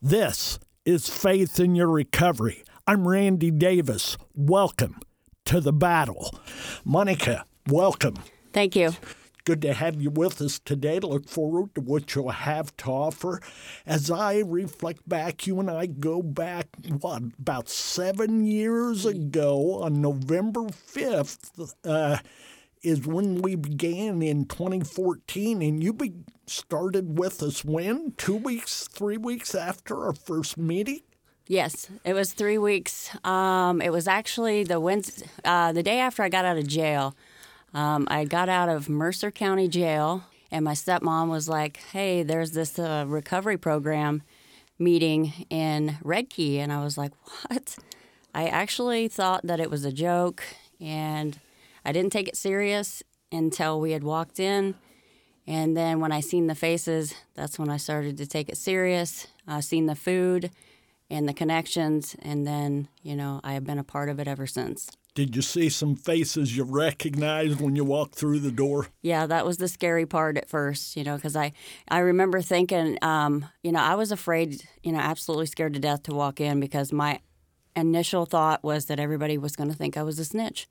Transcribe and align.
This 0.00 0.60
is 0.84 1.08
Faith 1.08 1.58
in 1.58 1.74
Your 1.74 1.88
Recovery. 1.88 2.62
I'm 2.86 3.08
Randy 3.08 3.50
Davis. 3.50 4.16
Welcome 4.32 5.00
to 5.46 5.60
the 5.60 5.72
battle. 5.72 6.38
Monica, 6.84 7.44
welcome. 7.66 8.14
Thank 8.52 8.76
you. 8.76 8.92
Good 9.44 9.60
to 9.62 9.72
have 9.72 10.00
you 10.00 10.10
with 10.10 10.40
us 10.40 10.60
today. 10.60 11.00
Look 11.00 11.28
forward 11.28 11.74
to 11.74 11.80
what 11.80 12.14
you'll 12.14 12.30
have 12.30 12.76
to 12.76 12.90
offer. 12.90 13.40
As 13.86 14.08
I 14.08 14.38
reflect 14.46 15.08
back, 15.08 15.48
you 15.48 15.58
and 15.58 15.68
I 15.68 15.86
go 15.86 16.22
back, 16.22 16.68
what, 17.00 17.22
about 17.36 17.68
seven 17.68 18.44
years 18.44 19.04
ago 19.04 19.82
on 19.82 20.00
November 20.00 20.60
5th. 20.60 21.74
Uh, 21.84 22.18
is 22.82 23.06
when 23.06 23.42
we 23.42 23.54
began 23.54 24.22
in 24.22 24.44
2014, 24.46 25.62
and 25.62 25.82
you 25.82 25.92
be- 25.92 26.24
started 26.46 27.18
with 27.18 27.42
us 27.42 27.64
when? 27.64 28.12
Two 28.16 28.36
weeks, 28.36 28.88
three 28.88 29.16
weeks 29.16 29.54
after 29.54 30.04
our 30.04 30.12
first 30.12 30.56
meeting? 30.56 31.00
Yes, 31.46 31.88
it 32.04 32.12
was 32.12 32.32
three 32.32 32.58
weeks. 32.58 33.10
Um, 33.24 33.80
it 33.80 33.90
was 33.90 34.06
actually 34.06 34.64
the 34.64 34.78
Wednesday, 34.78 35.26
uh, 35.44 35.72
the 35.72 35.82
day 35.82 35.98
after 35.98 36.22
I 36.22 36.28
got 36.28 36.44
out 36.44 36.58
of 36.58 36.66
jail. 36.66 37.14
Um, 37.72 38.06
I 38.10 38.24
got 38.24 38.48
out 38.48 38.68
of 38.68 38.88
Mercer 38.88 39.30
County 39.30 39.66
Jail, 39.66 40.24
and 40.50 40.64
my 40.64 40.72
stepmom 40.72 41.30
was 41.30 41.48
like, 41.48 41.78
"Hey, 41.92 42.22
there's 42.22 42.52
this 42.52 42.78
uh, 42.78 43.04
recovery 43.08 43.56
program 43.56 44.22
meeting 44.78 45.46
in 45.48 45.96
Redkey," 46.04 46.58
and 46.58 46.70
I 46.72 46.84
was 46.84 46.98
like, 46.98 47.12
"What?" 47.24 47.78
I 48.34 48.46
actually 48.46 49.08
thought 49.08 49.46
that 49.46 49.58
it 49.58 49.70
was 49.70 49.84
a 49.84 49.92
joke, 49.92 50.42
and 50.80 51.38
I 51.88 51.92
didn't 51.92 52.12
take 52.12 52.28
it 52.28 52.36
serious 52.36 53.02
until 53.32 53.80
we 53.80 53.92
had 53.92 54.04
walked 54.04 54.38
in. 54.38 54.74
And 55.46 55.74
then 55.74 56.00
when 56.00 56.12
I 56.12 56.20
seen 56.20 56.46
the 56.46 56.54
faces, 56.54 57.14
that's 57.34 57.58
when 57.58 57.70
I 57.70 57.78
started 57.78 58.18
to 58.18 58.26
take 58.26 58.50
it 58.50 58.58
serious. 58.58 59.26
I 59.46 59.60
seen 59.60 59.86
the 59.86 59.94
food 59.94 60.50
and 61.08 61.26
the 61.26 61.32
connections, 61.32 62.14
and 62.20 62.46
then 62.46 62.88
you 63.02 63.16
know 63.16 63.40
I 63.42 63.54
have 63.54 63.64
been 63.64 63.78
a 63.78 63.84
part 63.84 64.10
of 64.10 64.20
it 64.20 64.28
ever 64.28 64.46
since. 64.46 64.90
Did 65.14 65.34
you 65.34 65.40
see 65.40 65.70
some 65.70 65.96
faces 65.96 66.54
you 66.54 66.64
recognized 66.64 67.58
when 67.62 67.74
you 67.74 67.86
walked 67.86 68.16
through 68.16 68.40
the 68.40 68.52
door? 68.52 68.88
Yeah, 69.00 69.24
that 69.24 69.46
was 69.46 69.56
the 69.56 69.66
scary 69.66 70.04
part 70.04 70.36
at 70.36 70.50
first, 70.50 70.94
you 70.94 71.04
know, 71.04 71.16
because 71.16 71.36
I 71.36 71.54
I 71.88 72.00
remember 72.00 72.42
thinking, 72.42 72.98
um, 73.00 73.46
you 73.62 73.72
know, 73.72 73.80
I 73.80 73.94
was 73.94 74.12
afraid, 74.12 74.68
you 74.82 74.92
know, 74.92 74.98
absolutely 74.98 75.46
scared 75.46 75.72
to 75.72 75.80
death 75.80 76.02
to 76.02 76.12
walk 76.12 76.38
in 76.38 76.60
because 76.60 76.92
my 76.92 77.20
initial 77.74 78.26
thought 78.26 78.62
was 78.62 78.84
that 78.84 79.00
everybody 79.00 79.38
was 79.38 79.56
going 79.56 79.70
to 79.70 79.74
think 79.74 79.96
I 79.96 80.02
was 80.02 80.18
a 80.18 80.26
snitch. 80.26 80.68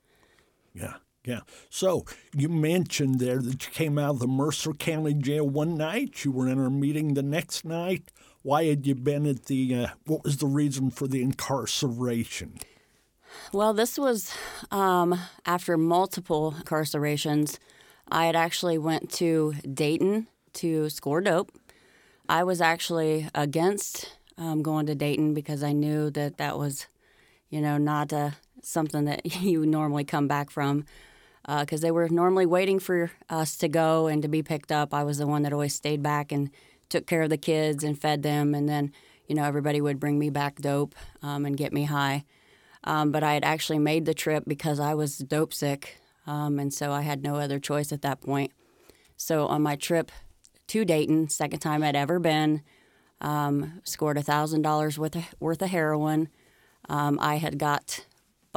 Yeah. 0.74 0.94
Yeah. 1.24 1.40
So 1.68 2.04
you 2.34 2.48
mentioned 2.48 3.20
there 3.20 3.38
that 3.38 3.66
you 3.66 3.72
came 3.72 3.98
out 3.98 4.10
of 4.10 4.18
the 4.18 4.26
Mercer 4.26 4.72
County 4.72 5.14
Jail 5.14 5.48
one 5.48 5.76
night. 5.76 6.24
You 6.24 6.32
were 6.32 6.48
in 6.48 6.58
our 6.58 6.70
meeting 6.70 7.14
the 7.14 7.22
next 7.22 7.64
night. 7.64 8.12
Why 8.42 8.64
had 8.64 8.86
you 8.86 8.94
been 8.94 9.26
at 9.26 9.46
the? 9.46 9.74
Uh, 9.74 9.86
what 10.06 10.24
was 10.24 10.38
the 10.38 10.46
reason 10.46 10.90
for 10.90 11.06
the 11.06 11.22
incarceration? 11.22 12.58
Well, 13.52 13.74
this 13.74 13.98
was 13.98 14.34
um, 14.70 15.18
after 15.44 15.76
multiple 15.76 16.54
incarcerations. 16.58 17.58
I 18.10 18.26
had 18.26 18.36
actually 18.36 18.78
went 18.78 19.10
to 19.14 19.54
Dayton 19.72 20.28
to 20.54 20.88
score 20.88 21.20
dope. 21.20 21.52
I 22.28 22.44
was 22.44 22.60
actually 22.60 23.28
against 23.34 24.12
um, 24.36 24.62
going 24.62 24.86
to 24.86 24.94
Dayton 24.94 25.34
because 25.34 25.62
I 25.62 25.72
knew 25.72 26.10
that 26.10 26.38
that 26.38 26.58
was, 26.58 26.86
you 27.50 27.60
know, 27.60 27.76
not 27.76 28.12
uh, 28.12 28.30
something 28.62 29.04
that 29.04 29.26
you 29.42 29.66
normally 29.66 30.04
come 30.04 30.28
back 30.28 30.50
from 30.50 30.84
because 31.48 31.82
uh, 31.82 31.86
they 31.86 31.90
were 31.90 32.08
normally 32.10 32.44
waiting 32.44 32.78
for 32.78 33.10
us 33.30 33.56
to 33.56 33.68
go 33.68 34.06
and 34.06 34.20
to 34.20 34.28
be 34.28 34.42
picked 34.42 34.70
up. 34.70 34.92
I 34.92 35.02
was 35.02 35.16
the 35.16 35.26
one 35.26 35.42
that 35.42 35.52
always 35.52 35.74
stayed 35.74 36.02
back 36.02 36.30
and 36.30 36.50
took 36.90 37.06
care 37.06 37.22
of 37.22 37.30
the 37.30 37.38
kids 37.38 37.82
and 37.82 37.98
fed 37.98 38.22
them, 38.22 38.54
and 38.54 38.68
then 38.68 38.92
you 39.26 39.34
know 39.34 39.44
everybody 39.44 39.80
would 39.80 39.98
bring 39.98 40.18
me 40.18 40.28
back 40.28 40.56
dope 40.60 40.94
um, 41.22 41.46
and 41.46 41.56
get 41.56 41.72
me 41.72 41.84
high. 41.84 42.24
Um, 42.84 43.12
but 43.12 43.22
I 43.22 43.32
had 43.32 43.44
actually 43.44 43.78
made 43.78 44.04
the 44.04 44.14
trip 44.14 44.44
because 44.46 44.78
I 44.78 44.92
was 44.92 45.16
dope 45.18 45.54
sick, 45.54 45.96
um, 46.26 46.58
and 46.58 46.72
so 46.72 46.92
I 46.92 47.00
had 47.00 47.22
no 47.22 47.36
other 47.36 47.58
choice 47.58 47.92
at 47.92 48.02
that 48.02 48.20
point. 48.20 48.52
So 49.16 49.46
on 49.46 49.62
my 49.62 49.74
trip 49.74 50.12
to 50.68 50.84
Dayton, 50.84 51.30
second 51.30 51.60
time 51.60 51.82
I'd 51.82 51.96
ever 51.96 52.18
been, 52.18 52.62
um, 53.22 53.80
scored 53.84 54.18
a 54.18 54.22
thousand 54.22 54.62
dollars 54.62 54.98
worth 54.98 55.16
of, 55.16 55.24
worth 55.40 55.62
of 55.62 55.70
heroin. 55.70 56.28
Um, 56.90 57.18
I 57.20 57.36
had 57.36 57.58
got 57.58 58.04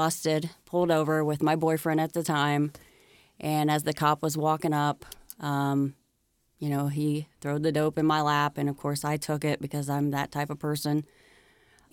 busted, 0.01 0.50
pulled 0.66 0.89
over 0.89 1.23
with 1.23 1.44
my 1.44 1.56
boyfriend 1.56 2.01
at 2.01 2.13
the 2.13 2.23
time. 2.23 2.72
And 3.39 3.69
as 3.69 3.84
the 3.84 3.94
cop 3.94 4.23
was 4.23 4.35
walking 4.35 4.73
up, 4.73 5.06
um, 5.39 5.94
you 6.57 6.69
know, 6.69 6.88
he 6.88 7.28
threw 7.39 7.59
the 7.59 7.72
dope 7.72 8.00
in 8.00 8.07
my 8.07 8.19
lap. 8.19 8.57
And 8.57 8.67
of 8.67 8.78
course, 8.78 9.06
I 9.06 9.17
took 9.17 9.45
it 9.45 9.61
because 9.61 9.91
I'm 9.91 10.09
that 10.09 10.31
type 10.31 10.50
of 10.50 10.57
person. 10.57 11.06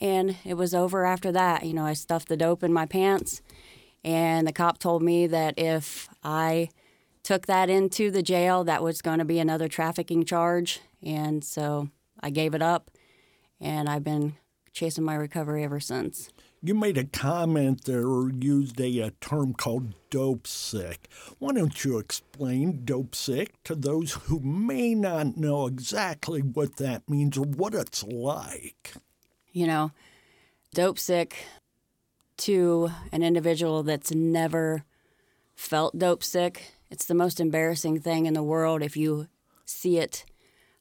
And 0.00 0.36
it 0.42 0.54
was 0.54 0.74
over 0.74 1.04
after 1.04 1.30
that. 1.32 1.66
You 1.66 1.74
know, 1.74 1.84
I 1.84 1.92
stuffed 1.92 2.28
the 2.28 2.36
dope 2.38 2.62
in 2.62 2.72
my 2.72 2.86
pants. 2.86 3.42
And 4.02 4.48
the 4.48 4.54
cop 4.54 4.78
told 4.78 5.02
me 5.02 5.26
that 5.26 5.58
if 5.58 6.08
I 6.24 6.70
took 7.22 7.44
that 7.44 7.68
into 7.68 8.10
the 8.10 8.22
jail, 8.22 8.64
that 8.64 8.82
was 8.82 9.02
going 9.02 9.18
to 9.18 9.26
be 9.26 9.38
another 9.38 9.68
trafficking 9.68 10.24
charge. 10.24 10.80
And 11.02 11.44
so 11.44 11.90
I 12.20 12.30
gave 12.30 12.54
it 12.54 12.62
up. 12.62 12.90
And 13.60 13.86
I've 13.86 14.04
been 14.04 14.36
chasing 14.72 15.04
my 15.04 15.14
recovery 15.14 15.62
ever 15.62 15.78
since. 15.78 16.30
You 16.60 16.74
made 16.74 16.98
a 16.98 17.04
comment 17.04 17.84
there 17.84 18.06
or 18.06 18.30
used 18.30 18.80
a, 18.80 18.98
a, 18.98 19.10
term 19.12 19.54
called 19.54 19.94
dope 20.10 20.46
sick. 20.46 21.08
Why 21.38 21.52
don't 21.52 21.84
you 21.84 21.98
explain 21.98 22.84
dope 22.84 23.14
sick 23.14 23.62
to 23.64 23.76
those 23.76 24.14
who 24.14 24.40
may 24.40 24.94
not 24.94 25.36
know 25.36 25.66
exactly 25.66 26.40
what 26.40 26.76
that 26.76 27.08
means 27.08 27.38
or 27.38 27.44
what 27.44 27.74
it's 27.74 28.02
like? 28.02 28.94
You 29.52 29.68
know, 29.68 29.92
dope 30.74 30.98
sick 30.98 31.36
to 32.38 32.90
an 33.12 33.22
individual 33.22 33.82
that's 33.82 34.12
never 34.12 34.84
felt 35.54 35.98
dope 35.98 36.22
sick, 36.22 36.72
it's 36.90 37.04
the 37.04 37.14
most 37.14 37.40
embarrassing 37.40 38.00
thing 38.00 38.26
in 38.26 38.34
the 38.34 38.42
world 38.42 38.82
if 38.82 38.96
you 38.96 39.28
see 39.64 39.98
it 39.98 40.24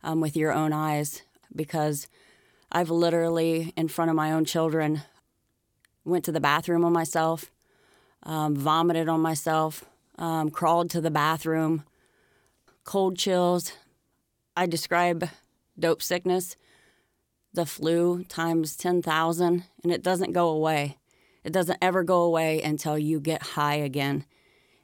um, 0.03 0.21
with 0.21 0.37
your 0.37 0.53
own 0.53 0.71
eyes 0.71 1.23
because 1.55 2.07
I've 2.71 2.89
literally, 2.89 3.73
in 3.75 3.87
front 3.87 4.09
of 4.09 4.15
my 4.15 4.31
own 4.31 4.45
children, 4.45 5.01
went 6.07 6.25
to 6.25 6.31
the 6.31 6.39
bathroom 6.39 6.85
on 6.85 6.93
myself, 6.93 7.51
um, 8.23 8.55
vomited 8.55 9.09
on 9.09 9.19
myself, 9.19 9.83
um, 10.17 10.49
crawled 10.49 10.89
to 10.91 11.01
the 11.01 11.11
bathroom, 11.11 11.83
cold 12.83 13.17
chills. 13.17 13.73
I 14.55 14.65
describe 14.65 15.29
dope 15.77 16.01
sickness, 16.01 16.55
the 17.53 17.65
flu 17.65 18.23
times 18.23 18.75
10,000, 18.75 19.63
and 19.83 19.91
it 19.91 20.01
doesn't 20.01 20.31
go 20.31 20.49
away. 20.49 20.97
It 21.43 21.53
doesn't 21.53 21.79
ever 21.81 22.03
go 22.03 22.23
away 22.23 22.61
until 22.61 22.97
you 22.97 23.19
get 23.19 23.41
high 23.41 23.75
again. 23.75 24.25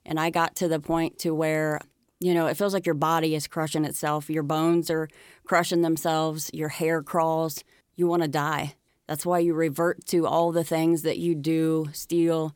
And 0.06 0.20
I 0.20 0.30
got 0.30 0.56
to 0.58 0.68
the 0.68 0.80
point 0.80 1.18
to 1.20 1.34
where, 1.34 1.80
you 2.20 2.34
know, 2.34 2.48
it 2.48 2.58
feels 2.58 2.74
like 2.74 2.86
your 2.86 2.96
body 2.96 3.36
is 3.36 3.48
crushing 3.48 3.86
itself. 3.86 4.30
Your 4.30 4.44
bones 4.44 4.90
are 4.90 5.10
crushing 5.46 5.82
themselves, 5.82 6.52
your 6.54 6.70
hair 6.70 7.02
crawls. 7.02 7.64
You 7.96 8.08
want 8.08 8.24
to 8.24 8.28
die. 8.28 8.76
That's 9.14 9.28
why 9.28 9.38
you 9.38 9.54
revert 9.54 10.08
to 10.08 10.26
all 10.26 10.52
the 10.52 10.64
things 10.64 11.04
that 11.04 11.20
you 11.20 11.36
do, 11.36 11.86
steal, 11.94 12.56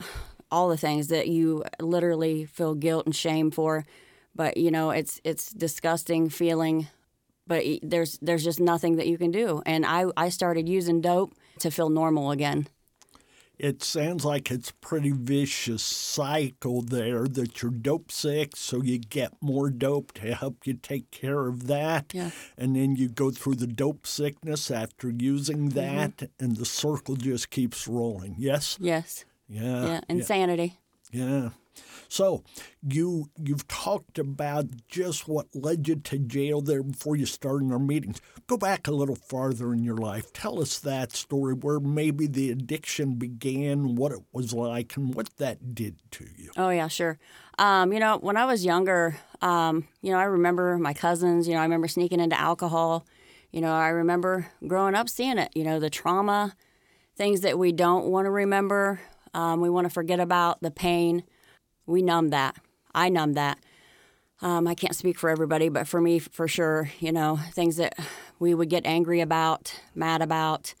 all 0.50 0.70
the 0.70 0.78
things 0.78 1.08
that 1.08 1.28
you 1.28 1.64
literally 1.78 2.46
feel 2.46 2.74
guilt 2.74 3.04
and 3.04 3.14
shame 3.14 3.50
for. 3.50 3.84
But 4.34 4.56
you 4.56 4.70
know, 4.70 4.88
it's 4.88 5.20
it's 5.22 5.52
disgusting 5.52 6.30
feeling, 6.30 6.88
but 7.46 7.62
there's 7.82 8.18
there's 8.22 8.42
just 8.42 8.58
nothing 8.58 8.96
that 8.96 9.06
you 9.06 9.18
can 9.18 9.30
do. 9.30 9.60
And 9.66 9.84
I 9.84 10.06
I 10.16 10.30
started 10.30 10.66
using 10.66 11.02
dope 11.02 11.34
to 11.58 11.70
feel 11.70 11.90
normal 11.90 12.30
again 12.30 12.68
it 13.58 13.82
sounds 13.82 14.24
like 14.24 14.50
it's 14.50 14.70
pretty 14.70 15.12
vicious 15.12 15.82
cycle 15.82 16.82
there 16.82 17.26
that 17.26 17.62
you're 17.62 17.70
dope 17.70 18.12
sick, 18.12 18.56
so 18.56 18.82
you 18.82 18.98
get 18.98 19.32
more 19.40 19.70
dope 19.70 20.12
to 20.12 20.34
help 20.34 20.66
you 20.66 20.74
take 20.74 21.10
care 21.10 21.46
of 21.46 21.66
that. 21.66 22.12
Yeah. 22.12 22.30
And 22.58 22.76
then 22.76 22.96
you 22.96 23.08
go 23.08 23.30
through 23.30 23.56
the 23.56 23.66
dope 23.66 24.06
sickness 24.06 24.70
after 24.70 25.10
using 25.10 25.70
mm-hmm. 25.70 25.78
that, 25.78 26.16
mm-hmm. 26.16 26.44
and 26.44 26.56
the 26.56 26.66
circle 26.66 27.16
just 27.16 27.50
keeps 27.50 27.88
rolling. 27.88 28.36
Yes? 28.38 28.76
Yes. 28.80 29.24
Yeah. 29.48 29.86
Yeah. 29.86 30.00
Insanity. 30.08 30.78
Yeah. 31.10 31.50
So 32.08 32.44
you 32.82 33.30
you've 33.42 33.66
talked 33.68 34.18
about 34.18 34.66
just 34.88 35.28
what 35.28 35.46
led 35.54 35.88
you 35.88 35.96
to 35.96 36.18
jail 36.18 36.60
there 36.60 36.82
before 36.82 37.16
you 37.16 37.26
started 37.26 37.72
our 37.72 37.78
meetings. 37.78 38.20
Go 38.46 38.56
back 38.56 38.86
a 38.86 38.92
little 38.92 39.16
farther 39.16 39.72
in 39.72 39.82
your 39.82 39.96
life. 39.96 40.32
Tell 40.32 40.60
us 40.60 40.78
that 40.80 41.12
story 41.12 41.54
where 41.54 41.80
maybe 41.80 42.26
the 42.26 42.50
addiction 42.50 43.14
began, 43.16 43.96
what 43.96 44.12
it 44.12 44.20
was 44.32 44.52
like, 44.52 44.96
and 44.96 45.14
what 45.14 45.36
that 45.38 45.74
did 45.74 45.98
to 46.12 46.26
you. 46.36 46.50
Oh 46.56 46.70
yeah, 46.70 46.88
sure. 46.88 47.18
Um, 47.58 47.92
you 47.92 48.00
know, 48.00 48.18
when 48.18 48.36
I 48.36 48.44
was 48.44 48.64
younger, 48.64 49.16
um, 49.40 49.86
you 50.02 50.12
know, 50.12 50.18
I 50.18 50.24
remember 50.24 50.78
my 50.78 50.94
cousins. 50.94 51.48
You 51.48 51.54
know, 51.54 51.60
I 51.60 51.64
remember 51.64 51.88
sneaking 51.88 52.20
into 52.20 52.38
alcohol. 52.38 53.06
You 53.50 53.60
know, 53.60 53.72
I 53.72 53.88
remember 53.88 54.48
growing 54.66 54.94
up 54.94 55.08
seeing 55.08 55.38
it. 55.38 55.50
You 55.54 55.64
know, 55.64 55.80
the 55.80 55.90
trauma, 55.90 56.54
things 57.16 57.40
that 57.40 57.58
we 57.58 57.72
don't 57.72 58.06
want 58.06 58.26
to 58.26 58.30
remember. 58.30 59.00
Um, 59.34 59.60
we 59.60 59.68
want 59.68 59.86
to 59.86 59.90
forget 59.90 60.20
about 60.20 60.62
the 60.62 60.70
pain 60.70 61.24
we 61.86 62.02
numb 62.02 62.30
that. 62.30 62.56
I 62.94 63.08
numb 63.08 63.34
that. 63.34 63.58
Um, 64.42 64.66
I 64.66 64.74
can't 64.74 64.94
speak 64.94 65.18
for 65.18 65.30
everybody, 65.30 65.68
but 65.68 65.88
for 65.88 66.00
me, 66.00 66.18
for 66.18 66.46
sure, 66.46 66.90
you 67.00 67.10
know, 67.10 67.38
things 67.52 67.76
that 67.76 67.98
we 68.38 68.54
would 68.54 68.68
get 68.68 68.84
angry 68.84 69.20
about, 69.20 69.80
mad 69.94 70.20
about. 70.20 70.74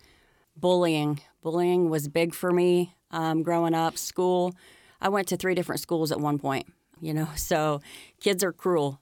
Bullying. 0.56 1.20
Bullying 1.42 1.88
was 1.90 2.08
big 2.08 2.34
for 2.34 2.50
me 2.50 2.94
um, 3.10 3.42
growing 3.42 3.74
up. 3.74 3.96
School. 3.96 4.54
I 5.00 5.08
went 5.08 5.28
to 5.28 5.36
three 5.36 5.54
different 5.54 5.80
schools 5.80 6.12
at 6.12 6.20
one 6.20 6.38
point, 6.38 6.66
you 7.00 7.14
know, 7.14 7.28
so 7.36 7.80
kids 8.20 8.44
are 8.44 8.52
cruel. 8.52 9.00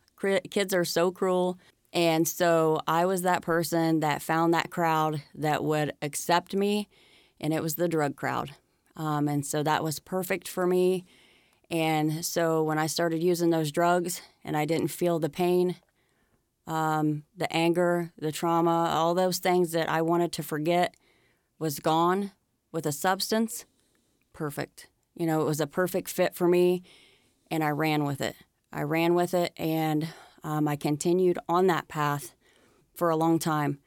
Kids 0.50 0.72
are 0.72 0.84
so 0.84 1.10
cruel. 1.10 1.58
And 1.92 2.26
so 2.26 2.80
I 2.88 3.06
was 3.06 3.22
that 3.22 3.42
person 3.42 4.00
that 4.00 4.22
found 4.22 4.52
that 4.54 4.70
crowd 4.70 5.22
that 5.34 5.62
would 5.62 5.92
accept 6.02 6.54
me, 6.54 6.88
and 7.40 7.54
it 7.54 7.62
was 7.62 7.76
the 7.76 7.88
drug 7.88 8.16
crowd. 8.16 8.50
Um, 8.96 9.28
and 9.28 9.46
so 9.46 9.62
that 9.62 9.84
was 9.84 10.00
perfect 10.00 10.48
for 10.48 10.66
me. 10.66 11.04
And 11.74 12.24
so 12.24 12.62
when 12.62 12.78
I 12.78 12.86
started 12.86 13.20
using 13.20 13.50
those 13.50 13.72
drugs 13.72 14.22
and 14.44 14.56
I 14.56 14.64
didn't 14.64 14.88
feel 14.88 15.18
the 15.18 15.28
pain, 15.28 15.74
um, 16.68 17.24
the 17.36 17.52
anger, 17.52 18.12
the 18.16 18.30
trauma, 18.30 18.90
all 18.94 19.12
those 19.12 19.38
things 19.38 19.72
that 19.72 19.88
I 19.88 20.00
wanted 20.00 20.30
to 20.34 20.44
forget 20.44 20.94
was 21.58 21.80
gone 21.80 22.30
with 22.70 22.86
a 22.86 22.92
substance, 22.92 23.64
perfect. 24.32 24.86
You 25.16 25.26
know, 25.26 25.40
it 25.40 25.46
was 25.46 25.60
a 25.60 25.66
perfect 25.66 26.08
fit 26.08 26.36
for 26.36 26.46
me, 26.46 26.84
and 27.50 27.64
I 27.64 27.70
ran 27.70 28.04
with 28.04 28.20
it. 28.20 28.36
I 28.72 28.82
ran 28.82 29.14
with 29.16 29.34
it, 29.34 29.52
and 29.56 30.06
um, 30.44 30.68
I 30.68 30.76
continued 30.76 31.40
on 31.48 31.66
that 31.66 31.88
path 31.88 32.36
for 32.94 33.10
a 33.10 33.16
long 33.16 33.40
time. 33.40 33.80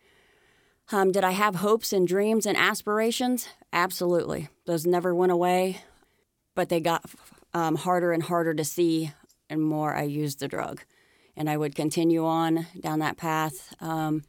Um, 0.92 1.14
did 1.14 1.24
I 1.24 1.32
have 1.32 1.56
hopes 1.56 1.94
and 1.94 2.06
dreams 2.06 2.46
and 2.46 2.58
aspirations? 2.58 3.48
Absolutely. 3.72 4.50
Those 4.66 4.86
never 4.86 5.16
went 5.16 5.32
away, 5.32 5.80
but 6.54 6.68
they 6.68 6.82
got 6.82 7.10
um, 7.58 7.76
harder 7.76 8.12
and 8.12 8.22
harder 8.22 8.54
to 8.54 8.64
see, 8.64 9.12
and 9.50 9.60
more 9.60 9.96
I 9.96 10.04
used 10.04 10.40
the 10.40 10.48
drug. 10.48 10.84
And 11.36 11.50
I 11.50 11.58
would 11.58 11.74
continue 11.74 12.24
on 12.24 12.68
down 12.80 13.00
that 13.00 13.18
path. 13.18 13.74
Um, 13.82 14.22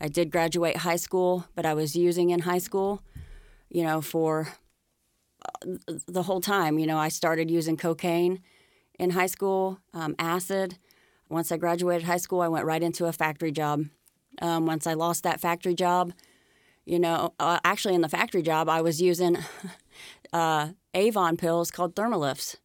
I 0.00 0.06
did 0.06 0.30
graduate 0.30 0.76
high 0.78 0.96
school, 0.96 1.46
but 1.56 1.66
I 1.66 1.74
was 1.74 1.96
using 1.96 2.30
in 2.30 2.40
high 2.40 2.58
school, 2.58 3.02
you 3.68 3.82
know, 3.82 4.00
for 4.00 4.48
uh, 5.44 5.74
the 6.06 6.22
whole 6.22 6.40
time. 6.40 6.78
You 6.78 6.86
know, 6.86 6.96
I 6.96 7.08
started 7.08 7.50
using 7.50 7.76
cocaine 7.76 8.40
in 9.00 9.10
high 9.10 9.26
school, 9.26 9.80
um, 9.92 10.14
acid. 10.20 10.78
Once 11.28 11.50
I 11.50 11.56
graduated 11.56 12.06
high 12.06 12.18
school, 12.18 12.40
I 12.40 12.48
went 12.48 12.66
right 12.66 12.82
into 12.82 13.06
a 13.06 13.12
factory 13.12 13.50
job. 13.50 13.86
Um, 14.40 14.64
once 14.64 14.86
I 14.86 14.94
lost 14.94 15.24
that 15.24 15.40
factory 15.40 15.74
job, 15.74 16.12
you 16.84 17.00
know, 17.00 17.34
uh, 17.40 17.58
actually 17.64 17.96
in 17.96 18.02
the 18.02 18.08
factory 18.08 18.42
job, 18.42 18.68
I 18.68 18.80
was 18.80 19.02
using 19.02 19.38
uh, 20.32 20.68
Avon 20.94 21.36
pills 21.36 21.72
called 21.72 21.96
Thermalifts. 21.96 22.58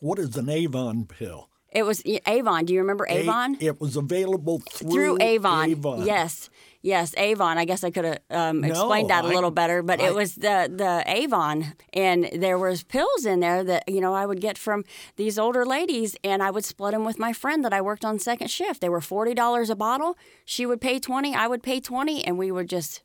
What 0.00 0.18
is 0.18 0.36
an 0.36 0.48
Avon 0.48 1.06
pill? 1.06 1.48
It 1.70 1.82
was 1.82 2.02
Avon. 2.26 2.64
Do 2.64 2.72
you 2.72 2.80
remember 2.80 3.06
Avon? 3.08 3.56
A- 3.60 3.64
it 3.66 3.80
was 3.80 3.94
available 3.96 4.60
through, 4.70 4.90
through 4.90 5.18
Avon. 5.20 5.70
Avon. 5.70 6.06
Yes, 6.06 6.48
yes, 6.80 7.14
Avon. 7.18 7.58
I 7.58 7.66
guess 7.66 7.84
I 7.84 7.90
could 7.90 8.06
have 8.06 8.18
um, 8.30 8.64
explained 8.64 9.08
no, 9.08 9.14
that 9.14 9.24
a 9.26 9.28
little 9.28 9.50
better, 9.50 9.82
but 9.82 10.00
I, 10.00 10.06
it 10.06 10.14
was 10.14 10.36
the 10.36 10.72
the 10.74 11.02
Avon, 11.06 11.74
and 11.92 12.30
there 12.32 12.56
was 12.56 12.84
pills 12.84 13.26
in 13.26 13.40
there 13.40 13.62
that 13.64 13.86
you 13.86 14.00
know 14.00 14.14
I 14.14 14.24
would 14.24 14.40
get 14.40 14.56
from 14.56 14.84
these 15.16 15.38
older 15.38 15.66
ladies, 15.66 16.16
and 16.24 16.42
I 16.42 16.50
would 16.50 16.64
split 16.64 16.92
them 16.92 17.04
with 17.04 17.18
my 17.18 17.34
friend 17.34 17.62
that 17.66 17.74
I 17.74 17.82
worked 17.82 18.04
on 18.04 18.18
second 18.18 18.48
shift. 18.48 18.80
They 18.80 18.88
were 18.88 19.02
forty 19.02 19.34
dollars 19.34 19.68
a 19.68 19.76
bottle. 19.76 20.16
She 20.46 20.64
would 20.64 20.80
pay 20.80 20.98
twenty. 20.98 21.34
I 21.34 21.48
would 21.48 21.62
pay 21.62 21.80
twenty, 21.80 22.24
and 22.24 22.38
we 22.38 22.50
would 22.50 22.70
just 22.70 23.02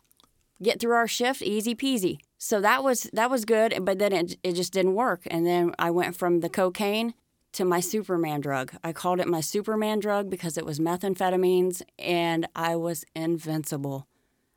get 0.61 0.79
through 0.79 0.93
our 0.93 1.07
shift 1.07 1.41
easy 1.41 1.75
peasy. 1.75 2.19
So 2.45 2.59
that 2.59 2.83
was 2.83 3.09
that 3.13 3.29
was 3.29 3.45
good, 3.45 3.85
but 3.85 3.99
then 3.99 4.11
it 4.11 4.37
it 4.43 4.51
just 4.51 4.73
didn't 4.73 4.95
work, 4.95 5.21
and 5.27 5.45
then 5.45 5.73
I 5.79 5.91
went 5.91 6.13
from 6.13 6.41
the 6.41 6.49
cocaine 6.49 7.13
to 7.53 7.63
my 7.63 7.79
Superman 7.79 8.41
drug. 8.41 8.73
I 8.83 8.91
called 8.91 9.21
it 9.21 9.29
my 9.29 9.39
Superman 9.39 10.01
drug 10.01 10.29
because 10.29 10.57
it 10.57 10.65
was 10.65 10.77
methamphetamines 10.77 11.83
and 11.97 12.45
I 12.53 12.75
was 12.75 13.05
invincible. 13.15 14.07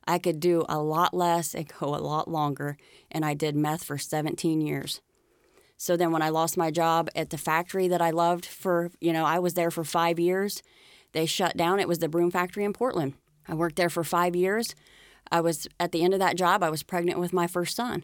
I 0.05 0.19
could 0.19 0.41
do 0.41 0.65
a 0.67 0.79
lot 0.79 1.13
less 1.13 1.55
and 1.55 1.71
go 1.79 1.95
a 1.95 2.03
lot 2.03 2.29
longer, 2.29 2.75
and 3.09 3.23
I 3.23 3.33
did 3.33 3.55
meth 3.55 3.85
for 3.85 3.97
17 3.97 4.59
years. 4.59 4.99
So 5.77 5.95
then 5.95 6.11
when 6.11 6.21
I 6.21 6.27
lost 6.27 6.57
my 6.57 6.71
job 6.71 7.09
at 7.15 7.29
the 7.29 7.37
factory 7.37 7.87
that 7.87 8.01
I 8.01 8.09
loved 8.09 8.45
for, 8.45 8.91
you 8.99 9.13
know, 9.13 9.23
I 9.23 9.39
was 9.39 9.53
there 9.53 9.71
for 9.71 9.85
5 9.85 10.19
years. 10.19 10.61
They 11.13 11.25
shut 11.25 11.55
down. 11.55 11.79
It 11.79 11.87
was 11.87 11.99
the 11.99 12.09
broom 12.09 12.31
factory 12.31 12.65
in 12.65 12.73
Portland. 12.73 13.13
I 13.47 13.53
worked 13.53 13.77
there 13.77 13.89
for 13.89 14.03
5 14.03 14.35
years. 14.35 14.75
I 15.31 15.41
was 15.41 15.67
at 15.79 15.91
the 15.91 16.03
end 16.03 16.13
of 16.13 16.19
that 16.19 16.35
job, 16.35 16.63
I 16.63 16.69
was 16.69 16.83
pregnant 16.83 17.19
with 17.19 17.33
my 17.33 17.47
first 17.47 17.75
son. 17.75 18.03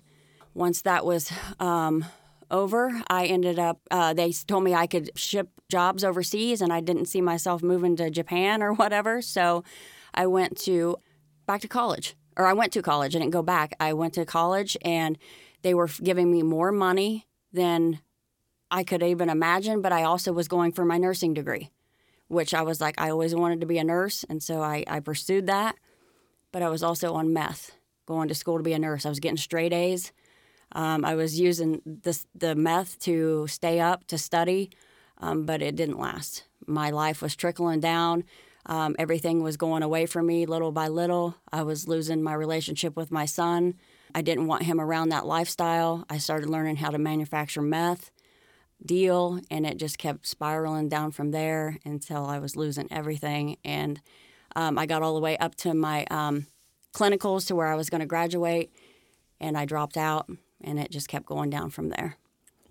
Once 0.53 0.81
that 0.81 1.05
was 1.05 1.31
um, 1.59 2.05
over, 2.51 3.01
I 3.07 3.25
ended 3.25 3.57
up, 3.57 3.79
uh, 3.89 4.13
they 4.13 4.31
told 4.31 4.63
me 4.63 4.73
I 4.73 4.87
could 4.87 5.09
ship 5.17 5.49
jobs 5.69 6.03
overseas 6.03 6.61
and 6.61 6.71
I 6.71 6.79
didn't 6.79 7.05
see 7.05 7.21
myself 7.21 7.63
moving 7.63 7.95
to 7.95 8.09
Japan 8.09 8.61
or 8.61 8.73
whatever. 8.75 9.21
So 9.21 9.63
I 10.13 10.27
went 10.27 10.57
to 10.59 10.97
back 11.47 11.61
to 11.61 11.67
college, 11.67 12.15
or 12.37 12.45
I 12.45 12.53
went 12.53 12.71
to 12.73 12.81
college. 12.81 13.15
I 13.15 13.19
didn't 13.19 13.31
go 13.33 13.41
back. 13.41 13.75
I 13.79 13.93
went 13.93 14.13
to 14.13 14.25
college 14.25 14.77
and 14.83 15.17
they 15.61 15.73
were 15.73 15.89
giving 16.01 16.31
me 16.31 16.43
more 16.43 16.71
money 16.71 17.27
than 17.51 17.99
I 18.69 18.83
could 18.83 19.03
even 19.03 19.29
imagine, 19.29 19.81
but 19.81 19.91
I 19.91 20.03
also 20.03 20.33
was 20.33 20.47
going 20.47 20.71
for 20.71 20.85
my 20.85 20.97
nursing 20.97 21.33
degree, 21.33 21.69
which 22.27 22.53
I 22.53 22.63
was 22.63 22.81
like, 22.81 22.99
I 22.99 23.09
always 23.09 23.35
wanted 23.35 23.61
to 23.61 23.67
be 23.67 23.77
a 23.77 23.83
nurse. 23.83 24.25
And 24.29 24.41
so 24.41 24.61
I, 24.61 24.83
I 24.87 24.99
pursued 24.99 25.47
that. 25.47 25.75
But 26.53 26.61
I 26.61 26.69
was 26.69 26.83
also 26.83 27.15
on 27.15 27.33
meth, 27.33 27.71
going 28.05 28.29
to 28.29 28.35
school 28.35 28.55
to 28.57 28.63
be 28.63 28.71
a 28.71 28.79
nurse. 28.79 29.05
I 29.05 29.09
was 29.09 29.19
getting 29.19 29.35
straight 29.35 29.73
A's 29.73 30.13
um, 30.73 31.05
I 31.05 31.15
was 31.15 31.39
using 31.39 31.81
the 32.35 32.55
meth 32.55 33.00
to 33.00 33.47
stay 33.47 33.79
up 33.79 34.07
to 34.07 34.17
study, 34.17 34.71
um, 35.19 35.45
but 35.45 35.61
it 35.61 35.75
didn't 35.75 36.00
last. 36.00 36.45
My 36.65 36.89
life 36.89 37.21
was 37.21 37.35
trickling 37.35 37.79
down. 37.79 38.23
Um, 38.65 38.95
everything 38.97 39.44
was 39.44 39.57
going 39.57 39.83
away 39.83 40.05
from 40.05 40.25
me 40.25 40.45
little 40.45 40.71
by 40.71 40.88
little. 40.88 41.35
I 41.51 41.63
was 41.63 41.88
losing 41.88 42.23
my 42.23 42.33
relationship 42.33 42.95
with 42.95 43.11
my 43.11 43.25
son. 43.25 43.75
I 44.15 44.21
didn't 44.21 44.47
want 44.47 44.63
him 44.63 44.79
around 44.79 45.09
that 45.09 45.25
lifestyle. 45.25 46.06
I 46.09 46.17
started 46.17 46.49
learning 46.49 46.77
how 46.77 46.89
to 46.89 46.97
manufacture 46.97 47.61
meth, 47.61 48.09
deal, 48.83 49.41
and 49.51 49.65
it 49.65 49.77
just 49.77 49.97
kept 49.97 50.25
spiraling 50.25 50.88
down 50.88 51.11
from 51.11 51.31
there 51.31 51.77
until 51.85 52.25
I 52.25 52.39
was 52.39 52.56
losing 52.56 52.88
everything. 52.91 53.57
And 53.65 54.01
um, 54.55 54.77
I 54.77 54.85
got 54.85 55.01
all 55.01 55.15
the 55.15 55.21
way 55.21 55.38
up 55.38 55.55
to 55.55 55.73
my 55.73 56.05
um, 56.11 56.47
clinicals 56.95 57.47
to 57.47 57.55
where 57.55 57.67
I 57.67 57.75
was 57.75 57.89
going 57.89 58.01
to 58.01 58.07
graduate, 58.07 58.71
and 59.39 59.57
I 59.57 59.65
dropped 59.65 59.97
out 59.97 60.29
and 60.63 60.79
it 60.79 60.91
just 60.91 61.07
kept 61.07 61.25
going 61.25 61.50
down 61.50 61.69
from 61.69 61.89
there. 61.89 62.17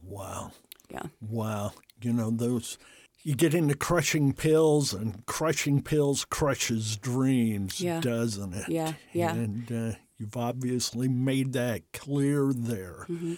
Wow. 0.03 0.53
Yeah. 0.91 1.03
Wow. 1.21 1.73
You 2.01 2.13
know, 2.13 2.31
those, 2.31 2.79
you 3.23 3.35
get 3.35 3.55
into 3.55 3.77
crushing 3.77 4.33
pills, 4.33 4.93
and 4.93 5.25
crushing 5.27 5.83
pills 5.83 6.25
crushes 6.25 6.97
dreams, 6.97 7.81
yeah. 7.81 8.01
doesn't 8.01 8.55
it? 8.55 8.69
Yeah. 8.69 8.95
Yeah. 9.13 9.35
And 9.35 9.71
uh, 9.71 9.97
you've 10.19 10.37
obviously 10.37 11.09
made 11.09 11.53
that 11.53 11.83
clear 11.93 12.53
there. 12.53 13.07
Mm-hmm. 13.09 13.35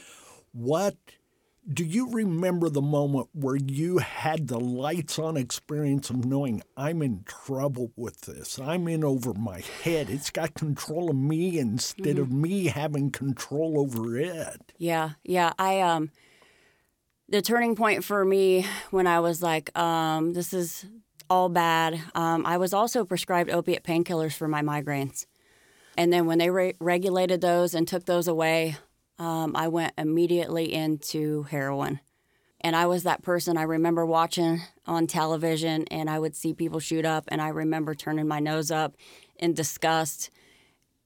What 0.52 0.96
do 1.72 1.84
you 1.84 2.10
remember 2.10 2.68
the 2.68 2.82
moment 2.82 3.28
where 3.32 3.56
you 3.56 3.98
had 3.98 4.48
the 4.48 4.60
lights 4.60 5.18
on 5.18 5.36
experience 5.36 6.10
of 6.10 6.24
knowing 6.24 6.62
I'm 6.76 7.00
in 7.00 7.24
trouble 7.24 7.92
with 7.96 8.22
this? 8.22 8.58
I'm 8.58 8.86
in 8.88 9.02
over 9.02 9.32
my 9.32 9.62
head. 9.82 10.10
It's 10.10 10.30
got 10.30 10.54
control 10.54 11.10
of 11.10 11.16
me 11.16 11.58
instead 11.58 12.16
mm-hmm. 12.16 12.20
of 12.20 12.32
me 12.32 12.66
having 12.66 13.10
control 13.10 13.78
over 13.78 14.18
it. 14.18 14.72
Yeah, 14.78 15.10
yeah. 15.24 15.52
I 15.58 15.80
um 15.80 16.10
the 17.28 17.40
turning 17.40 17.74
point 17.74 18.04
for 18.04 18.24
me 18.24 18.66
when 18.90 19.06
I 19.06 19.20
was 19.20 19.42
like, 19.42 19.76
um, 19.78 20.34
this 20.34 20.52
is 20.52 20.84
all 21.30 21.48
bad. 21.48 21.98
Um, 22.14 22.44
I 22.44 22.58
was 22.58 22.74
also 22.74 23.04
prescribed 23.04 23.50
opiate 23.50 23.82
painkillers 23.82 24.34
for 24.34 24.46
my 24.46 24.60
migraines. 24.60 25.24
And 25.96 26.12
then 26.12 26.26
when 26.26 26.38
they 26.38 26.50
re- 26.50 26.74
regulated 26.80 27.40
those 27.40 27.74
and 27.74 27.88
took 27.88 28.04
those 28.04 28.28
away, 28.28 28.76
um, 29.18 29.54
I 29.56 29.68
went 29.68 29.94
immediately 29.96 30.72
into 30.72 31.44
heroin. 31.44 32.00
And 32.60 32.74
I 32.74 32.86
was 32.86 33.02
that 33.02 33.22
person 33.22 33.58
I 33.58 33.62
remember 33.62 34.06
watching 34.06 34.62
on 34.86 35.06
television, 35.06 35.84
and 35.90 36.08
I 36.08 36.18
would 36.18 36.34
see 36.34 36.54
people 36.54 36.80
shoot 36.80 37.04
up, 37.04 37.24
and 37.28 37.42
I 37.42 37.48
remember 37.48 37.94
turning 37.94 38.26
my 38.26 38.40
nose 38.40 38.70
up 38.70 38.96
in 39.36 39.52
disgust 39.52 40.30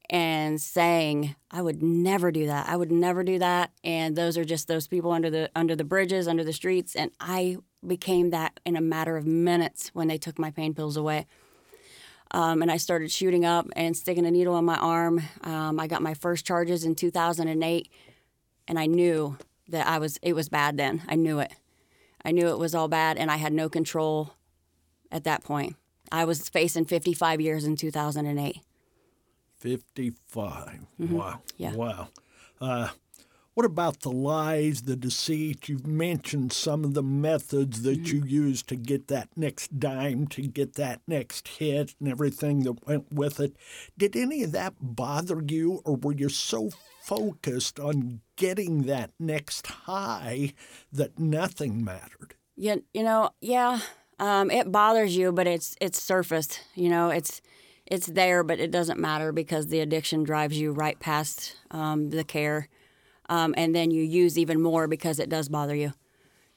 and 0.08 0.60
saying, 0.60 1.34
"I 1.50 1.60
would 1.60 1.82
never 1.82 2.30
do 2.30 2.46
that. 2.46 2.68
I 2.68 2.76
would 2.76 2.92
never 2.92 3.24
do 3.24 3.40
that." 3.40 3.72
And 3.82 4.14
those 4.14 4.38
are 4.38 4.44
just 4.44 4.68
those 4.68 4.86
people 4.86 5.10
under 5.10 5.30
the 5.30 5.50
under 5.56 5.74
the 5.74 5.84
bridges, 5.84 6.28
under 6.28 6.44
the 6.44 6.52
streets, 6.52 6.94
and 6.94 7.10
I 7.20 7.56
became 7.86 8.30
that 8.30 8.60
in 8.64 8.76
a 8.76 8.80
matter 8.80 9.16
of 9.16 9.26
minutes 9.26 9.90
when 9.94 10.08
they 10.08 10.18
took 10.18 10.38
my 10.38 10.50
pain 10.50 10.74
pills 10.74 10.96
away. 10.96 11.26
Um, 12.30 12.62
and 12.62 12.70
I 12.70 12.76
started 12.76 13.11
shooting 13.11 13.44
up 13.44 13.66
and 13.75 13.97
sticking 13.97 14.26
a 14.26 14.30
needle 14.30 14.58
in 14.58 14.64
my 14.64 14.76
arm. 14.76 15.23
Um, 15.42 15.80
I 15.80 15.87
got 15.87 16.02
my 16.02 16.14
first 16.14 16.44
charges 16.44 16.85
in 16.85 16.94
2008, 16.94 17.90
and 18.66 18.78
I 18.78 18.87
knew 18.87 19.37
that 19.68 19.87
I 19.87 19.99
was 19.99 20.18
it 20.23 20.35
was 20.35 20.49
bad. 20.49 20.76
Then 20.76 21.02
I 21.08 21.14
knew 21.14 21.38
it. 21.38 21.52
I 22.25 22.32
knew 22.32 22.49
it 22.49 22.58
was 22.58 22.75
all 22.75 22.88
bad, 22.88 23.16
and 23.16 23.30
I 23.30 23.37
had 23.37 23.52
no 23.52 23.68
control 23.68 24.35
at 25.11 25.25
that 25.25 25.42
point. 25.44 25.76
I 26.11 26.25
was 26.25 26.49
facing 26.49 26.85
55 26.85 27.40
years 27.40 27.64
in 27.64 27.76
2008. 27.76 28.61
55. 29.58 30.78
Mm-hmm. 31.00 31.14
Wow. 31.14 31.40
Yeah. 31.56 31.75
Wow. 31.75 32.08
Uh, 32.61 32.88
What 33.58 33.64
about 33.64 34.02
the 34.02 34.12
lies, 34.12 34.82
the 34.82 34.94
deceit? 34.94 35.68
You've 35.68 35.84
mentioned 35.84 36.52
some 36.52 36.84
of 36.84 36.94
the 36.94 37.02
methods 37.02 37.82
that 37.82 38.12
you 38.12 38.22
used 38.24 38.68
to 38.68 38.76
get 38.76 39.08
that 39.08 39.30
next 39.34 39.80
dime, 39.80 40.28
to 40.28 40.42
get 40.42 40.74
that 40.74 41.00
next 41.08 41.48
hit, 41.48 41.96
and 41.98 42.08
everything 42.08 42.60
that 42.60 42.86
went 42.86 43.12
with 43.12 43.40
it. 43.40 43.56
Did 43.98 44.14
any 44.14 44.44
of 44.44 44.52
that 44.52 44.74
bother 44.80 45.42
you, 45.44 45.82
or 45.84 45.96
were 45.96 46.12
you 46.12 46.28
so 46.28 46.70
focused 47.02 47.80
on 47.80 48.20
getting 48.36 48.82
that 48.82 49.10
next 49.18 49.66
high 49.66 50.52
that 50.92 51.18
nothing 51.18 51.84
mattered? 51.84 52.36
Yeah, 52.54 52.76
you 52.94 53.02
know, 53.02 53.30
yeah, 53.40 53.80
um, 54.20 54.52
it 54.52 54.70
bothers 54.70 55.16
you, 55.16 55.32
but 55.32 55.48
it's 55.48 55.74
it's 55.80 56.00
surfaced. 56.00 56.60
You 56.76 56.90
know, 56.90 57.10
it's 57.10 57.40
it's 57.86 58.06
there, 58.06 58.44
but 58.44 58.60
it 58.60 58.70
doesn't 58.70 59.00
matter 59.00 59.32
because 59.32 59.66
the 59.66 59.80
addiction 59.80 60.22
drives 60.22 60.56
you 60.60 60.70
right 60.70 61.00
past 61.00 61.56
um, 61.72 62.10
the 62.10 62.22
care 62.22 62.68
um, 63.28 63.54
and 63.56 63.75
then 63.75 63.90
you 63.90 64.02
use 64.02 64.38
even 64.38 64.61
more 64.61 64.87
because 64.87 65.18
it 65.18 65.28
does 65.28 65.49
bother 65.49 65.75
you. 65.75 65.92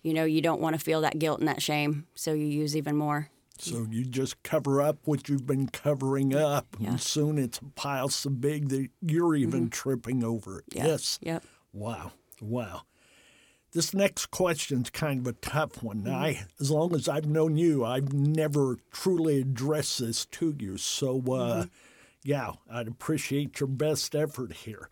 You 0.04 0.14
know, 0.14 0.24
you 0.24 0.42
don't 0.42 0.62
want 0.62 0.76
to 0.76 0.84
feel 0.84 1.02
that 1.02 1.20
guilt 1.20 1.40
and 1.40 1.48
that 1.48 1.62
shame, 1.62 2.08
so 2.16 2.34
you 2.34 2.46
use 2.46 2.76
even 2.76 2.96
more. 2.96 3.30
So 3.60 3.86
you 3.92 4.06
just 4.06 4.42
cover 4.42 4.82
up 4.82 4.98
what 5.04 5.30
you've 5.30 5.46
been 5.46 5.68
covering 5.68 6.36
up, 6.36 6.66
yeah. 6.80 6.90
and 6.90 7.02
soon 7.02 7.38
it's 7.38 7.60
a 7.60 7.66
pile 7.76 8.10
so 8.10 8.32
big 8.32 8.70
that 8.70 8.90
you're 9.02 9.36
even 9.36 9.62
mm-hmm. 9.62 9.70
tripping 9.70 10.24
over 10.24 10.60
it. 10.60 10.66
Yeah. 10.74 10.88
Yes. 10.88 11.20
Yep. 11.22 11.44
Wow. 11.72 12.14
Wow. 12.42 12.82
This 13.74 13.94
next 13.94 14.32
question's 14.32 14.90
kind 14.90 15.20
of 15.20 15.28
a 15.28 15.34
tough 15.34 15.84
one. 15.84 16.02
Mm-hmm. 16.02 16.14
I, 16.14 16.44
as 16.60 16.72
long 16.72 16.96
as 16.96 17.08
I've 17.08 17.28
known 17.28 17.56
you, 17.56 17.86
I've 17.86 18.12
never 18.12 18.78
truly 18.92 19.42
addressed 19.42 20.00
this 20.00 20.26
to 20.26 20.56
you. 20.60 20.78
So, 20.78 21.18
uh, 21.18 21.20
mm-hmm. 21.20 21.68
yeah, 22.24 22.54
I'd 22.70 22.88
appreciate 22.88 23.60
your 23.60 23.68
best 23.68 24.16
effort 24.16 24.54
here. 24.54 24.90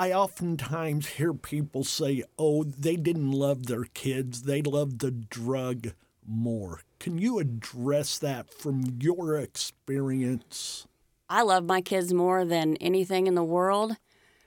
I 0.00 0.12
oftentimes 0.12 1.06
hear 1.06 1.34
people 1.34 1.84
say, 1.84 2.22
oh, 2.38 2.64
they 2.64 2.96
didn't 2.96 3.32
love 3.32 3.66
their 3.66 3.84
kids, 3.84 4.44
they 4.44 4.62
loved 4.62 5.00
the 5.00 5.10
drug 5.10 5.88
more. 6.26 6.80
Can 6.98 7.18
you 7.18 7.38
address 7.38 8.16
that 8.20 8.50
from 8.50 8.96
your 8.98 9.36
experience? 9.36 10.86
I 11.28 11.42
love 11.42 11.66
my 11.66 11.82
kids 11.82 12.14
more 12.14 12.46
than 12.46 12.78
anything 12.78 13.26
in 13.26 13.34
the 13.34 13.44
world, 13.44 13.98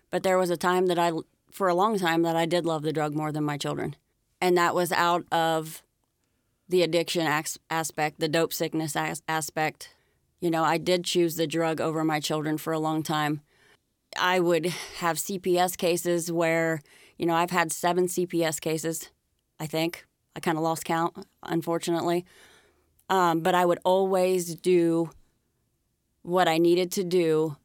but 0.09 0.23
there 0.23 0.39
was 0.39 0.49
a 0.49 0.57
time 0.57 0.87
that 0.87 0.97
I, 0.97 1.11
for 1.51 1.67
a 1.67 1.75
long 1.75 1.99
time, 1.99 2.23
that 2.23 2.35
I 2.35 2.47
did 2.47 2.65
love 2.65 2.81
the 2.81 2.91
drug 2.91 3.13
more 3.13 3.31
than 3.31 3.43
my 3.43 3.59
children. 3.59 3.95
And 4.41 4.57
that 4.57 4.73
was 4.73 4.91
out 4.91 5.23
of 5.31 5.83
the 6.67 6.81
addiction 6.81 7.27
aspect, 7.69 8.19
the 8.19 8.27
dope 8.27 8.53
sickness 8.53 8.95
aspect. 9.27 9.93
You 10.39 10.49
know, 10.49 10.63
I 10.63 10.79
did 10.79 11.03
choose 11.03 11.35
the 11.35 11.45
drug 11.45 11.79
over 11.79 12.03
my 12.03 12.19
children 12.19 12.57
for 12.57 12.73
a 12.73 12.79
long 12.79 13.03
time 13.03 13.41
I 14.17 14.39
would 14.39 14.65
have 14.97 15.17
CPS 15.17 15.77
cases 15.77 16.31
where, 16.31 16.81
you 17.17 17.25
know, 17.25 17.33
I've 17.33 17.51
had 17.51 17.71
seven 17.71 18.07
CPS 18.07 18.59
cases, 18.59 19.09
I 19.59 19.65
think. 19.65 20.05
I 20.35 20.39
kind 20.39 20.57
of 20.57 20.63
lost 20.63 20.85
count, 20.85 21.15
unfortunately. 21.43 22.25
Um, 23.09 23.41
but 23.41 23.53
I 23.53 23.65
would 23.65 23.79
always 23.83 24.55
do 24.55 25.11
what 26.23 26.47
I 26.47 26.57
needed 26.57 26.91
to 26.93 27.03
do 27.03 27.57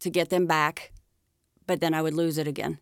to 0.00 0.10
get 0.10 0.30
them 0.30 0.46
back, 0.46 0.92
but 1.66 1.80
then 1.80 1.92
I 1.92 2.02
would 2.02 2.14
lose 2.14 2.38
it 2.38 2.46
again. 2.46 2.78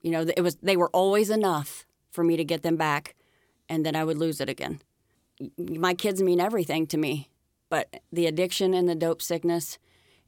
You 0.00 0.12
know, 0.12 0.26
it 0.36 0.40
was 0.40 0.56
they 0.56 0.76
were 0.76 0.90
always 0.90 1.28
enough 1.28 1.84
for 2.10 2.24
me 2.24 2.36
to 2.36 2.44
get 2.44 2.62
them 2.62 2.76
back, 2.76 3.16
and 3.68 3.84
then 3.84 3.94
I 3.96 4.04
would 4.04 4.16
lose 4.16 4.40
it 4.40 4.48
again. 4.48 4.80
My 5.58 5.94
kids 5.94 6.22
mean 6.22 6.40
everything 6.40 6.86
to 6.86 6.96
me, 6.96 7.28
but 7.68 8.02
the 8.12 8.26
addiction 8.26 8.74
and 8.74 8.88
the 8.88 8.94
dope 8.94 9.20
sickness 9.20 9.78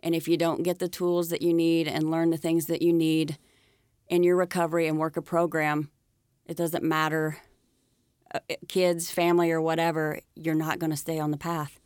and 0.02 0.14
if 0.14 0.28
you 0.28 0.36
don't 0.36 0.62
get 0.62 0.78
the 0.78 0.88
tools 0.88 1.28
that 1.30 1.42
you 1.42 1.52
need 1.52 1.88
and 1.88 2.10
learn 2.10 2.30
the 2.30 2.36
things 2.36 2.66
that 2.66 2.82
you 2.82 2.92
need 2.92 3.38
in 4.08 4.22
your 4.22 4.36
recovery 4.36 4.86
and 4.86 4.98
work 4.98 5.16
a 5.16 5.22
program, 5.22 5.90
it 6.46 6.56
doesn't 6.56 6.84
matter 6.84 7.38
uh, 8.32 8.38
kids, 8.68 9.10
family, 9.10 9.50
or 9.50 9.60
whatever, 9.60 10.20
you're 10.36 10.54
not 10.54 10.78
going 10.78 10.90
to 10.90 10.96
stay 10.96 11.18
on 11.18 11.32
the 11.32 11.36
path 11.36 11.79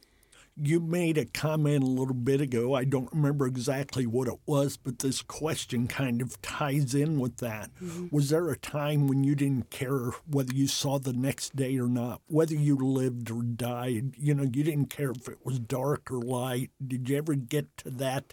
you 0.57 0.79
made 0.79 1.19
a 1.19 1.25
comment 1.25 1.83
a 1.83 1.87
little 1.87 2.15
bit 2.15 2.41
ago. 2.41 2.75
I 2.75 2.85
don't 2.85 3.13
remember 3.13 3.47
exactly 3.47 4.07
what 4.07 4.29
it 4.29 4.39
was, 4.47 4.77
but 4.77 5.01
this 5.01 5.21
question 5.21 5.89
kind 5.89 6.23
of 6.23 6.41
ties 6.43 6.95
in 6.95 7.19
with 7.19 7.39
that. 7.39 7.71
Mm-hmm. 7.83 8.09
Was 8.11 8.31
there 8.31 8.49
a 8.51 8.57
time 8.57 9.09
when 9.09 9.25
you 9.25 9.35
didn't 9.35 9.71
care 9.71 10.13
whether 10.31 10.55
you 10.55 10.69
saw 10.69 10.99
the 10.99 11.13
next 11.13 11.57
day 11.57 11.77
or 11.79 11.89
not, 11.89 12.21
whether 12.29 12.55
you 12.55 12.77
lived 12.77 13.31
or 13.31 13.43
died? 13.43 14.15
You 14.17 14.35
know, 14.35 14.45
you 14.45 14.63
didn't 14.63 14.91
care 14.91 15.11
if 15.11 15.29
it 15.29 15.39
was 15.45 15.59
dark 15.59 16.11
or 16.11 16.21
light. 16.21 16.71
Did 16.85 17.09
you 17.09 17.17
ever 17.17 17.35
get 17.35 17.77
to 17.79 17.91
that 17.91 18.33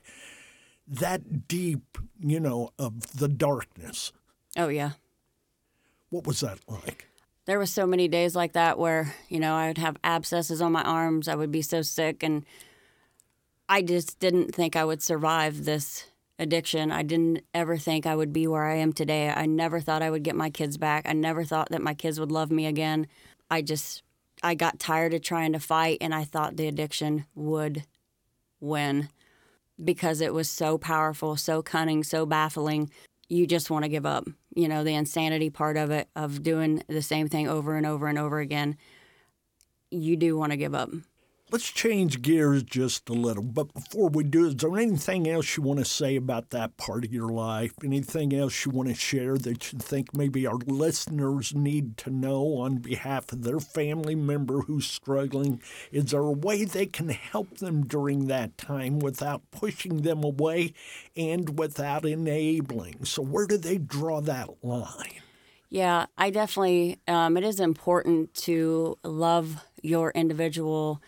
that 0.87 1.47
deep, 1.47 1.97
you 2.19 2.39
know, 2.39 2.71
of 2.77 3.17
the 3.17 3.27
darkness? 3.27 4.11
Oh 4.57 4.67
yeah. 4.67 4.91
What 6.09 6.27
was 6.27 6.41
that 6.41 6.59
like? 6.67 7.07
There 7.51 7.59
was 7.59 7.69
so 7.69 7.85
many 7.85 8.07
days 8.07 8.33
like 8.33 8.53
that 8.53 8.79
where 8.79 9.13
you 9.27 9.37
know 9.37 9.55
I 9.55 9.67
would 9.67 9.77
have 9.77 9.97
abscesses 10.05 10.61
on 10.61 10.71
my 10.71 10.83
arms. 10.83 11.27
I 11.27 11.35
would 11.35 11.51
be 11.51 11.61
so 11.61 11.81
sick, 11.81 12.23
and 12.23 12.45
I 13.67 13.81
just 13.81 14.21
didn't 14.21 14.55
think 14.55 14.77
I 14.77 14.85
would 14.85 15.03
survive 15.03 15.65
this 15.65 16.05
addiction. 16.39 16.93
I 16.93 17.03
didn't 17.03 17.43
ever 17.53 17.75
think 17.75 18.05
I 18.05 18.15
would 18.15 18.31
be 18.31 18.47
where 18.47 18.63
I 18.63 18.75
am 18.75 18.93
today. 18.93 19.29
I 19.29 19.47
never 19.47 19.81
thought 19.81 20.01
I 20.01 20.09
would 20.09 20.23
get 20.23 20.33
my 20.33 20.49
kids 20.49 20.77
back. 20.77 21.05
I 21.05 21.11
never 21.11 21.43
thought 21.43 21.67
that 21.71 21.81
my 21.81 21.93
kids 21.93 22.21
would 22.21 22.31
love 22.31 22.51
me 22.51 22.67
again. 22.67 23.05
I 23.49 23.63
just 23.63 24.01
I 24.41 24.55
got 24.55 24.79
tired 24.79 25.13
of 25.13 25.21
trying 25.21 25.51
to 25.51 25.59
fight, 25.59 25.97
and 25.99 26.15
I 26.15 26.23
thought 26.23 26.55
the 26.55 26.69
addiction 26.69 27.25
would 27.35 27.83
win 28.61 29.09
because 29.83 30.21
it 30.21 30.33
was 30.33 30.49
so 30.49 30.77
powerful, 30.77 31.35
so 31.35 31.61
cunning, 31.61 32.05
so 32.05 32.25
baffling 32.25 32.89
you 33.27 33.45
just 33.45 33.69
want 33.69 33.83
to 33.83 33.89
give 33.89 34.05
up. 34.05 34.25
You 34.53 34.67
know, 34.67 34.83
the 34.83 34.95
insanity 34.95 35.49
part 35.49 35.77
of 35.77 35.91
it, 35.91 36.09
of 36.15 36.43
doing 36.43 36.83
the 36.87 37.01
same 37.01 37.27
thing 37.27 37.47
over 37.47 37.75
and 37.75 37.85
over 37.85 38.07
and 38.07 38.19
over 38.19 38.39
again, 38.39 38.77
you 39.89 40.15
do 40.17 40.37
want 40.37 40.51
to 40.51 40.57
give 40.57 40.75
up. 40.75 40.89
Let's 41.51 41.69
change 41.69 42.21
gears 42.21 42.63
just 42.63 43.09
a 43.09 43.13
little. 43.13 43.43
But 43.43 43.73
before 43.73 44.07
we 44.07 44.23
do, 44.23 44.47
is 44.47 44.55
there 44.55 44.77
anything 44.77 45.27
else 45.27 45.57
you 45.57 45.63
want 45.63 45.79
to 45.79 45.85
say 45.85 46.15
about 46.15 46.51
that 46.51 46.77
part 46.77 47.03
of 47.03 47.13
your 47.13 47.27
life? 47.27 47.73
Anything 47.83 48.33
else 48.33 48.65
you 48.65 48.71
want 48.71 48.87
to 48.87 48.95
share 48.95 49.37
that 49.37 49.73
you 49.73 49.79
think 49.79 50.15
maybe 50.15 50.47
our 50.47 50.59
listeners 50.65 51.53
need 51.53 51.97
to 51.97 52.09
know 52.09 52.55
on 52.59 52.77
behalf 52.77 53.33
of 53.33 53.43
their 53.43 53.59
family 53.59 54.15
member 54.15 54.61
who's 54.61 54.85
struggling? 54.87 55.61
Is 55.91 56.11
there 56.11 56.21
a 56.21 56.31
way 56.31 56.63
they 56.63 56.85
can 56.85 57.09
help 57.09 57.57
them 57.57 57.85
during 57.85 58.27
that 58.27 58.57
time 58.57 58.99
without 58.99 59.41
pushing 59.51 60.03
them 60.03 60.23
away 60.23 60.73
and 61.17 61.59
without 61.59 62.05
enabling? 62.05 63.03
So, 63.03 63.21
where 63.21 63.45
do 63.45 63.57
they 63.57 63.77
draw 63.77 64.21
that 64.21 64.63
line? 64.63 65.19
Yeah, 65.69 66.05
I 66.17 66.29
definitely, 66.29 66.99
um, 67.09 67.35
it 67.35 67.43
is 67.43 67.59
important 67.59 68.33
to 68.35 68.97
love 69.03 69.65
your 69.81 70.11
individual 70.11 71.01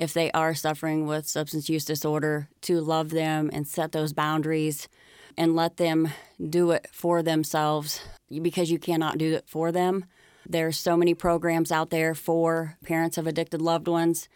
if 0.00 0.14
they 0.14 0.30
are 0.32 0.54
suffering 0.54 1.06
with 1.06 1.28
substance 1.28 1.68
use 1.68 1.84
disorder, 1.84 2.48
to 2.62 2.80
love 2.80 3.10
them 3.10 3.50
and 3.52 3.68
set 3.68 3.92
those 3.92 4.14
boundaries 4.14 4.88
and 5.36 5.54
let 5.54 5.76
them 5.76 6.08
do 6.48 6.70
it 6.70 6.88
for 6.90 7.22
themselves 7.22 8.00
because 8.42 8.70
you 8.70 8.78
cannot 8.78 9.18
do 9.18 9.34
it 9.34 9.44
for 9.46 9.70
them. 9.70 10.06
There's 10.48 10.78
so 10.78 10.96
many 10.96 11.12
programs 11.12 11.70
out 11.70 11.90
there 11.90 12.14
for 12.14 12.78
parents 12.82 13.18
of 13.18 13.26
addicted 13.26 13.60
loved 13.60 13.86
ones 13.86 14.28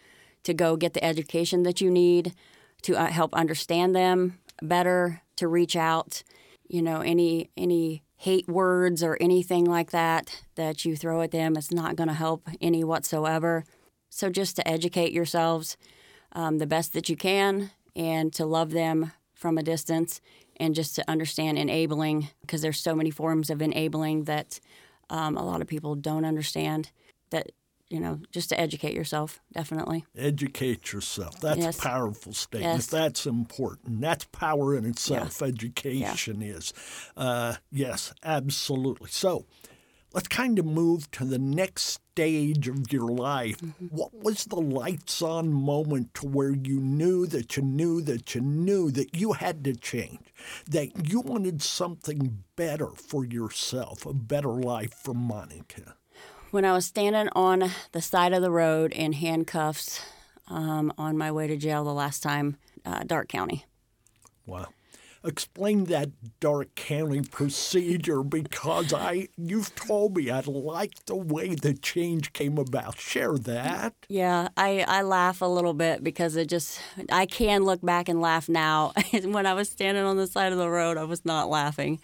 to 0.42 0.52
go 0.52 0.76
get 0.76 0.92
the 0.92 1.02
education 1.02 1.62
that 1.62 1.80
you 1.80 1.90
need 1.90 2.34
to 2.82 2.94
uh, 2.94 3.06
help 3.06 3.34
understand 3.34 3.96
them 3.96 4.38
better, 4.62 5.22
to 5.36 5.48
reach 5.48 5.76
out, 5.76 6.22
you 6.68 6.82
know, 6.82 7.00
any 7.00 7.50
any 7.56 8.02
hate 8.16 8.48
words 8.48 9.02
or 9.02 9.16
anything 9.20 9.64
like 9.64 9.90
that 9.90 10.42
that 10.54 10.84
you 10.84 10.96
throw 10.96 11.22
at 11.22 11.30
them, 11.30 11.56
it's 11.56 11.72
not 11.72 11.96
going 11.96 12.08
to 12.08 12.14
help 12.14 12.48
any 12.60 12.84
whatsoever. 12.84 13.64
So 14.14 14.30
just 14.30 14.54
to 14.56 14.68
educate 14.68 15.12
yourselves 15.12 15.76
um, 16.34 16.58
the 16.58 16.68
best 16.68 16.92
that 16.92 17.08
you 17.08 17.16
can 17.16 17.72
and 17.96 18.32
to 18.34 18.46
love 18.46 18.70
them 18.70 19.10
from 19.34 19.58
a 19.58 19.62
distance 19.62 20.20
and 20.56 20.72
just 20.72 20.94
to 20.94 21.10
understand 21.10 21.58
enabling 21.58 22.28
because 22.40 22.62
there's 22.62 22.78
so 22.78 22.94
many 22.94 23.10
forms 23.10 23.50
of 23.50 23.60
enabling 23.60 24.24
that 24.24 24.60
um, 25.10 25.36
a 25.36 25.44
lot 25.44 25.60
of 25.60 25.66
people 25.66 25.96
don't 25.96 26.24
understand 26.24 26.92
that 27.30 27.50
you 27.90 27.98
know 27.98 28.20
just 28.30 28.48
to 28.50 28.58
educate 28.58 28.94
yourself 28.94 29.40
definitely 29.52 30.04
educate 30.16 30.92
yourself 30.92 31.38
that's 31.40 31.58
yes. 31.58 31.78
a 31.78 31.82
powerful 31.82 32.32
statement 32.32 32.74
yes. 32.76 32.86
that's 32.86 33.26
important 33.26 34.00
that's 34.00 34.24
power 34.26 34.76
in 34.76 34.84
itself 34.86 35.40
yeah. 35.40 35.48
education 35.48 36.40
yeah. 36.40 36.54
is 36.54 36.72
uh, 37.16 37.54
yes 37.70 38.14
absolutely 38.24 39.10
so 39.10 39.44
let's 40.14 40.28
kind 40.28 40.58
of 40.58 40.64
move 40.64 41.10
to 41.10 41.24
the 41.24 41.38
next 41.38 41.82
stage 41.82 42.68
of 42.68 42.92
your 42.92 43.08
life. 43.08 43.58
Mm-hmm. 43.58 43.86
What 43.86 44.14
was 44.14 44.44
the 44.44 44.60
lights 44.60 45.20
on 45.20 45.52
moment 45.52 46.14
to 46.14 46.26
where 46.26 46.52
you 46.52 46.80
knew 46.80 47.26
that 47.26 47.56
you 47.56 47.62
knew 47.64 48.00
that 48.02 48.34
you 48.34 48.40
knew 48.40 48.90
that 48.92 49.16
you 49.16 49.32
had 49.32 49.64
to 49.64 49.74
change, 49.74 50.32
that 50.70 51.10
you 51.10 51.20
wanted 51.20 51.60
something 51.60 52.44
better 52.54 52.90
for 52.90 53.24
yourself, 53.24 54.06
a 54.06 54.14
better 54.14 54.52
life 54.52 54.94
for 54.94 55.12
Monica? 55.12 55.96
When 56.52 56.64
I 56.64 56.72
was 56.72 56.86
standing 56.86 57.28
on 57.34 57.70
the 57.90 58.00
side 58.00 58.32
of 58.32 58.40
the 58.40 58.52
road 58.52 58.92
in 58.92 59.12
handcuffs 59.12 60.00
um, 60.46 60.92
on 60.96 61.18
my 61.18 61.32
way 61.32 61.48
to 61.48 61.56
jail 61.56 61.82
the 61.82 61.92
last 61.92 62.22
time, 62.22 62.56
uh, 62.86 63.02
Darke 63.04 63.28
County. 63.28 63.64
Wow. 64.46 64.68
Explain 65.24 65.84
that 65.84 66.10
Darke 66.38 66.74
County 66.74 67.22
procedure 67.22 68.22
because 68.22 68.92
I 68.92 69.28
you've 69.38 69.74
told 69.74 70.16
me 70.16 70.30
I 70.30 70.40
like 70.40 71.06
the 71.06 71.16
way 71.16 71.54
the 71.54 71.72
change 71.72 72.34
came 72.34 72.58
about. 72.58 72.98
Share 72.98 73.38
that. 73.38 73.94
Yeah, 74.08 74.48
I, 74.56 74.84
I 74.86 75.00
laugh 75.00 75.40
a 75.40 75.46
little 75.46 75.72
bit 75.72 76.04
because 76.04 76.36
it 76.36 76.48
just 76.48 76.78
I 77.10 77.24
can 77.24 77.64
look 77.64 77.80
back 77.80 78.10
and 78.10 78.20
laugh 78.20 78.50
now. 78.50 78.92
when 79.24 79.46
I 79.46 79.54
was 79.54 79.70
standing 79.70 80.04
on 80.04 80.18
the 80.18 80.26
side 80.26 80.52
of 80.52 80.58
the 80.58 80.68
road, 80.68 80.98
I 80.98 81.04
was 81.04 81.24
not 81.24 81.48
laughing. 81.48 82.00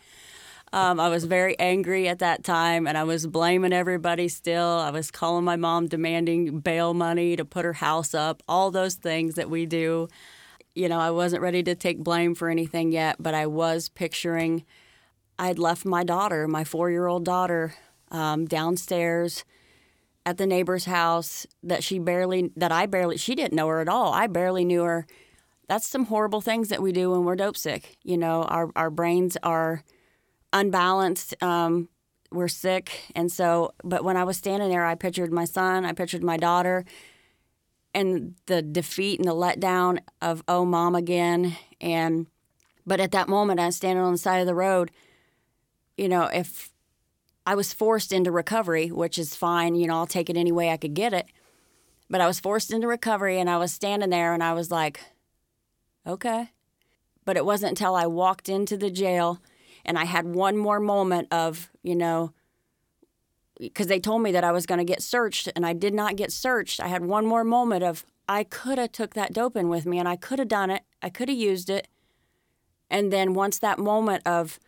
Um, 0.72 1.00
I 1.00 1.08
was 1.08 1.24
very 1.24 1.58
angry 1.58 2.08
at 2.08 2.20
that 2.20 2.44
time 2.44 2.86
and 2.86 2.96
I 2.96 3.04
was 3.04 3.26
blaming 3.26 3.72
everybody 3.72 4.28
still. 4.28 4.64
I 4.64 4.90
was 4.90 5.10
calling 5.10 5.44
my 5.44 5.56
mom 5.56 5.88
demanding 5.88 6.60
bail 6.60 6.94
money 6.94 7.34
to 7.36 7.44
put 7.44 7.64
her 7.64 7.72
house 7.72 8.14
up, 8.14 8.42
all 8.48 8.70
those 8.70 8.94
things 8.94 9.34
that 9.34 9.50
we 9.50 9.66
do. 9.66 10.08
You 10.80 10.88
know, 10.88 10.98
I 10.98 11.10
wasn't 11.10 11.42
ready 11.42 11.62
to 11.64 11.74
take 11.74 11.98
blame 11.98 12.34
for 12.34 12.48
anything 12.48 12.90
yet, 12.90 13.16
but 13.18 13.34
I 13.34 13.46
was 13.46 13.90
picturing 13.90 14.64
I'd 15.38 15.58
left 15.58 15.84
my 15.84 16.04
daughter, 16.04 16.48
my 16.48 16.64
four 16.64 16.90
year 16.90 17.06
old 17.06 17.22
daughter, 17.22 17.74
um, 18.10 18.46
downstairs 18.46 19.44
at 20.24 20.38
the 20.38 20.46
neighbor's 20.46 20.86
house 20.86 21.46
that 21.62 21.84
she 21.84 21.98
barely, 21.98 22.50
that 22.56 22.72
I 22.72 22.86
barely, 22.86 23.18
she 23.18 23.34
didn't 23.34 23.52
know 23.52 23.68
her 23.68 23.80
at 23.80 23.90
all. 23.90 24.14
I 24.14 24.26
barely 24.26 24.64
knew 24.64 24.82
her. 24.84 25.06
That's 25.68 25.86
some 25.86 26.06
horrible 26.06 26.40
things 26.40 26.70
that 26.70 26.80
we 26.80 26.92
do 26.92 27.10
when 27.10 27.24
we're 27.24 27.36
dope 27.36 27.58
sick. 27.58 27.98
You 28.02 28.16
know, 28.16 28.44
our, 28.44 28.70
our 28.74 28.88
brains 28.88 29.36
are 29.42 29.84
unbalanced. 30.54 31.34
Um, 31.42 31.90
we're 32.32 32.48
sick. 32.48 33.12
And 33.14 33.30
so, 33.30 33.74
but 33.84 34.02
when 34.02 34.16
I 34.16 34.24
was 34.24 34.38
standing 34.38 34.70
there, 34.70 34.86
I 34.86 34.94
pictured 34.94 35.30
my 35.30 35.44
son, 35.44 35.84
I 35.84 35.92
pictured 35.92 36.24
my 36.24 36.38
daughter, 36.38 36.86
and 37.94 38.34
the 38.46 38.62
defeat 38.62 39.18
and 39.18 39.28
the 39.28 39.34
letdown 39.34 39.98
of, 40.22 40.42
oh, 40.46 40.64
mom 40.64 40.94
again. 40.94 41.56
And, 41.80 42.26
but 42.86 43.00
at 43.00 43.12
that 43.12 43.28
moment, 43.28 43.60
I 43.60 43.66
was 43.66 43.76
standing 43.76 44.04
on 44.04 44.12
the 44.12 44.18
side 44.18 44.40
of 44.40 44.46
the 44.46 44.54
road. 44.54 44.90
You 45.96 46.08
know, 46.08 46.24
if 46.24 46.70
I 47.46 47.54
was 47.54 47.72
forced 47.72 48.12
into 48.12 48.30
recovery, 48.30 48.88
which 48.88 49.18
is 49.18 49.34
fine, 49.34 49.74
you 49.74 49.86
know, 49.86 49.96
I'll 49.96 50.06
take 50.06 50.30
it 50.30 50.36
any 50.36 50.52
way 50.52 50.70
I 50.70 50.76
could 50.76 50.94
get 50.94 51.12
it. 51.12 51.26
But 52.08 52.20
I 52.20 52.26
was 52.26 52.40
forced 52.40 52.72
into 52.72 52.86
recovery 52.86 53.38
and 53.38 53.48
I 53.48 53.56
was 53.56 53.72
standing 53.72 54.10
there 54.10 54.34
and 54.34 54.42
I 54.42 54.52
was 54.52 54.70
like, 54.70 55.00
okay. 56.06 56.50
But 57.24 57.36
it 57.36 57.44
wasn't 57.44 57.70
until 57.70 57.94
I 57.94 58.06
walked 58.06 58.48
into 58.48 58.76
the 58.76 58.90
jail 58.90 59.40
and 59.84 59.98
I 59.98 60.04
had 60.04 60.26
one 60.26 60.56
more 60.56 60.80
moment 60.80 61.28
of, 61.30 61.70
you 61.82 61.94
know, 61.94 62.32
because 63.60 63.86
they 63.86 64.00
told 64.00 64.22
me 64.22 64.32
that 64.32 64.44
I 64.44 64.52
was 64.52 64.66
going 64.66 64.78
to 64.78 64.84
get 64.84 65.02
searched 65.02 65.48
and 65.54 65.66
I 65.66 65.72
did 65.72 65.94
not 65.94 66.16
get 66.16 66.32
searched. 66.32 66.80
I 66.80 66.88
had 66.88 67.04
one 67.04 67.26
more 67.26 67.44
moment 67.44 67.84
of 67.84 68.04
I 68.28 68.44
could 68.44 68.78
have 68.78 68.92
took 68.92 69.14
that 69.14 69.32
dope 69.32 69.56
in 69.56 69.68
with 69.68 69.86
me 69.86 69.98
and 69.98 70.08
I 70.08 70.16
could 70.16 70.38
have 70.38 70.48
done 70.48 70.70
it. 70.70 70.82
I 71.02 71.10
could 71.10 71.28
have 71.28 71.38
used 71.38 71.68
it. 71.68 71.88
And 72.88 73.12
then 73.12 73.34
once 73.34 73.58
that 73.58 73.78
moment 73.78 74.26
of 74.26 74.58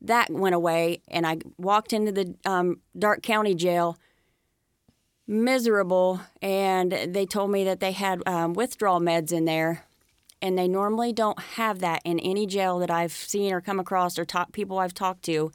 that 0.00 0.30
went 0.30 0.54
away 0.54 1.02
and 1.08 1.26
I 1.26 1.38
walked 1.58 1.92
into 1.92 2.10
the 2.10 2.34
um, 2.44 2.80
Darke 2.98 3.22
County 3.22 3.54
jail 3.54 3.98
miserable 5.28 6.20
and 6.40 6.92
they 6.92 7.26
told 7.26 7.50
me 7.50 7.64
that 7.64 7.80
they 7.80 7.92
had 7.92 8.22
um, 8.26 8.54
withdrawal 8.54 9.00
meds 9.00 9.32
in 9.32 9.44
there 9.44 9.84
and 10.40 10.58
they 10.58 10.66
normally 10.66 11.12
don't 11.12 11.38
have 11.38 11.78
that 11.78 12.02
in 12.04 12.18
any 12.18 12.46
jail 12.46 12.80
that 12.80 12.90
I've 12.90 13.12
seen 13.12 13.52
or 13.52 13.60
come 13.60 13.78
across 13.78 14.18
or 14.18 14.24
talk, 14.24 14.52
people 14.52 14.78
I've 14.78 14.94
talked 14.94 15.22
to. 15.26 15.52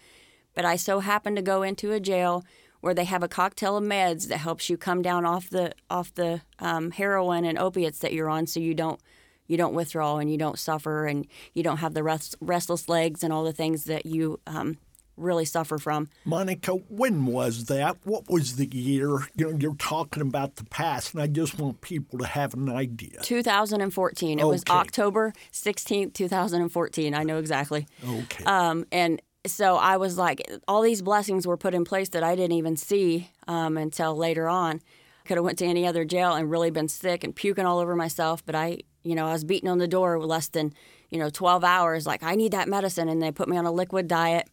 But 0.55 0.63
I 0.63 0.77
so 0.77 1.01
happened 1.01 1.35
to 1.35 1.41
go 1.41 1.61
into 1.61 1.91
a 1.91 1.99
jail 1.99 2.45
where 2.81 2.93
they 2.93 3.05
have 3.05 3.23
a 3.23 3.27
cocktail 3.27 3.77
of 3.77 3.83
meds 3.83 4.27
that 4.27 4.37
helps 4.37 4.69
you 4.69 4.77
come 4.77 5.01
down 5.01 5.25
off 5.25 5.49
the 5.49 5.73
off 5.89 6.13
the 6.15 6.41
um, 6.59 6.91
heroin 6.91 7.45
and 7.45 7.57
opiates 7.57 7.99
that 7.99 8.13
you're 8.13 8.29
on, 8.29 8.47
so 8.47 8.59
you 8.59 8.73
don't 8.73 8.99
you 9.47 9.55
don't 9.57 9.73
withdraw 9.73 10.17
and 10.17 10.29
you 10.31 10.37
don't 10.37 10.59
suffer 10.59 11.05
and 11.05 11.25
you 11.53 11.63
don't 11.63 11.77
have 11.77 11.93
the 11.93 12.03
rest, 12.03 12.35
restless 12.41 12.89
legs 12.89 13.23
and 13.23 13.31
all 13.31 13.43
the 13.45 13.53
things 13.53 13.85
that 13.85 14.05
you 14.05 14.39
um, 14.45 14.77
really 15.15 15.45
suffer 15.45 15.77
from. 15.77 16.09
Monica, 16.25 16.73
when 16.73 17.25
was 17.25 17.65
that? 17.65 17.95
What 18.03 18.29
was 18.29 18.57
the 18.57 18.65
year? 18.67 19.19
You 19.35 19.51
know, 19.51 19.57
you're 19.57 19.75
talking 19.75 20.21
about 20.21 20.57
the 20.57 20.65
past, 20.65 21.13
and 21.13 21.23
I 21.23 21.27
just 21.27 21.57
want 21.57 21.79
people 21.79 22.19
to 22.19 22.25
have 22.25 22.53
an 22.55 22.69
idea. 22.69 23.21
2014. 23.23 24.37
It 24.39 24.43
Okay. 24.43 24.49
was 24.49 24.63
October 24.69 25.33
16th, 25.53 26.13
2014. 26.13 27.13
I 27.15 27.23
know 27.23 27.37
exactly. 27.37 27.87
Okay. 28.07 28.43
Um, 28.43 28.85
and 28.91 29.21
so 29.47 29.75
I 29.75 29.97
was 29.97 30.17
like, 30.17 30.49
all 30.67 30.81
these 30.81 31.01
blessings 31.01 31.47
were 31.47 31.57
put 31.57 31.73
in 31.73 31.85
place 31.85 32.09
that 32.09 32.23
I 32.23 32.35
didn't 32.35 32.57
even 32.57 32.77
see 32.77 33.29
um, 33.47 33.77
until 33.77 34.15
later 34.15 34.47
on. 34.47 34.81
Could 35.25 35.37
have 35.37 35.43
went 35.43 35.57
to 35.59 35.65
any 35.65 35.85
other 35.85 36.05
jail 36.05 36.33
and 36.33 36.49
really 36.49 36.71
been 36.71 36.87
sick 36.87 37.23
and 37.23 37.35
puking 37.35 37.65
all 37.65 37.79
over 37.79 37.95
myself, 37.95 38.45
but 38.45 38.55
I, 38.55 38.79
you 39.03 39.15
know, 39.15 39.27
I 39.27 39.33
was 39.33 39.43
beating 39.43 39.69
on 39.69 39.77
the 39.77 39.87
door 39.87 40.23
less 40.23 40.47
than, 40.47 40.73
you 41.09 41.19
know, 41.19 41.29
12 41.29 41.63
hours. 41.63 42.07
Like 42.07 42.23
I 42.23 42.35
need 42.35 42.53
that 42.53 42.69
medicine, 42.69 43.09
and 43.09 43.21
they 43.21 43.31
put 43.31 43.49
me 43.49 43.57
on 43.57 43.65
a 43.65 43.71
liquid 43.71 44.07
diet. 44.07 44.49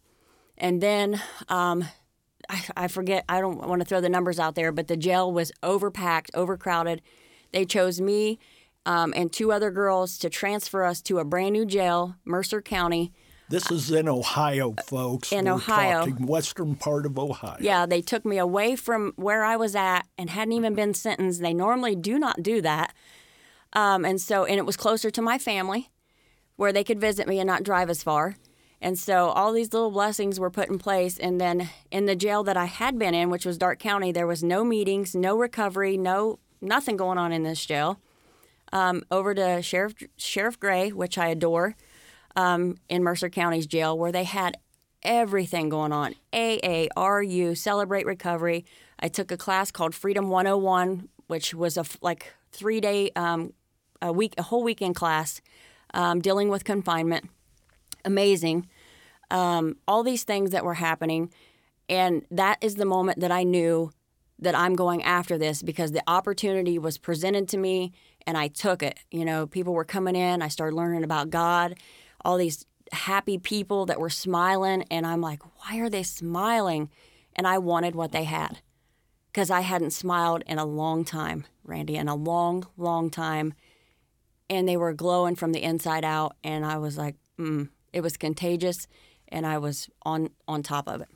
And 0.57 0.81
then 0.81 1.21
um, 1.47 1.85
I, 2.49 2.63
I 2.75 2.87
forget, 2.87 3.23
I 3.29 3.39
don't 3.39 3.67
want 3.67 3.81
to 3.81 3.85
throw 3.85 4.01
the 4.01 4.09
numbers 4.09 4.39
out 4.39 4.55
there, 4.55 4.71
but 4.71 4.87
the 4.87 4.97
jail 4.97 5.31
was 5.31 5.51
overpacked, 5.63 6.29
overcrowded. 6.33 7.01
They 7.51 7.65
chose 7.65 8.01
me 8.01 8.39
um, 8.85 9.13
and 9.15 9.31
two 9.31 9.51
other 9.51 9.71
girls 9.71 10.17
to 10.19 10.29
transfer 10.29 10.83
us 10.83 11.01
to 11.03 11.19
a 11.19 11.25
brand 11.25 11.53
new 11.53 11.65
jail, 11.65 12.15
Mercer 12.25 12.61
County. 12.61 13.11
This 13.47 13.69
is 13.69 13.91
in 13.91 14.07
Ohio, 14.07 14.73
folks. 14.87 15.31
in 15.31 15.45
We're 15.45 15.53
Ohio. 15.53 16.07
western 16.19 16.75
part 16.75 17.05
of 17.05 17.19
Ohio. 17.19 17.57
Yeah, 17.59 17.85
they 17.85 18.01
took 18.01 18.25
me 18.25 18.37
away 18.37 18.75
from 18.75 19.13
where 19.17 19.43
I 19.43 19.55
was 19.55 19.75
at 19.75 20.03
and 20.17 20.29
hadn't 20.31 20.53
even 20.53 20.73
been 20.73 20.93
sentenced. 20.93 21.41
They 21.41 21.53
normally 21.53 21.95
do 21.95 22.17
not 22.17 22.41
do 22.41 22.61
that. 22.61 22.93
Um, 23.73 24.03
and 24.05 24.19
so, 24.19 24.45
and 24.45 24.57
it 24.57 24.65
was 24.65 24.77
closer 24.77 25.11
to 25.11 25.21
my 25.21 25.37
family 25.37 25.91
where 26.55 26.73
they 26.73 26.83
could 26.83 26.99
visit 26.99 27.27
me 27.27 27.39
and 27.39 27.47
not 27.47 27.63
drive 27.63 27.89
as 27.89 28.01
far. 28.01 28.35
And 28.81 28.97
so 28.97 29.27
all 29.29 29.51
these 29.51 29.73
little 29.73 29.91
blessings 29.91 30.39
were 30.39 30.49
put 30.49 30.69
in 30.69 30.79
place. 30.79 31.17
And 31.17 31.39
then 31.39 31.69
in 31.91 32.05
the 32.05 32.15
jail 32.15 32.43
that 32.43 32.57
I 32.57 32.65
had 32.65 32.97
been 32.97 33.13
in, 33.13 33.29
which 33.29 33.45
was 33.45 33.57
Darke 33.57 33.79
County, 33.79 34.11
there 34.11 34.27
was 34.27 34.43
no 34.43 34.63
meetings, 34.63 35.15
no 35.15 35.37
recovery, 35.37 35.97
no 35.97 36.39
nothing 36.61 36.97
going 36.97 37.17
on 37.17 37.31
in 37.31 37.43
this 37.43 37.65
jail. 37.65 37.99
Um, 38.73 39.03
over 39.11 39.33
to 39.35 39.61
Sheriff 39.61 39.93
Sheriff 40.17 40.59
Gray, 40.59 40.91
which 40.91 41.17
I 41.17 41.27
adore, 41.27 41.75
um, 42.35 42.77
in 42.89 43.03
Mercer 43.03 43.29
County's 43.29 43.67
jail, 43.67 43.97
where 43.97 44.11
they 44.11 44.23
had 44.23 44.57
everything 45.03 45.69
going 45.69 45.91
on. 45.91 46.15
AARU, 46.33 47.57
Celebrate 47.57 48.05
Recovery. 48.05 48.65
I 48.99 49.07
took 49.07 49.31
a 49.31 49.37
class 49.37 49.71
called 49.71 49.93
Freedom 49.93 50.29
101, 50.29 51.09
which 51.27 51.53
was 51.53 51.77
a 51.77 51.85
like 52.01 52.33
three 52.51 52.81
day, 52.81 53.11
um, 53.15 53.53
a 54.01 54.11
week, 54.11 54.33
a 54.37 54.43
whole 54.43 54.63
weekend 54.63 54.95
class 54.95 55.41
um, 55.93 56.19
dealing 56.19 56.49
with 56.49 56.63
confinement. 56.63 57.29
Amazing. 58.03 58.67
Um, 59.31 59.77
all 59.87 60.03
these 60.03 60.23
things 60.23 60.51
that 60.51 60.65
were 60.65 60.75
happening. 60.75 61.31
And 61.87 62.25
that 62.31 62.57
is 62.61 62.75
the 62.75 62.85
moment 62.85 63.19
that 63.19 63.31
I 63.31 63.43
knew 63.43 63.91
that 64.39 64.55
I'm 64.55 64.75
going 64.75 65.01
after 65.03 65.37
this 65.37 65.61
because 65.61 65.91
the 65.91 66.03
opportunity 66.07 66.77
was 66.77 66.97
presented 66.97 67.47
to 67.49 67.57
me 67.57 67.93
and 68.27 68.37
I 68.37 68.47
took 68.49 68.83
it. 68.83 68.99
You 69.11 69.23
know, 69.23 69.47
people 69.47 69.73
were 69.73 69.85
coming 69.85 70.15
in, 70.15 70.41
I 70.41 70.49
started 70.49 70.75
learning 70.75 71.03
about 71.03 71.29
God, 71.29 71.75
all 72.25 72.37
these 72.37 72.65
happy 72.91 73.37
people 73.37 73.85
that 73.85 73.99
were 73.99 74.09
smiling. 74.09 74.83
And 74.91 75.05
I'm 75.05 75.21
like, 75.21 75.41
why 75.59 75.79
are 75.79 75.89
they 75.89 76.03
smiling? 76.03 76.89
And 77.35 77.47
I 77.47 77.57
wanted 77.59 77.95
what 77.95 78.11
they 78.11 78.23
had 78.23 78.59
because 79.31 79.51
I 79.51 79.61
hadn't 79.61 79.91
smiled 79.91 80.43
in 80.47 80.57
a 80.57 80.65
long 80.65 81.05
time, 81.05 81.45
Randy, 81.63 81.95
in 81.95 82.07
a 82.07 82.15
long, 82.15 82.65
long 82.77 83.09
time. 83.09 83.53
And 84.49 84.67
they 84.67 84.77
were 84.77 84.93
glowing 84.93 85.35
from 85.35 85.51
the 85.51 85.63
inside 85.63 86.05
out. 86.05 86.35
And 86.43 86.65
I 86.65 86.77
was 86.77 86.97
like, 86.97 87.15
mm, 87.39 87.69
it 87.93 88.01
was 88.01 88.17
contagious. 88.17 88.87
And 89.27 89.45
I 89.45 89.57
was 89.57 89.89
on, 90.03 90.29
on 90.47 90.63
top 90.63 90.87
of 90.87 91.01
it. 91.01 91.09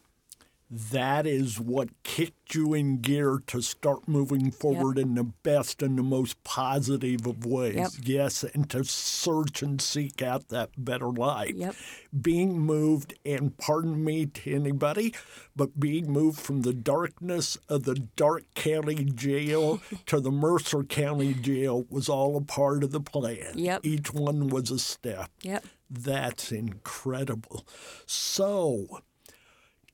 That 0.72 1.26
is 1.26 1.60
what 1.60 1.90
kicked 2.04 2.54
you 2.54 2.76
in 2.76 3.02
gear 3.02 3.42
to 3.48 3.60
start 3.60 4.08
moving 4.08 4.52
forward 4.52 5.00
in 5.00 5.16
the 5.16 5.24
best 5.24 5.82
and 5.82 5.98
the 5.98 6.04
most 6.04 6.44
positive 6.44 7.26
of 7.26 7.44
ways. 7.44 7.76
Yep. 7.76 7.92
Yes, 8.04 8.44
and 8.44 8.70
to 8.70 8.84
search 8.84 9.64
and 9.64 9.82
seek 9.82 10.22
out 10.22 10.50
that 10.50 10.70
better 10.78 11.08
life. 11.08 11.56
Yep. 11.56 11.76
Being 12.22 12.60
moved, 12.60 13.16
and 13.26 13.58
pardon 13.58 14.04
me 14.04 14.28
to 14.28 14.54
anybody, 14.54 15.16
but 15.56 15.80
being 15.80 16.12
moved 16.12 16.40
from 16.40 16.62
the 16.62 16.74
darkness 16.74 17.58
of 17.68 17.84
the 17.84 17.96
Darke 17.96 18.46
County 18.54 19.06
Jail 19.06 19.82
to 20.06 20.20
the 20.20 20.32
Mercer 20.32 20.84
County 20.84 21.34
Jail 21.34 21.86
was 21.90 22.08
all 22.10 22.38
a 22.38 22.42
part 22.42 22.84
of 22.84 22.92
the 22.92 23.02
plan. 23.02 23.54
Yep. 23.56 23.82
Each 23.84 24.14
one 24.14 24.50
was 24.50 24.70
a 24.70 24.78
step. 24.78 25.32
Yep. 25.42 25.66
That's 25.90 26.52
incredible. 26.52 27.66
So, 28.06 29.02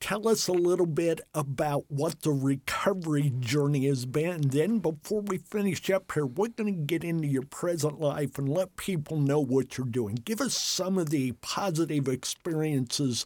tell 0.00 0.28
us 0.28 0.48
a 0.48 0.52
little 0.52 0.86
bit 0.86 1.20
about 1.34 1.84
what 1.88 2.22
the 2.22 2.30
recovery 2.30 3.32
journey 3.38 3.86
has 3.86 4.06
been. 4.06 4.48
Then, 4.48 4.78
before 4.78 5.22
we 5.22 5.38
finish 5.38 5.88
up 5.90 6.12
here, 6.12 6.26
we're 6.26 6.48
going 6.48 6.74
to 6.74 6.82
get 6.82 7.04
into 7.04 7.28
your 7.28 7.42
present 7.42 8.00
life 8.00 8.38
and 8.38 8.48
let 8.48 8.76
people 8.76 9.18
know 9.18 9.40
what 9.40 9.76
you're 9.76 9.86
doing. 9.86 10.16
Give 10.16 10.40
us 10.40 10.54
some 10.54 10.98
of 10.98 11.10
the 11.10 11.32
positive 11.32 12.08
experiences 12.08 13.24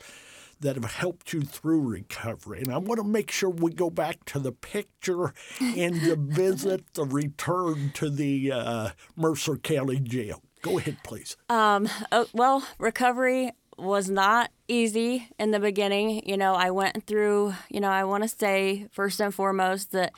that 0.60 0.76
have 0.76 0.92
helped 0.92 1.32
you 1.32 1.40
through 1.40 1.80
recovery. 1.80 2.60
And 2.60 2.72
I 2.72 2.78
want 2.78 3.00
to 3.00 3.06
make 3.06 3.30
sure 3.30 3.48
we 3.48 3.72
go 3.72 3.90
back 3.90 4.24
to 4.26 4.38
the 4.38 4.52
picture 4.52 5.32
and 5.60 6.00
the 6.02 6.16
visit, 6.20 6.92
the 6.94 7.04
return 7.04 7.92
to 7.94 8.10
the 8.10 8.52
uh, 8.52 8.90
Mercer 9.16 9.56
County 9.56 9.98
Jail. 10.00 10.42
Go 10.62 10.78
ahead, 10.78 10.98
please. 11.02 11.36
Um, 11.48 11.88
oh, 12.12 12.26
well, 12.34 12.66
recovery 12.78 13.52
was 13.80 14.10
not 14.10 14.50
easy 14.68 15.28
in 15.38 15.50
the 15.50 15.60
beginning. 15.60 16.22
You 16.28 16.36
know, 16.36 16.54
I 16.54 16.70
went 16.70 17.06
through, 17.06 17.54
you 17.68 17.80
know, 17.80 17.88
I 17.90 18.04
want 18.04 18.22
to 18.22 18.28
say 18.28 18.86
first 18.92 19.20
and 19.20 19.34
foremost 19.34 19.92
that 19.92 20.12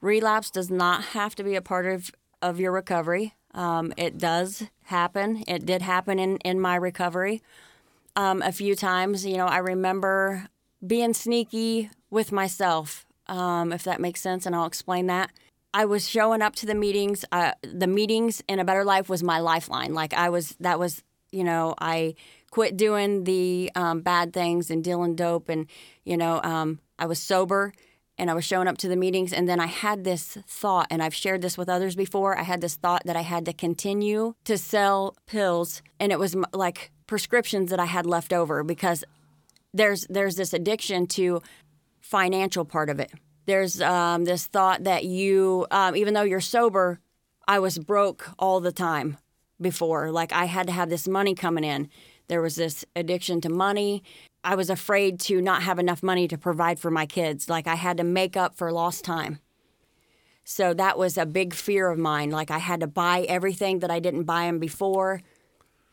relapse 0.00 0.50
does 0.50 0.70
not 0.70 1.02
have 1.04 1.34
to 1.36 1.44
be 1.44 1.54
a 1.54 1.62
part 1.62 1.86
of, 1.86 2.10
of 2.40 2.60
your 2.60 2.72
recovery. 2.72 3.34
Um, 3.54 3.92
it 3.96 4.18
does 4.18 4.64
happen. 4.84 5.42
It 5.48 5.64
did 5.66 5.82
happen 5.82 6.18
in, 6.18 6.36
in 6.38 6.60
my 6.60 6.76
recovery 6.76 7.42
um, 8.14 8.42
a 8.42 8.52
few 8.52 8.74
times. 8.74 9.24
You 9.24 9.36
know, 9.36 9.46
I 9.46 9.58
remember 9.58 10.48
being 10.86 11.14
sneaky 11.14 11.90
with 12.10 12.32
myself, 12.32 13.06
um, 13.26 13.72
if 13.72 13.82
that 13.84 14.00
makes 14.00 14.20
sense, 14.20 14.46
and 14.46 14.54
I'll 14.54 14.66
explain 14.66 15.06
that. 15.06 15.30
I 15.74 15.84
was 15.84 16.08
showing 16.08 16.42
up 16.42 16.54
to 16.56 16.66
the 16.66 16.74
meetings. 16.74 17.24
Uh, 17.32 17.52
the 17.62 17.86
meetings 17.86 18.42
in 18.48 18.58
a 18.58 18.64
better 18.64 18.84
life 18.84 19.08
was 19.08 19.22
my 19.22 19.40
lifeline. 19.40 19.94
Like 19.94 20.14
I 20.14 20.28
was, 20.28 20.56
that 20.60 20.78
was, 20.78 21.02
you 21.32 21.44
know, 21.44 21.74
I 21.78 22.14
quit 22.56 22.74
doing 22.74 23.24
the 23.24 23.70
um, 23.74 24.00
bad 24.00 24.32
things 24.32 24.70
and 24.70 24.82
dealing 24.82 25.14
dope, 25.14 25.50
and 25.50 25.66
you 26.04 26.16
know, 26.16 26.40
um, 26.42 26.78
I 26.98 27.04
was 27.04 27.22
sober 27.22 27.74
and 28.16 28.30
I 28.30 28.34
was 28.34 28.46
showing 28.46 28.66
up 28.66 28.78
to 28.78 28.88
the 28.88 28.96
meetings. 28.96 29.30
And 29.34 29.46
then 29.46 29.60
I 29.60 29.66
had 29.66 30.04
this 30.04 30.38
thought, 30.46 30.86
and 30.88 31.02
I've 31.02 31.14
shared 31.14 31.42
this 31.42 31.58
with 31.58 31.68
others 31.68 31.94
before. 31.94 32.38
I 32.38 32.44
had 32.44 32.62
this 32.62 32.76
thought 32.76 33.02
that 33.04 33.14
I 33.14 33.20
had 33.20 33.44
to 33.44 33.52
continue 33.52 34.36
to 34.44 34.56
sell 34.56 35.18
pills, 35.26 35.82
and 36.00 36.10
it 36.10 36.18
was 36.18 36.34
like 36.54 36.92
prescriptions 37.06 37.68
that 37.68 37.78
I 37.78 37.84
had 37.84 38.06
left 38.06 38.32
over 38.32 38.64
because 38.64 39.04
there's 39.74 40.06
there's 40.08 40.36
this 40.36 40.54
addiction 40.54 41.06
to 41.08 41.42
financial 42.00 42.64
part 42.64 42.88
of 42.88 42.98
it. 43.00 43.12
There's 43.44 43.82
um, 43.82 44.24
this 44.24 44.46
thought 44.46 44.84
that 44.84 45.04
you, 45.04 45.66
um, 45.70 45.94
even 45.94 46.14
though 46.14 46.22
you're 46.22 46.40
sober, 46.40 47.00
I 47.46 47.58
was 47.58 47.78
broke 47.78 48.30
all 48.38 48.60
the 48.60 48.72
time 48.72 49.18
before. 49.60 50.10
Like 50.10 50.32
I 50.32 50.46
had 50.46 50.68
to 50.68 50.72
have 50.72 50.88
this 50.88 51.06
money 51.06 51.34
coming 51.34 51.64
in. 51.64 51.90
There 52.28 52.42
was 52.42 52.56
this 52.56 52.84
addiction 52.94 53.40
to 53.42 53.48
money. 53.48 54.02
I 54.42 54.54
was 54.54 54.70
afraid 54.70 55.20
to 55.20 55.40
not 55.40 55.62
have 55.62 55.78
enough 55.78 56.02
money 56.02 56.28
to 56.28 56.38
provide 56.38 56.78
for 56.78 56.90
my 56.90 57.06
kids. 57.06 57.48
Like 57.48 57.66
I 57.66 57.74
had 57.74 57.96
to 57.96 58.04
make 58.04 58.36
up 58.36 58.56
for 58.56 58.72
lost 58.72 59.04
time. 59.04 59.40
So 60.44 60.72
that 60.74 60.96
was 60.96 61.18
a 61.18 61.26
big 61.26 61.54
fear 61.54 61.90
of 61.90 61.98
mine. 61.98 62.30
Like 62.30 62.50
I 62.50 62.58
had 62.58 62.80
to 62.80 62.86
buy 62.86 63.22
everything 63.22 63.80
that 63.80 63.90
I 63.90 63.98
didn't 63.98 64.24
buy 64.24 64.46
them 64.46 64.58
before. 64.58 65.22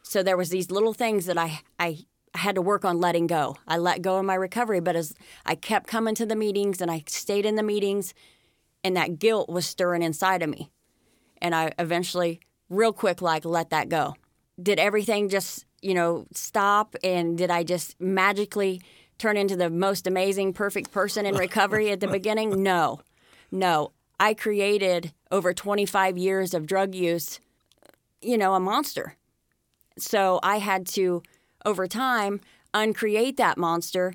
So 0.04 0.22
there 0.22 0.38
was 0.38 0.50
these 0.50 0.70
little 0.70 0.94
things 0.94 1.26
that 1.26 1.38
I 1.38 1.62
I 1.80 2.06
had 2.36 2.56
to 2.56 2.62
work 2.62 2.84
on 2.84 3.00
letting 3.00 3.28
go. 3.28 3.58
I 3.68 3.78
let 3.78 4.02
go 4.02 4.18
of 4.18 4.26
my 4.26 4.36
recovery, 4.36 4.80
but 4.80 4.96
as 4.96 5.14
I 5.46 5.56
kept 5.56 5.88
coming 5.88 6.16
to 6.16 6.26
the 6.26 6.36
meetings 6.36 6.82
and 6.82 6.90
I 6.90 7.04
stayed 7.08 7.46
in 7.46 7.56
the 7.56 7.64
meetings, 7.64 8.14
and 8.84 8.98
that 8.98 9.20
guilt 9.20 9.50
was 9.50 9.66
stirring 9.66 10.02
inside 10.02 10.42
of 10.42 10.50
me, 10.50 10.72
and 11.42 11.54
I 11.56 11.74
eventually, 11.80 12.40
real 12.70 12.92
quick, 12.92 13.22
like 13.22 13.46
let 13.46 13.70
that 13.70 13.90
go. 13.90 14.16
Did 14.62 14.80
everything 14.80 15.30
just 15.30 15.66
you 15.84 15.94
know, 15.94 16.26
stop? 16.34 16.96
And 17.04 17.38
did 17.38 17.52
I 17.52 17.64
just 17.64 18.00
magically 18.00 18.82
turn 19.18 19.38
into 19.38 19.56
the 19.56 19.70
most 19.70 20.08
amazing, 20.08 20.54
perfect 20.54 20.92
person 20.92 21.26
in 21.26 21.36
recovery 21.36 21.92
at 21.92 22.00
the 22.00 22.08
beginning? 22.20 22.64
No, 22.64 23.02
no. 23.52 23.92
I 24.20 24.34
created 24.34 25.12
over 25.32 25.54
25 25.54 26.18
years 26.18 26.54
of 26.54 26.66
drug 26.66 26.96
use, 26.96 27.40
you 28.22 28.38
know, 28.38 28.54
a 28.54 28.60
monster. 28.60 29.16
So 29.98 30.40
I 30.42 30.60
had 30.60 30.88
to, 30.90 31.24
over 31.66 31.88
time, 31.88 32.40
uncreate 32.74 33.38
that 33.38 33.58
monster 33.58 34.14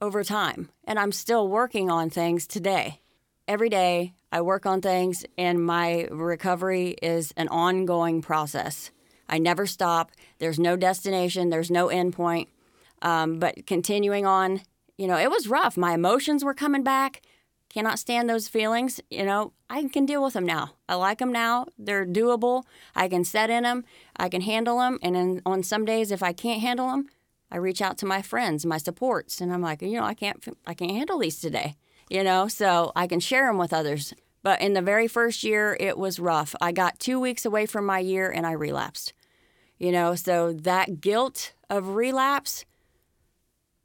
over 0.00 0.24
time. 0.24 0.70
And 0.84 0.98
I'm 0.98 1.12
still 1.12 1.48
working 1.48 1.90
on 1.90 2.10
things 2.10 2.46
today. 2.46 3.00
Every 3.46 3.68
day, 3.68 4.14
I 4.30 4.40
work 4.40 4.66
on 4.66 4.80
things, 4.80 5.26
and 5.36 5.64
my 5.64 6.06
recovery 6.10 6.96
is 7.02 7.34
an 7.36 7.48
ongoing 7.48 8.22
process. 8.22 8.90
I 9.28 9.38
never 9.38 9.66
stop. 9.66 10.12
There's 10.38 10.58
no 10.58 10.76
destination. 10.76 11.50
There's 11.50 11.70
no 11.70 11.88
end 11.88 12.12
point. 12.12 12.48
Um, 13.00 13.38
but 13.38 13.66
continuing 13.66 14.26
on, 14.26 14.62
you 14.96 15.06
know, 15.06 15.18
it 15.18 15.30
was 15.30 15.48
rough. 15.48 15.76
My 15.76 15.94
emotions 15.94 16.44
were 16.44 16.54
coming 16.54 16.82
back. 16.82 17.22
Cannot 17.68 17.98
stand 17.98 18.28
those 18.28 18.48
feelings. 18.48 19.00
You 19.10 19.24
know, 19.24 19.52
I 19.70 19.82
can 19.88 20.04
deal 20.04 20.22
with 20.22 20.34
them 20.34 20.44
now. 20.44 20.74
I 20.88 20.94
like 20.94 21.18
them 21.18 21.32
now. 21.32 21.66
They're 21.78 22.06
doable. 22.06 22.64
I 22.94 23.08
can 23.08 23.24
set 23.24 23.48
in 23.48 23.62
them. 23.62 23.84
I 24.16 24.28
can 24.28 24.42
handle 24.42 24.78
them. 24.78 24.98
And 25.02 25.14
then 25.14 25.42
on 25.46 25.62
some 25.62 25.84
days, 25.84 26.10
if 26.12 26.22
I 26.22 26.32
can't 26.32 26.60
handle 26.60 26.90
them, 26.90 27.06
I 27.50 27.56
reach 27.56 27.82
out 27.82 27.98
to 27.98 28.06
my 28.06 28.22
friends, 28.22 28.64
my 28.64 28.78
supports, 28.78 29.40
and 29.40 29.52
I'm 29.52 29.60
like, 29.60 29.82
you 29.82 29.98
know, 29.98 30.04
I 30.04 30.14
can't, 30.14 30.42
I 30.66 30.72
can't 30.72 30.90
handle 30.90 31.18
these 31.18 31.38
today. 31.38 31.76
You 32.08 32.22
know, 32.24 32.48
so 32.48 32.92
I 32.94 33.06
can 33.06 33.20
share 33.20 33.46
them 33.46 33.58
with 33.58 33.72
others. 33.72 34.12
But 34.42 34.60
in 34.60 34.72
the 34.72 34.82
very 34.82 35.06
first 35.06 35.44
year, 35.44 35.76
it 35.78 35.96
was 35.96 36.18
rough. 36.18 36.54
I 36.60 36.72
got 36.72 36.98
two 36.98 37.20
weeks 37.20 37.44
away 37.44 37.66
from 37.66 37.86
my 37.86 38.00
year 38.00 38.30
and 38.30 38.46
I 38.46 38.52
relapsed. 38.52 39.12
You 39.78 39.92
know, 39.92 40.14
so 40.14 40.52
that 40.52 41.00
guilt 41.00 41.52
of 41.70 41.94
relapse, 41.94 42.64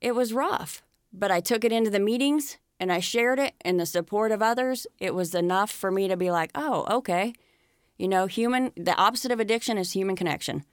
it 0.01 0.13
was 0.13 0.33
rough. 0.33 0.83
But 1.13 1.31
I 1.31 1.39
took 1.39 1.63
it 1.63 1.71
into 1.71 1.89
the 1.89 1.99
meetings 1.99 2.57
and 2.79 2.91
I 2.91 2.99
shared 2.99 3.39
it 3.39 3.53
and 3.61 3.79
the 3.79 3.85
support 3.85 4.31
of 4.31 4.41
others. 4.41 4.85
It 4.99 5.15
was 5.15 5.33
enough 5.33 5.71
for 5.71 5.91
me 5.91 6.07
to 6.07 6.17
be 6.17 6.31
like, 6.31 6.51
oh, 6.53 6.85
okay. 6.97 7.33
You 7.97 8.07
know, 8.07 8.27
human, 8.27 8.71
the 8.75 8.95
opposite 8.95 9.31
of 9.31 9.39
addiction 9.39 9.77
is 9.77 9.93
human 9.93 10.15
connection. 10.15 10.65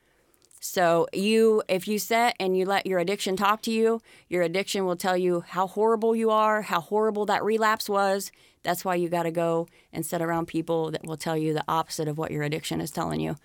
So 0.67 1.07
you, 1.13 1.63
if 1.69 1.87
you 1.87 1.99
set 1.99 2.37
and 2.41 2.57
you 2.57 2.65
let 2.65 2.87
your 2.87 2.99
addiction 2.99 3.37
talk 3.37 3.61
to 3.63 3.71
you, 3.71 4.01
your 4.31 4.41
addiction 4.43 4.87
will 4.87 4.97
tell 4.97 5.15
you 5.15 5.45
how 5.47 5.67
horrible 5.67 6.17
you 6.17 6.31
are, 6.31 6.63
how 6.63 6.81
horrible 6.81 7.27
that 7.27 7.45
relapse 7.45 7.87
was. 7.87 8.33
That's 8.63 8.83
why 8.83 8.95
you 8.95 9.11
got 9.11 9.25
to 9.25 9.31
go 9.31 9.69
and 9.93 10.07
sit 10.07 10.23
around 10.23 10.47
people 10.47 10.91
that 10.93 11.05
will 11.05 11.19
tell 11.19 11.37
you 11.37 11.53
the 11.53 11.65
opposite 11.69 12.09
of 12.09 12.17
what 12.17 12.31
your 12.31 12.45
addiction 12.45 12.81
is 12.81 12.91
telling 12.91 13.21
you. 13.21 13.37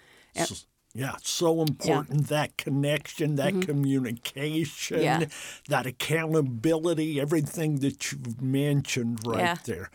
Yeah, 0.95 1.17
so 1.21 1.61
important 1.61 2.21
yeah. 2.21 2.27
that 2.37 2.57
connection, 2.57 3.35
that 3.35 3.53
mm-hmm. 3.53 3.61
communication, 3.63 5.01
yeah. 5.01 5.25
that 5.67 5.85
accountability, 5.85 7.19
everything 7.19 7.79
that 7.79 8.11
you've 8.11 8.41
mentioned 8.41 9.19
right 9.27 9.39
yeah. 9.39 9.55
there. 9.65 9.91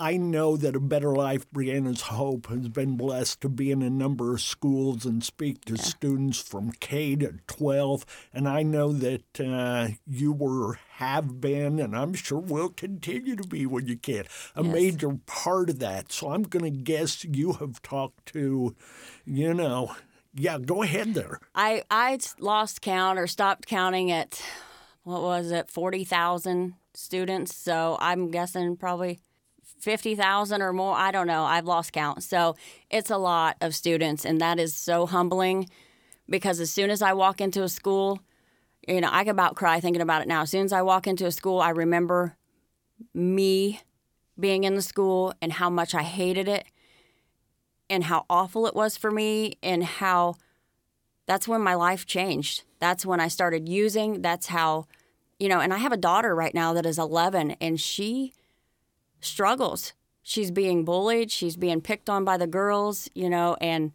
I 0.00 0.16
know 0.16 0.56
that 0.56 0.74
A 0.74 0.80
Better 0.80 1.14
Life, 1.14 1.44
Brianna's 1.50 2.00
Hope, 2.00 2.46
has 2.46 2.70
been 2.70 2.96
blessed 2.96 3.42
to 3.42 3.50
be 3.50 3.70
in 3.70 3.82
a 3.82 3.90
number 3.90 4.32
of 4.32 4.40
schools 4.40 5.04
and 5.04 5.22
speak 5.22 5.66
to 5.66 5.76
students 5.76 6.40
from 6.40 6.72
K 6.72 7.16
to 7.16 7.34
12. 7.46 8.06
And 8.32 8.48
I 8.48 8.62
know 8.62 8.94
that 8.94 9.38
uh, 9.38 9.88
you 10.06 10.32
were, 10.32 10.78
have 10.92 11.42
been, 11.42 11.78
and 11.78 11.94
I'm 11.94 12.14
sure 12.14 12.38
will 12.38 12.70
continue 12.70 13.36
to 13.36 13.46
be 13.46 13.66
when 13.66 13.88
you 13.88 13.98
can, 13.98 14.24
a 14.56 14.64
yes. 14.64 14.72
major 14.72 15.18
part 15.26 15.68
of 15.68 15.80
that. 15.80 16.10
So 16.12 16.30
I'm 16.30 16.44
going 16.44 16.64
to 16.64 16.70
guess 16.70 17.22
you 17.22 17.52
have 17.52 17.82
talked 17.82 18.24
to, 18.32 18.74
you 19.26 19.52
know, 19.52 19.94
yeah, 20.32 20.58
go 20.58 20.82
ahead 20.82 21.12
there. 21.12 21.40
I 21.54 21.82
I 21.90 22.18
lost 22.38 22.80
count 22.80 23.18
or 23.18 23.26
stopped 23.26 23.66
counting 23.66 24.10
at 24.10 24.42
what 25.02 25.20
was 25.20 25.50
it, 25.50 25.68
forty 25.68 26.04
thousand 26.04 26.74
students. 26.94 27.54
So 27.54 27.98
I'm 28.00 28.30
guessing 28.30 28.76
probably 28.76 29.18
fifty 29.80 30.14
thousand 30.14 30.62
or 30.62 30.72
more. 30.72 30.94
I 30.94 31.10
don't 31.10 31.26
know. 31.26 31.44
I've 31.44 31.66
lost 31.66 31.92
count. 31.92 32.22
So 32.22 32.56
it's 32.90 33.10
a 33.10 33.18
lot 33.18 33.56
of 33.60 33.74
students, 33.74 34.24
and 34.24 34.40
that 34.40 34.58
is 34.58 34.76
so 34.76 35.06
humbling 35.06 35.68
because 36.28 36.60
as 36.60 36.70
soon 36.70 36.90
as 36.90 37.02
I 37.02 37.12
walk 37.12 37.40
into 37.40 37.62
a 37.62 37.68
school, 37.68 38.20
you 38.86 39.00
know, 39.00 39.10
I 39.10 39.24
can 39.24 39.32
about 39.32 39.56
cry 39.56 39.80
thinking 39.80 40.02
about 40.02 40.22
it 40.22 40.28
now. 40.28 40.42
As 40.42 40.50
soon 40.50 40.64
as 40.64 40.72
I 40.72 40.82
walk 40.82 41.06
into 41.06 41.26
a 41.26 41.32
school, 41.32 41.60
I 41.60 41.70
remember 41.70 42.36
me 43.14 43.80
being 44.38 44.64
in 44.64 44.74
the 44.74 44.82
school 44.82 45.34
and 45.42 45.52
how 45.52 45.68
much 45.68 45.94
I 45.94 46.02
hated 46.02 46.48
it 46.48 46.64
and 47.88 48.04
how 48.04 48.24
awful 48.30 48.66
it 48.66 48.74
was 48.74 48.96
for 48.96 49.10
me 49.10 49.58
and 49.62 49.84
how 49.84 50.36
that's 51.26 51.46
when 51.46 51.60
my 51.60 51.74
life 51.74 52.06
changed. 52.06 52.64
That's 52.78 53.04
when 53.04 53.20
I 53.20 53.28
started 53.28 53.68
using. 53.68 54.22
That's 54.22 54.46
how, 54.46 54.86
you 55.38 55.48
know, 55.48 55.60
and 55.60 55.74
I 55.74 55.78
have 55.78 55.92
a 55.92 55.96
daughter 55.96 56.34
right 56.34 56.54
now 56.54 56.72
that 56.72 56.86
is 56.86 56.98
11 56.98 57.52
and 57.60 57.78
she 57.80 58.32
struggles. 59.20 59.92
She's 60.22 60.50
being 60.50 60.84
bullied, 60.84 61.30
she's 61.30 61.56
being 61.56 61.80
picked 61.80 62.10
on 62.10 62.24
by 62.24 62.36
the 62.36 62.46
girls, 62.46 63.08
you 63.14 63.30
know, 63.30 63.56
and 63.60 63.92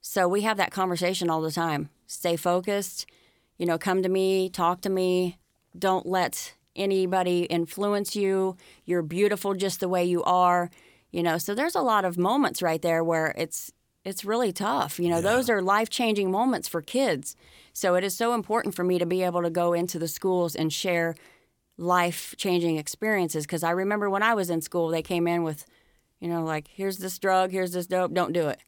so 0.00 0.28
we 0.28 0.42
have 0.42 0.56
that 0.56 0.70
conversation 0.70 1.28
all 1.28 1.40
the 1.40 1.50
time. 1.50 1.90
Stay 2.06 2.36
focused, 2.36 3.06
you 3.58 3.66
know, 3.66 3.78
come 3.78 4.02
to 4.02 4.08
me, 4.08 4.48
talk 4.48 4.80
to 4.82 4.90
me. 4.90 5.38
Don't 5.78 6.06
let 6.06 6.54
anybody 6.74 7.42
influence 7.42 8.16
you. 8.16 8.56
You're 8.84 9.02
beautiful 9.02 9.54
just 9.54 9.80
the 9.80 9.88
way 9.88 10.04
you 10.04 10.22
are 10.24 10.70
you 11.10 11.22
know 11.22 11.38
so 11.38 11.54
there's 11.54 11.74
a 11.74 11.80
lot 11.80 12.04
of 12.04 12.16
moments 12.16 12.62
right 12.62 12.82
there 12.82 13.02
where 13.02 13.34
it's 13.36 13.72
it's 14.04 14.24
really 14.24 14.52
tough 14.52 14.98
you 14.98 15.08
know 15.08 15.16
yeah. 15.16 15.22
those 15.22 15.50
are 15.50 15.62
life-changing 15.62 16.30
moments 16.30 16.68
for 16.68 16.80
kids 16.80 17.36
so 17.72 17.94
it 17.94 18.04
is 18.04 18.16
so 18.16 18.34
important 18.34 18.74
for 18.74 18.84
me 18.84 18.98
to 18.98 19.06
be 19.06 19.22
able 19.22 19.42
to 19.42 19.50
go 19.50 19.72
into 19.72 19.98
the 19.98 20.08
schools 20.08 20.54
and 20.54 20.72
share 20.72 21.14
life-changing 21.80 22.76
experiences 22.76 23.46
because 23.46 23.62
i 23.62 23.70
remember 23.70 24.10
when 24.10 24.22
i 24.22 24.34
was 24.34 24.50
in 24.50 24.60
school 24.60 24.88
they 24.88 25.00
came 25.00 25.26
in 25.26 25.42
with 25.42 25.64
you 26.20 26.28
know 26.28 26.44
like 26.44 26.68
here's 26.68 26.98
this 26.98 27.18
drug 27.18 27.50
here's 27.50 27.72
this 27.72 27.86
dope 27.86 28.12
don't 28.12 28.32
do 28.32 28.48
it. 28.48 28.60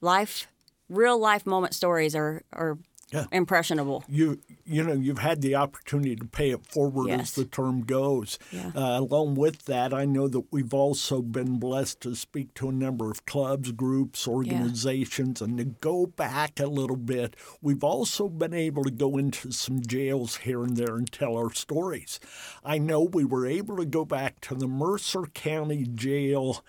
Life 0.00 0.48
real 0.88 1.18
life 1.18 1.46
moment 1.46 1.74
stories 1.74 2.16
are 2.16 2.42
are 2.52 2.78
Yeah. 3.12 3.24
impressionable. 3.32 4.04
you 4.08 4.40
you 4.64 4.84
know 4.84 4.92
you've 4.92 5.18
had 5.18 5.40
the 5.42 5.56
opportunity 5.56 6.14
to 6.16 6.24
pay 6.24 6.50
it 6.50 6.64
forward 6.66 7.10
as 7.10 7.32
the 7.32 7.44
term 7.44 7.82
goes. 7.82 8.38
Yeah. 8.52 8.70
Uh, 8.74 9.00
along 9.00 9.34
with 9.34 9.64
that, 9.64 9.92
I 9.92 10.04
know 10.04 10.28
that 10.28 10.52
we've 10.52 10.72
also 10.72 11.20
been 11.20 11.58
blessed 11.58 12.00
to 12.02 12.14
speak 12.14 12.54
to 12.54 12.68
a 12.68 12.72
number 12.72 13.10
of 13.10 13.26
clubs, 13.26 13.72
groups, 13.72 14.28
organizations, 14.28 15.42
and 15.42 15.58
to 15.58 15.64
go 15.64 16.06
back 16.06 16.60
a 16.60 16.66
little 16.66 16.96
bit, 16.96 17.34
we've 17.60 17.84
also 17.84 18.28
been 18.28 18.54
able 18.54 18.84
to 18.84 18.90
go 18.90 19.16
into 19.18 19.52
some 19.52 19.80
jails 19.82 20.36
here 20.38 20.62
and 20.62 20.76
there 20.76 20.96
and 20.96 21.10
tell 21.10 21.36
our 21.36 21.52
stories. 21.52 22.20
I 22.64 22.78
know 22.78 23.02
we 23.02 23.24
were 23.24 23.46
able 23.46 23.76
to 23.78 23.84
go 23.86 24.04
back 24.04 24.40
to 24.42 24.54
the 24.54 24.68
Mercer 24.68 25.24
County 25.34 25.84
Jail 25.84 26.64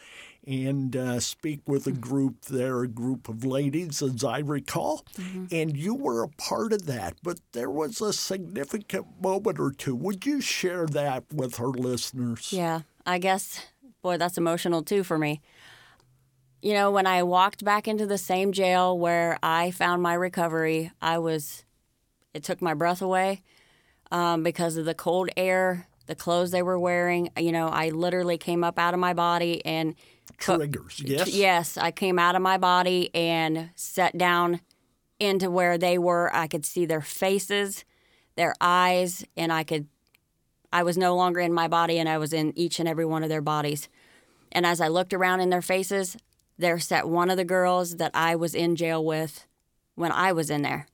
and 0.45 0.95
uh, 0.95 1.19
speak 1.19 1.61
with 1.67 1.85
a 1.85 1.91
group 1.91 2.45
there, 2.45 2.81
a 2.81 2.87
group 2.87 3.29
of 3.29 3.45
ladies, 3.45 4.01
as 4.01 4.23
I 4.23 4.39
recall. 4.39 5.05
And 5.51 5.77
you 5.77 5.93
were 5.93 6.23
a 6.23 6.29
part 6.29 6.73
of 6.73 6.87
that, 6.87 7.15
but 7.21 7.39
there 7.51 7.69
was 7.69 8.01
a 8.01 8.11
significant 8.11 9.21
moment 9.21 9.59
or 9.59 9.71
two. 9.71 9.95
Would 9.95 10.25
you 10.25 10.41
share 10.41 10.87
that 10.87 11.25
with 11.31 11.59
our 11.59 11.67
listeners? 11.67 12.51
Yeah, 12.51 12.81
I 13.05 13.19
guess, 13.19 13.67
boy, 14.01 14.17
that's 14.17 14.37
emotional 14.37 14.81
too 14.81 15.03
for 15.03 15.19
me. 15.19 15.41
You 16.63 16.73
know, 16.73 16.91
when 16.91 17.07
I 17.07 17.23
walked 17.23 17.63
back 17.63 17.87
into 17.87 18.05
the 18.05 18.17
same 18.17 18.51
jail 18.51 18.97
where 18.97 19.37
I 19.41 19.71
found 19.71 20.01
my 20.01 20.13
recovery, 20.13 20.91
I 21.01 21.17
was, 21.19 21.65
it 22.33 22.43
took 22.43 22.61
my 22.61 22.73
breath 22.73 23.01
away 23.01 23.41
um, 24.11 24.43
because 24.43 24.77
of 24.77 24.85
the 24.85 24.93
cold 24.93 25.29
air, 25.37 25.87
the 26.05 26.15
clothes 26.15 26.51
they 26.51 26.61
were 26.61 26.79
wearing. 26.79 27.29
You 27.37 27.51
know, 27.51 27.67
I 27.67 27.89
literally 27.89 28.37
came 28.37 28.63
up 28.63 28.77
out 28.77 28.93
of 28.93 28.99
my 28.99 29.13
body 29.13 29.65
and 29.65 29.95
Triggers, 30.37 30.99
yes? 30.99 31.27
Yes, 31.29 31.77
I 31.77 31.91
came 31.91 32.19
out 32.19 32.35
of 32.35 32.41
my 32.41 32.57
body 32.57 33.13
and 33.13 33.69
sat 33.75 34.17
down 34.17 34.61
into 35.19 35.49
where 35.49 35.77
they 35.77 35.97
were. 35.97 36.33
I 36.35 36.47
could 36.47 36.65
see 36.65 36.85
their 36.85 37.01
faces, 37.01 37.85
their 38.35 38.53
eyes, 38.59 39.23
and 39.37 39.51
I 39.53 39.63
could 39.63 39.87
I 40.73 40.83
was 40.83 40.97
no 40.97 41.15
longer 41.15 41.39
in 41.41 41.53
my 41.53 41.67
body 41.67 41.99
and 41.99 42.07
I 42.07 42.17
was 42.17 42.31
in 42.31 42.57
each 42.57 42.79
and 42.79 42.87
every 42.87 43.05
one 43.05 43.23
of 43.23 43.29
their 43.29 43.41
bodies. 43.41 43.89
And 44.53 44.65
as 44.65 44.79
I 44.79 44.87
looked 44.87 45.13
around 45.13 45.41
in 45.41 45.49
their 45.49 45.61
faces, 45.61 46.15
there 46.57 46.79
sat 46.79 47.09
one 47.09 47.29
of 47.29 47.37
the 47.37 47.43
girls 47.43 47.97
that 47.97 48.11
I 48.13 48.35
was 48.35 48.55
in 48.55 48.75
jail 48.75 49.03
with 49.03 49.47
when 49.95 50.11
I 50.11 50.31
was 50.31 50.49
in 50.49 50.61
there. 50.61 50.87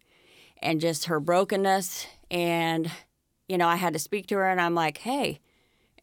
And 0.62 0.82
just 0.82 1.06
her 1.06 1.19
brokenness 1.19 2.08
and 2.32 2.89
you 3.47 3.58
know, 3.58 3.67
I 3.67 3.78
had 3.78 3.93
to 3.93 4.00
speak 4.00 4.28
to 4.28 4.36
her 4.36 4.50
and 4.50 4.60
I'm 4.60 4.76
like, 4.76 5.00
"Hey." 5.00 5.39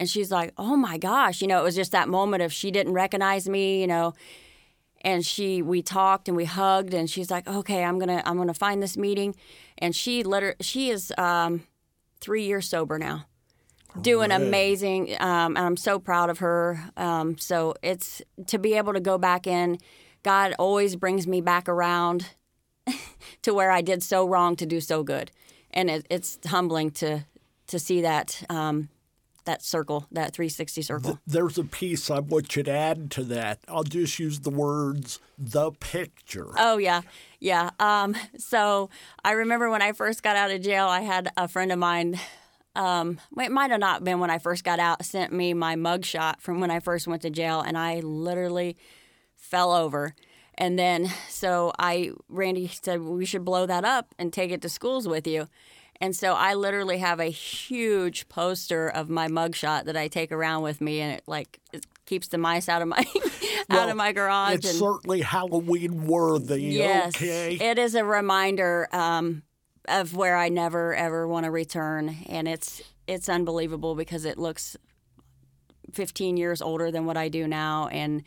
And 0.01 0.09
she's 0.09 0.31
like, 0.31 0.53
"Oh 0.59 0.77
my 0.77 0.99
gosh." 0.99 1.41
You 1.41 1.49
know, 1.49 1.61
it 1.61 1.65
was 1.65 1.77
just 1.77 1.93
that 1.93 2.09
moment 2.09 2.43
of 2.43 2.53
she 2.53 2.71
didn't 2.71 2.93
recognize 2.95 3.49
me, 3.49 3.81
you 3.81 3.87
know, 3.87 4.15
and 5.05 5.25
she 5.25 5.63
we 5.63 5.83
talked 5.83 6.29
and 6.29 6.37
we 6.37 6.47
hugged 6.47 6.95
and 6.95 7.09
she's 7.09 7.31
like 7.31 7.47
okay 7.47 7.85
i'm 7.85 7.99
gonna 7.99 8.23
i'm 8.25 8.37
gonna 8.37 8.55
find 8.55 8.83
this 8.83 8.97
meeting 8.97 9.37
and 9.79 9.95
she 9.95 10.23
liter- 10.25 10.57
she 10.61 10.91
is 10.91 11.13
um, 11.19 11.63
three 12.21 12.45
years 12.45 12.69
sober 12.69 12.99
now 12.99 13.27
doing 14.01 14.31
Hooray. 14.31 14.47
amazing 14.47 15.17
um, 15.21 15.57
and 15.57 15.67
i'm 15.67 15.77
so 15.77 15.99
proud 15.99 16.31
of 16.31 16.39
her 16.39 16.83
um, 16.97 17.39
so 17.39 17.75
it's 17.83 18.23
to 18.47 18.59
be 18.59 18.75
able 18.75 18.95
to 18.95 19.01
go 19.01 19.19
back 19.19 19.47
in 19.47 19.79
god 20.23 20.55
always 20.59 20.97
brings 20.97 21.27
me 21.27 21.41
back 21.41 21.69
around 21.69 22.31
to 23.43 23.55
where 23.55 23.71
i 23.71 23.83
did 23.83 24.03
so 24.03 24.27
wrong 24.27 24.57
to 24.57 24.67
do 24.67 24.81
so 24.81 25.03
good 25.03 25.31
and 25.71 25.91
it, 25.91 26.07
it's 26.11 26.39
humbling 26.47 26.91
to 26.91 27.25
to 27.67 27.79
see 27.79 28.03
that 28.03 28.43
um, 28.51 28.89
that 29.45 29.63
circle 29.63 30.07
that 30.11 30.35
360 30.35 30.83
circle 30.83 31.19
There's 31.27 31.59
a 31.59 31.65
piece 31.65 32.11
I 32.11 32.21
want 32.21 32.57
you 32.57 32.63
to 32.63 32.71
add 32.71 33.11
to 33.13 33.25
that. 33.25 33.61
I'll 33.69 33.85
just 33.85 34.19
use 34.19 34.41
the 34.41 34.51
words 34.51 35.21
the 35.39 35.73
picture. 35.73 36.49
Oh 36.57 36.79
yeah, 36.79 37.03
yeah. 37.41 37.71
Um, 37.81 38.15
so 38.39 38.91
I 39.25 39.33
remember 39.33 39.71
when 39.71 39.83
I 39.83 39.93
first 39.93 40.23
got 40.23 40.37
out 40.37 40.51
of 40.51 40.61
jail, 40.63 40.87
I 40.87 41.01
had 41.01 41.31
a 41.37 41.49
friend 41.49 41.73
of 41.73 41.79
mine. 41.79 42.19
Um, 42.77 43.21
it 43.39 43.53
might 43.53 43.71
have 43.71 43.81
not 43.81 44.03
been 44.03 44.19
when 44.19 44.31
I 44.31 44.39
first 44.39 44.65
got 44.65 44.79
out. 44.79 45.05
Sent 45.05 45.33
me 45.33 45.55
my 45.55 45.77
mugshot 45.77 46.41
from 46.41 46.61
when 46.61 46.71
I 46.71 46.81
first 46.81 47.07
went 47.07 47.23
to 47.23 47.31
jail, 47.31 47.61
and 47.61 47.77
I 47.79 48.01
literally 48.01 48.77
fell 49.37 49.73
over. 49.73 50.15
And 50.57 50.79
then 50.79 51.11
so 51.29 51.73
I, 51.79 52.13
Randy 52.29 52.69
said 52.69 53.03
we 53.03 53.27
should 53.27 53.45
blow 53.45 53.67
that 53.67 53.85
up 53.85 54.15
and 54.19 54.33
take 54.33 54.51
it 54.51 54.63
to 54.63 54.69
schools 54.69 55.09
with 55.09 55.27
you. 55.27 55.49
And 56.05 56.15
so 56.15 56.35
I 56.35 56.53
literally 56.53 56.99
have 56.99 57.19
a 57.19 57.31
huge 57.31 58.29
poster 58.29 58.89
of 58.91 59.09
my 59.09 59.27
mugshot 59.27 59.87
that 59.87 59.97
I 59.97 60.07
take 60.09 60.33
around 60.33 60.63
with 60.63 60.83
me, 60.83 61.01
and 61.01 61.15
it 61.17 61.25
like 61.27 61.61
it 61.73 61.87
keeps 62.05 62.29
the 62.29 62.37
mice 62.37 62.69
out 62.69 62.83
of 62.83 62.89
my 62.89 62.99
out 63.71 63.71
Well, 63.71 63.89
of 63.89 63.97
my 63.97 64.13
garage. 64.13 64.57
It's 64.57 64.69
and, 64.69 64.79
certainly 64.79 65.23
Halloween 65.23 66.05
worthy. 66.07 66.61
Yes, 66.61 67.17
Okay. 67.17 67.55
it 67.55 67.79
is 67.79 67.95
a 67.95 68.05
reminder 68.05 68.87
um, 68.93 69.45
of 69.89 70.15
where 70.15 70.37
I 70.37 70.51
never 70.51 70.95
ever 70.95 71.27
want 71.27 71.45
to 71.45 71.51
return, 71.51 72.15
and 72.29 72.47
it's 72.49 72.83
it's 73.07 73.31
unbelievable 73.31 73.95
because 73.95 74.27
it 74.27 74.37
looks 74.37 74.77
15 75.95 76.37
years 76.37 76.61
older 76.61 76.91
than 76.91 77.07
what 77.07 77.17
I 77.17 77.31
do 77.31 77.49
now, 77.49 77.89
and 77.89 78.25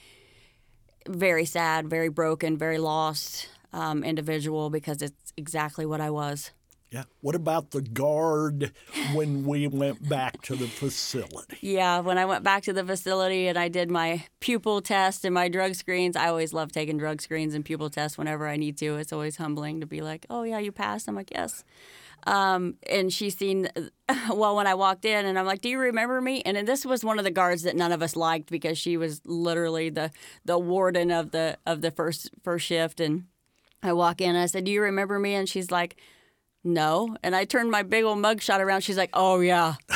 very 1.08 1.46
sad, 1.46 1.88
very 1.88 2.10
broken, 2.10 2.58
very 2.58 2.80
lost 2.80 3.50
um, 3.72 4.04
individual 4.04 4.72
because 4.72 5.04
it's 5.04 5.32
exactly 5.38 5.86
what 5.86 6.02
I 6.02 6.10
was. 6.10 6.50
Yeah. 6.90 7.04
What 7.20 7.36
about 7.36 7.72
the 7.72 7.82
guard 7.82 8.72
when 9.14 9.46
we 9.46 9.68
went 9.68 10.08
back 10.08 10.42
to 10.44 10.56
the 10.56 10.68
facility? 10.68 11.58
Yeah, 11.60 12.00
when 12.00 12.18
I 12.18 12.26
went 12.26 12.44
back 12.44 12.64
to 12.64 12.74
the 12.74 12.84
facility 12.84 13.48
and 13.48 13.58
I 13.58 13.68
did 13.68 13.92
my 13.92 14.26
pupil 14.40 14.82
test 14.82 15.26
and 15.26 15.34
my 15.34 15.50
drug 15.50 15.76
screens, 15.76 16.16
I 16.16 16.28
always 16.28 16.54
love 16.54 16.72
taking 16.72 16.98
drug 16.98 17.22
screens 17.22 17.54
and 17.54 17.66
pupil 17.66 17.90
tests 17.90 18.18
whenever 18.18 18.48
I 18.48 18.56
need 18.56 18.78
to. 18.78 18.96
It's 18.96 19.12
always 19.12 19.36
humbling 19.36 19.82
to 19.82 19.86
be 19.86 20.02
like, 20.02 20.26
oh, 20.30 20.44
yeah, 20.44 20.60
you 20.60 20.72
passed. 20.72 21.10
I'm 21.10 21.16
like, 21.16 21.32
yes. 21.32 21.66
Um, 22.26 22.76
and 22.90 23.12
she 23.12 23.30
seen, 23.32 23.68
well, 24.34 24.56
when 24.56 24.66
I 24.66 24.74
walked 24.74 25.04
in 25.04 25.26
and 25.26 25.38
I'm 25.38 25.46
like, 25.46 25.62
do 25.62 25.70
you 25.70 25.80
remember 25.80 26.22
me? 26.22 26.42
And 26.46 26.56
then 26.56 26.66
this 26.66 26.86
was 26.86 27.04
one 27.04 27.20
of 27.20 27.26
the 27.26 27.32
guards 27.32 27.64
that 27.64 27.76
none 27.76 27.92
of 27.92 28.02
us 28.02 28.16
liked 28.16 28.50
because 28.50 28.78
she 28.78 28.96
was 28.96 29.22
literally 29.26 29.90
the, 29.90 30.12
the 30.46 30.58
warden 30.58 31.12
of 31.12 31.32
the, 31.32 31.58
of 31.66 31.82
the 31.82 31.92
first, 31.92 32.32
first 32.44 32.66
shift. 32.66 33.02
And 33.02 33.26
I 33.84 33.92
walk 33.92 34.22
in 34.22 34.30
and 34.30 34.38
I 34.38 34.46
said, 34.46 34.64
do 34.64 34.72
you 34.72 34.82
remember 34.82 35.20
me? 35.20 35.34
And 35.36 35.50
she's 35.50 35.70
like, 35.70 35.98
no. 36.68 37.16
And 37.24 37.36
I 37.36 37.46
turned 37.46 37.72
my 37.72 37.84
big 37.84 38.04
old 38.04 38.20
mugshot 38.20 38.60
around. 38.60 38.82
She's 38.82 38.98
like, 38.98 39.10
oh, 39.14 39.40
yeah. 39.40 39.76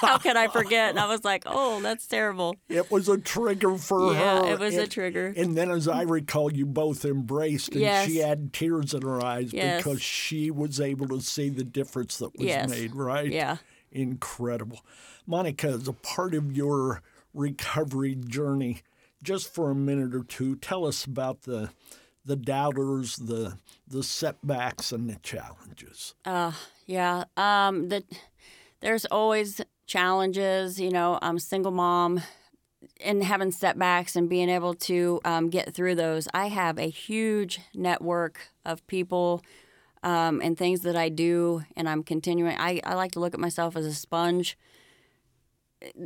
How 0.00 0.18
can 0.18 0.36
I 0.36 0.48
forget? 0.48 0.90
And 0.90 0.98
I 1.00 1.06
was 1.06 1.24
like, 1.24 1.44
oh, 1.46 1.80
that's 1.80 2.06
terrible. 2.06 2.56
It 2.68 2.90
was 2.90 3.08
a 3.08 3.16
trigger 3.16 3.78
for 3.78 4.12
Yeah, 4.12 4.42
her. 4.44 4.52
it 4.52 4.58
was 4.58 4.74
a 4.76 4.86
trigger. 4.86 5.32
And 5.34 5.56
then, 5.56 5.70
as 5.70 5.88
I 5.88 6.02
recall, 6.02 6.52
you 6.52 6.66
both 6.66 7.06
embraced, 7.06 7.72
and 7.72 7.80
Yes. 7.80 8.06
she 8.08 8.18
had 8.18 8.52
tears 8.52 8.92
in 8.92 9.00
her 9.00 9.24
eyes 9.24 9.50
Yes. 9.54 9.78
because 9.82 10.02
she 10.02 10.50
was 10.50 10.78
able 10.78 11.08
to 11.08 11.22
see 11.22 11.48
the 11.48 11.64
difference 11.64 12.18
that 12.18 12.36
was 12.36 12.46
Yes. 12.46 12.68
made, 12.68 12.94
right? 12.94 13.30
Yeah. 13.30 13.56
Incredible. 13.92 14.84
Monica, 15.26 15.68
as 15.68 15.88
a 15.88 15.92
part 15.94 16.34
of 16.34 16.54
your 16.54 17.00
recovery 17.32 18.14
journey, 18.14 18.82
just 19.22 19.54
for 19.54 19.70
a 19.70 19.74
minute 19.74 20.14
or 20.14 20.22
two, 20.24 20.56
tell 20.56 20.84
us 20.86 21.06
about 21.06 21.42
the 21.42 21.70
the 22.24 22.36
doubters, 22.36 23.16
the 23.16 23.58
the 23.86 24.02
setbacks, 24.02 24.92
and 24.92 25.08
the 25.08 25.16
challenges. 25.22 26.14
Yeah. 26.86 27.24
Um, 27.36 27.88
the, 27.88 28.04
there's 28.80 29.04
always 29.06 29.60
challenges. 29.86 30.80
You 30.80 30.90
know, 30.90 31.18
I'm 31.22 31.36
a 31.36 31.40
single 31.40 31.72
mom 31.72 32.22
and 33.00 33.22
having 33.24 33.50
setbacks 33.50 34.16
and 34.16 34.28
being 34.28 34.48
able 34.48 34.74
to 34.74 35.20
um, 35.24 35.50
get 35.50 35.74
through 35.74 35.94
those. 35.94 36.28
I 36.34 36.48
have 36.48 36.78
a 36.78 36.88
huge 36.88 37.60
network 37.74 38.48
of 38.64 38.86
people 38.86 39.42
um, 40.02 40.40
and 40.42 40.56
things 40.56 40.80
that 40.82 40.96
I 40.96 41.08
do, 41.08 41.62
and 41.76 41.88
I'm 41.88 42.02
continuing. 42.02 42.56
I, 42.58 42.80
I 42.84 42.94
like 42.94 43.12
to 43.12 43.20
look 43.20 43.34
at 43.34 43.40
myself 43.40 43.76
as 43.76 43.86
a 43.86 43.94
sponge. 43.94 44.58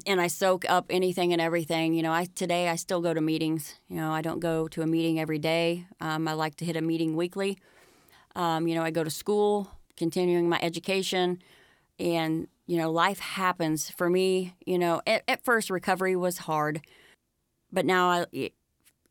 And 0.07 0.21
I 0.21 0.27
soak 0.27 0.65
up 0.69 0.87
anything 0.91 1.33
and 1.33 1.41
everything. 1.41 1.95
You 1.95 2.03
know, 2.03 2.13
I 2.13 2.27
today 2.27 2.69
I 2.69 2.77
still 2.77 3.01
go 3.01 3.15
to 3.15 3.21
meetings. 3.21 3.75
You 3.89 3.97
know, 3.97 4.13
I 4.13 4.23
don't 4.23 4.41
go 4.41 4.69
to 4.69 4.83
a 4.83 4.87
meeting 4.87 5.21
every 5.21 5.39
day. 5.39 5.87
Um, 6.01 6.27
I 6.29 6.33
like 6.33 6.57
to 6.57 6.65
hit 6.65 6.77
a 6.77 6.83
meeting 6.83 7.17
weekly. 7.17 7.59
Um, 8.35 8.69
you 8.69 8.75
know, 8.75 8.83
I 8.83 8.91
go 8.91 9.05
to 9.05 9.11
school, 9.11 9.71
continuing 9.97 10.49
my 10.49 10.59
education, 10.63 11.43
and 11.99 12.49
you 12.67 12.77
know, 12.77 12.91
life 12.91 13.19
happens 13.19 13.91
for 13.91 14.11
me. 14.11 14.55
You 14.65 14.79
know, 14.79 15.01
at, 15.07 15.23
at 15.29 15.45
first 15.45 15.71
recovery 15.71 16.17
was 16.17 16.39
hard, 16.39 16.81
but 17.73 17.85
now 17.85 18.09
I, 18.11 18.51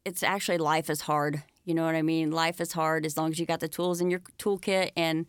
it's 0.06 0.24
actually 0.24 0.58
life 0.58 0.90
is 0.90 1.02
hard. 1.02 1.44
You 1.66 1.74
know 1.74 1.84
what 1.84 1.96
I 1.96 2.02
mean? 2.02 2.32
Life 2.32 2.62
is 2.62 2.72
hard 2.72 3.06
as 3.06 3.18
long 3.18 3.32
as 3.32 3.40
you 3.40 3.46
got 3.46 3.60
the 3.60 3.68
tools 3.68 4.00
in 4.00 4.10
your 4.10 4.22
toolkit 4.40 4.92
and 4.96 5.26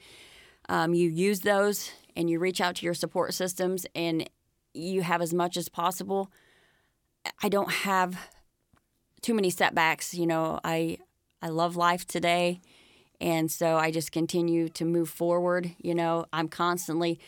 um, 0.68 0.94
you 0.94 1.10
use 1.10 1.40
those 1.40 1.90
and 2.14 2.30
you 2.30 2.38
reach 2.38 2.60
out 2.60 2.76
to 2.76 2.84
your 2.84 2.94
support 2.94 3.34
systems 3.34 3.86
and 3.94 4.28
you 4.78 5.02
have 5.02 5.20
as 5.20 5.34
much 5.34 5.56
as 5.56 5.68
possible. 5.68 6.30
I 7.42 7.48
don't 7.48 7.70
have 7.70 8.16
too 9.20 9.34
many 9.34 9.50
setbacks. 9.50 10.14
You 10.14 10.26
know, 10.26 10.60
I 10.64 10.98
I 11.42 11.48
love 11.48 11.76
life 11.76 12.06
today. 12.06 12.60
And 13.20 13.50
so 13.50 13.76
I 13.76 13.90
just 13.90 14.12
continue 14.12 14.68
to 14.70 14.84
move 14.84 15.08
forward. 15.08 15.74
You 15.78 15.94
know, 15.94 16.26
I'm 16.32 16.48
constantly 16.48 17.18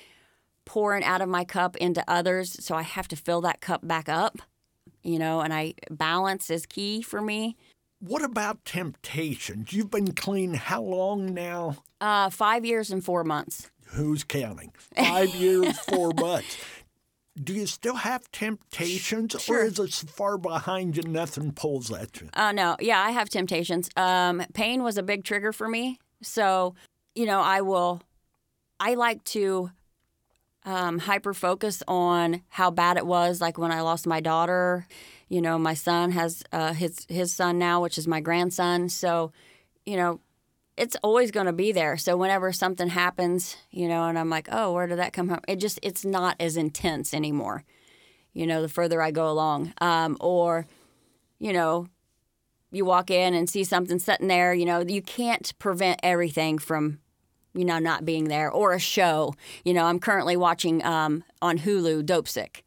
pouring 0.65 1.03
out 1.03 1.21
of 1.21 1.29
my 1.29 1.45
cup 1.45 1.77
into 1.77 2.05
others. 2.07 2.65
So 2.65 2.77
I 2.77 2.83
have 2.83 3.09
to 3.09 3.17
fill 3.17 3.41
that 3.41 3.61
cup 3.61 3.87
back 3.87 4.09
up, 4.09 4.39
you 5.03 5.19
know, 5.19 5.41
and 5.41 5.53
I 5.53 5.75
balance 5.91 6.51
is 6.51 6.67
key 6.67 7.03
for 7.03 7.21
me. 7.21 7.57
What 7.99 8.23
about 8.23 8.65
temptations? 8.65 9.73
You've 9.73 9.91
been 9.91 10.13
clean 10.13 10.55
how 10.55 10.83
long 10.83 11.35
now? 11.35 11.83
Uh, 12.01 12.31
five 12.31 12.65
years 12.65 12.91
and 12.91 13.05
four 13.05 13.25
months. 13.25 13.71
Who's 13.89 14.25
counting? 14.25 14.73
Five 14.97 15.35
years, 15.35 15.79
four 15.89 16.13
months. 16.15 16.57
Do 17.43 17.55
you 17.55 17.67
still 17.67 17.95
have 17.97 18.31
temptations, 18.33 19.37
Sure. 19.41 19.63
or 19.63 19.65
is 19.65 19.79
it 19.79 19.93
far 20.11 20.37
behind 20.37 20.97
you 20.97 21.03
nothing 21.05 21.53
pulls 21.53 21.91
at 21.93 22.21
you? 22.21 22.29
Uh, 22.35 22.53
no, 22.53 22.77
yeah, 22.81 23.01
I 23.01 23.11
have 23.11 23.29
temptations. 23.31 23.89
Um, 23.97 24.43
pain 24.53 24.83
was 24.83 24.99
a 24.99 25.03
big 25.03 25.25
trigger 25.25 25.53
for 25.53 25.69
me. 25.69 25.99
So, 26.23 26.75
you 27.15 27.27
know, 27.27 27.41
I 27.41 27.61
will, 27.63 28.03
I 28.81 28.95
like 28.95 29.23
to 29.25 29.71
um, 30.65 30.99
hyper 30.99 31.33
focus 31.33 31.83
on 31.89 32.43
how 32.49 32.71
bad 32.71 32.97
it 32.97 33.07
was. 33.07 33.41
Like 33.41 33.59
when 33.59 33.71
I 33.73 33.81
lost 33.81 34.07
my 34.07 34.21
daughter, 34.21 34.87
you 35.29 35.41
know, 35.41 35.59
my 35.59 35.75
son 35.75 36.11
has 36.11 36.43
uh, 36.53 36.73
his 36.75 37.07
his 37.09 37.33
son 37.33 37.59
now, 37.59 37.81
which 37.81 37.97
is 37.97 38.07
my 38.09 38.21
grandson. 38.21 38.89
So, 38.89 39.33
you 39.87 39.97
know, 39.97 40.21
it's 40.81 40.97
always 41.03 41.31
going 41.31 41.45
to 41.45 41.53
be 41.53 41.73
there. 41.73 41.99
So 41.99 42.17
whenever 42.17 42.53
something 42.53 42.89
happens, 42.89 43.59
you 43.71 43.87
know, 43.87 44.05
and 44.05 44.19
I'm 44.19 44.31
like, 44.31 44.49
oh, 44.51 44.73
where 44.73 44.87
did 44.87 44.99
that 44.99 45.13
come 45.13 45.29
from? 45.29 45.41
It 45.47 45.57
just 45.57 45.79
it's 45.83 46.07
not 46.07 46.37
as 46.41 46.57
intense 46.57 47.13
anymore. 47.13 47.65
You 48.33 48.47
know, 48.47 48.63
the 48.63 48.69
further 48.69 49.03
I 49.03 49.11
go 49.11 49.29
along, 49.29 49.75
um, 49.83 50.17
or, 50.21 50.67
you 51.39 51.53
know, 51.53 51.89
you 52.73 52.87
walk 52.87 53.11
in 53.11 53.35
and 53.35 53.51
see 53.51 53.63
something 53.63 53.99
sitting 53.99 54.29
there. 54.29 54.55
You 54.55 54.65
know, 54.65 54.81
you 54.81 55.03
can't 55.03 55.53
prevent 55.59 56.01
everything 56.03 56.59
from 56.59 57.01
you 57.53 57.65
know, 57.65 57.79
not 57.81 58.05
being 58.05 58.29
there 58.29 58.51
or 58.51 58.73
a 58.73 58.79
show. 58.79 59.35
You 59.65 59.75
know, 59.75 59.85
I'm 59.85 59.99
currently 59.99 60.37
watching 60.37 60.85
um, 60.85 61.25
on 61.43 61.59
Hulu 61.59 62.05
Dopesick. 62.05 62.63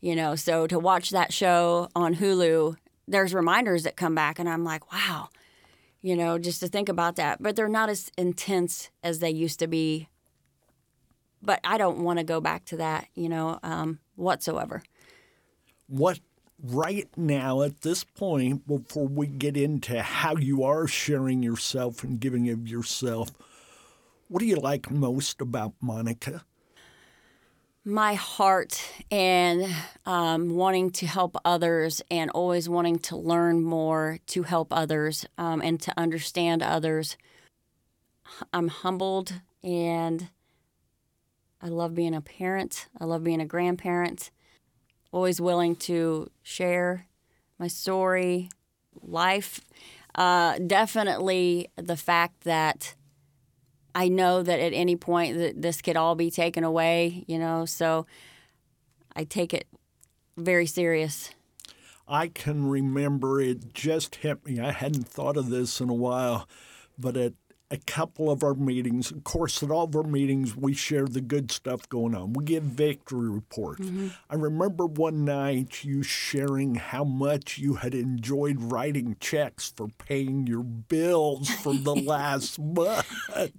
You 0.00 0.14
know, 0.14 0.36
so 0.36 0.66
to 0.66 0.78
watch 0.78 1.10
that 1.10 1.32
show 1.32 1.88
on 1.96 2.14
Hulu, 2.14 2.76
there's 3.08 3.34
reminders 3.34 3.82
that 3.82 3.96
come 3.96 4.14
back, 4.14 4.38
and 4.38 4.48
I'm 4.48 4.62
like, 4.62 4.92
wow, 4.92 5.30
you 6.04 6.14
know, 6.14 6.38
just 6.38 6.60
to 6.60 6.68
think 6.68 6.90
about 6.90 7.16
that. 7.16 7.42
But 7.42 7.56
they're 7.56 7.66
not 7.66 7.88
as 7.88 8.12
intense 8.18 8.90
as 9.02 9.20
they 9.20 9.30
used 9.30 9.58
to 9.60 9.66
be. 9.66 10.10
But 11.40 11.60
I 11.64 11.78
don't 11.78 12.00
want 12.00 12.18
to 12.18 12.24
go 12.24 12.42
back 12.42 12.66
to 12.66 12.76
that, 12.76 13.08
you 13.14 13.30
know, 13.30 13.58
um, 13.62 14.00
whatsoever. 14.14 14.82
What 15.86 16.20
right 16.62 17.08
now 17.16 17.62
at 17.62 17.80
this 17.80 18.04
point, 18.04 18.66
before 18.66 19.08
we 19.08 19.26
get 19.26 19.56
into 19.56 20.02
how 20.02 20.36
you 20.36 20.62
are 20.62 20.86
sharing 20.86 21.42
yourself 21.42 22.04
and 22.04 22.20
giving 22.20 22.50
of 22.50 22.68
yourself, 22.68 23.30
what 24.28 24.40
do 24.40 24.46
you 24.46 24.56
like 24.56 24.90
most 24.90 25.40
about 25.40 25.72
Monica? 25.80 26.44
My 27.84 28.14
heart 28.14 28.82
and 29.10 29.66
um, 30.06 30.54
wanting 30.56 30.90
to 30.90 31.06
help 31.06 31.36
others 31.44 32.00
and 32.10 32.30
always 32.30 32.68
wanting 32.68 32.98
to 32.98 33.16
learn 33.16 33.62
more 33.62 34.18
to 34.26 34.42
help 34.44 34.72
others 34.72 35.26
um, 35.36 35.60
and 35.60 35.80
to 35.82 35.92
understand 35.96 36.62
others. 36.62 37.18
I'm 38.52 38.68
humbled 38.68 39.34
and 39.62 40.28
I 41.60 41.68
love 41.68 41.94
being 41.94 42.14
a 42.14 42.22
parent. 42.22 42.86
I 42.98 43.04
love 43.04 43.22
being 43.22 43.40
a 43.40 43.46
grandparent. 43.46 44.30
Always 45.12 45.40
willing 45.40 45.76
to 45.76 46.30
share 46.42 47.06
my 47.58 47.68
story, 47.68 48.48
life. 49.02 49.60
Uh, 50.14 50.58
definitely 50.58 51.68
the 51.76 51.96
fact 51.96 52.44
that 52.44 52.94
I 53.94 54.08
know 54.08 54.42
that 54.42 54.58
at 54.58 54.72
any 54.72 54.96
point 54.96 55.38
that 55.38 55.62
this 55.62 55.80
could 55.80 55.96
all 55.96 56.14
be 56.14 56.30
taken 56.30 56.64
away, 56.64 57.24
you 57.28 57.38
know, 57.38 57.64
so 57.64 58.06
I 59.14 59.24
take 59.24 59.54
it 59.54 59.68
very 60.36 60.66
serious. 60.66 61.30
I 62.08 62.28
can 62.28 62.68
remember 62.68 63.40
it 63.40 63.72
just 63.72 64.16
hit 64.16 64.44
me. 64.44 64.60
I 64.60 64.72
hadn't 64.72 65.08
thought 65.08 65.36
of 65.36 65.48
this 65.48 65.80
in 65.80 65.88
a 65.88 65.94
while, 65.94 66.48
but 66.98 67.16
at 67.16 67.32
a 67.70 67.76
couple 67.78 68.30
of 68.30 68.42
our 68.44 68.54
meetings, 68.54 69.10
of 69.10 69.24
course, 69.24 69.62
at 69.62 69.70
all 69.70 69.84
of 69.84 69.96
our 69.96 70.02
meetings, 70.02 70.54
we 70.56 70.74
share 70.74 71.06
the 71.06 71.20
good 71.20 71.50
stuff 71.50 71.88
going 71.88 72.14
on. 72.14 72.32
We 72.34 72.44
give 72.44 72.62
victory 72.62 73.28
reports. 73.28 73.88
I 74.30 74.34
remember 74.34 74.86
one 74.86 75.24
night 75.24 75.82
you 75.82 76.02
sharing 76.02 76.76
how 76.76 77.04
much 77.04 77.58
you 77.58 77.74
had 77.74 77.94
enjoyed 77.94 78.60
writing 78.60 79.16
checks 79.18 79.72
for 79.74 79.88
paying 79.98 80.46
your 80.46 80.62
bills 80.62 81.48
for 81.48 81.74
the 81.74 81.94
last 82.06 82.58
month. 82.60 83.10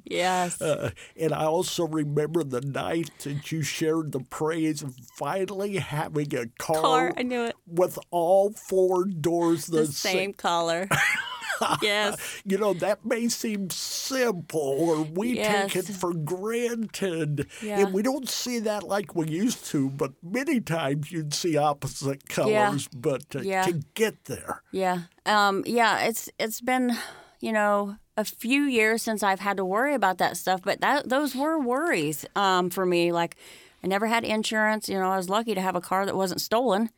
Yes. 0.06 0.62
Uh, 0.62 0.92
and 1.20 1.34
I 1.34 1.46
also 1.46 1.88
remember 1.88 2.44
the 2.44 2.62
night 2.62 3.10
that 3.24 3.52
you 3.52 3.64
shared 3.64 4.12
the 4.12 4.20
praise 4.22 4.82
of 4.84 4.96
finally 5.16 5.78
having 5.78 6.34
a 6.36 6.46
car, 6.60 6.82
Car, 6.82 7.14
I 7.18 7.24
knew 7.24 7.44
it. 7.44 7.56
with 7.68 7.98
all 8.12 8.52
four 8.52 9.06
doors 9.06 9.66
the, 9.66 9.82
The 9.82 9.86
same 9.88 10.34
color. 10.34 10.88
yes. 11.82 12.18
You 12.46 12.58
know, 12.58 12.74
that 12.76 13.06
may 13.06 13.28
seem 13.30 13.70
simple 13.70 14.60
or 14.60 15.02
we 15.02 15.36
take 15.36 15.76
it 15.76 15.86
for 15.88 16.14
granted. 16.14 17.48
Yeah. 17.62 17.80
And 17.82 17.94
we 17.94 18.02
don't 18.02 18.30
see 18.30 18.60
that 18.60 18.84
like 18.84 19.16
we 19.16 19.28
used 19.30 19.66
to, 19.68 19.90
but 19.90 20.14
many 20.24 20.60
times 20.62 21.12
you'd 21.12 21.34
see 21.34 21.58
opposite 21.58 22.28
colors. 22.30 22.88
But 22.94 23.36
uh, 23.36 23.40
Yeah. 23.42 23.64
to 23.64 23.82
get 23.94 24.26
there, 24.26 24.62
Yeah. 24.72 25.00
Um, 25.26 25.64
yeah, 25.66 26.00
it's 26.06 26.30
it's 26.40 26.62
been, 26.62 26.96
you 27.40 27.52
know, 27.52 27.98
a 28.18 28.24
few 28.24 28.64
years 28.64 29.02
since 29.02 29.24
I've 29.24 29.40
had 29.42 29.58
to 29.58 29.66
worry 29.66 29.94
about 29.96 30.18
that 30.20 30.38
stuff, 30.38 30.62
but 30.64 30.82
that 30.82 31.10
those 31.10 31.36
were 31.36 31.60
worries 31.60 32.26
um, 32.36 32.70
for 32.70 32.86
me. 32.86 33.12
Like 33.12 33.36
I 33.84 33.88
never 33.88 34.08
had 34.08 34.24
insurance, 34.24 34.88
you 34.88 35.00
know, 35.00 35.12
I 35.12 35.18
was 35.18 35.30
lucky 35.30 35.56
to 35.56 35.62
have 35.62 35.76
a 35.76 35.82
car 35.82 36.06
that 36.06 36.16
wasn't 36.16 36.42
stolen. 36.42 36.90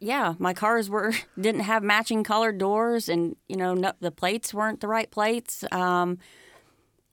Yeah, 0.00 0.34
my 0.38 0.54
cars 0.54 0.88
were 0.88 1.12
didn't 1.40 1.62
have 1.62 1.82
matching 1.82 2.24
colored 2.24 2.58
doors 2.58 3.08
and, 3.08 3.36
you 3.48 3.56
know, 3.56 3.74
no, 3.74 3.92
the 4.00 4.10
plates 4.10 4.54
weren't 4.54 4.80
the 4.80 4.88
right 4.88 5.10
plates. 5.10 5.64
Um, 5.70 6.18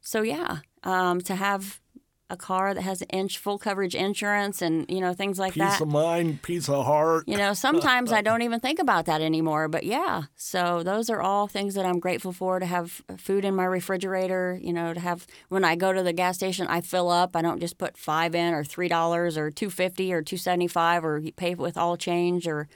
so 0.02 0.22
yeah, 0.22 0.60
um, 0.84 1.22
to 1.22 1.36
have 1.36 1.82
a 2.30 2.36
car 2.36 2.74
that 2.74 2.82
has 2.82 3.02
inch 3.10 3.38
full 3.38 3.58
coverage 3.58 3.96
insurance 3.96 4.62
and, 4.62 4.86
you 4.90 5.00
know, 5.00 5.14
things 5.14 5.40
like 5.40 5.54
peace 5.54 5.64
that. 5.64 5.82
of 5.82 5.88
mind, 5.88 6.42
peace 6.42 6.68
of 6.68 6.86
heart. 6.86 7.24
You 7.26 7.38
know, 7.38 7.54
sometimes 7.54 8.12
I 8.12 8.22
don't 8.28 8.42
even 8.42 8.60
think 8.60 8.80
about 8.80 9.06
that 9.06 9.22
anymore. 9.22 9.68
But 9.70 9.86
yeah, 9.86 10.24
so 10.36 10.84
those 10.84 11.10
are 11.10 11.22
all 11.22 11.48
things 11.48 11.76
that 11.76 11.86
I'm 11.86 12.00
grateful 12.00 12.34
for 12.34 12.60
to 12.60 12.66
have 12.66 13.02
food 13.18 13.46
in 13.46 13.56
my 13.56 13.64
refrigerator, 13.64 14.60
you 14.62 14.74
know, 14.74 14.94
to 14.94 15.00
have 15.00 15.26
when 15.48 15.64
I 15.64 15.76
go 15.76 15.94
to 15.94 16.04
the 16.04 16.14
gas 16.14 16.36
station, 16.36 16.68
I 16.68 16.82
fill 16.82 17.10
up. 17.10 17.36
I 17.36 17.42
don't 17.42 17.62
just 17.62 17.78
put 17.78 17.98
five 17.98 18.36
in 18.36 18.54
or 18.54 18.66
three 18.66 18.90
dollars 18.90 19.38
or 19.38 19.50
two 19.50 19.70
fifty 19.70 20.12
or 20.12 20.22
two 20.22 20.38
seventy 20.38 20.68
five 20.68 21.06
or 21.06 21.22
pay 21.38 21.56
with 21.56 21.78
all 21.78 21.96
change 21.96 22.46
or 22.46 22.68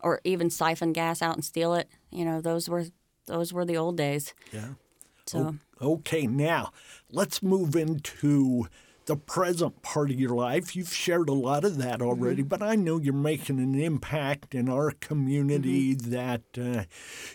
or 0.00 0.20
even 0.24 0.50
siphon 0.50 0.92
gas 0.92 1.22
out 1.22 1.34
and 1.34 1.44
steal 1.44 1.74
it. 1.74 1.88
You 2.10 2.26
know, 2.26 2.42
those 2.42 2.68
were 2.68 2.84
those 3.26 3.52
were 3.52 3.64
the 3.64 3.78
old 3.78 3.96
days. 3.96 4.34
Yeah. 4.52 4.74
So 5.26 5.56
Okay, 5.80 6.26
now 6.26 6.70
let's 7.10 7.42
move 7.42 7.76
into 7.76 8.66
the 9.06 9.16
present 9.16 9.82
part 9.82 10.10
of 10.10 10.18
your 10.18 10.34
life. 10.34 10.74
You've 10.74 10.92
shared 10.92 11.28
a 11.28 11.34
lot 11.34 11.64
of 11.64 11.76
that 11.78 12.00
already, 12.00 12.42
but 12.42 12.62
I 12.62 12.74
know 12.74 12.98
you're 12.98 13.12
making 13.12 13.58
an 13.58 13.74
impact 13.74 14.54
in 14.54 14.68
our 14.68 14.92
community 14.92 15.94
that 15.94 16.42
uh, 16.58 16.84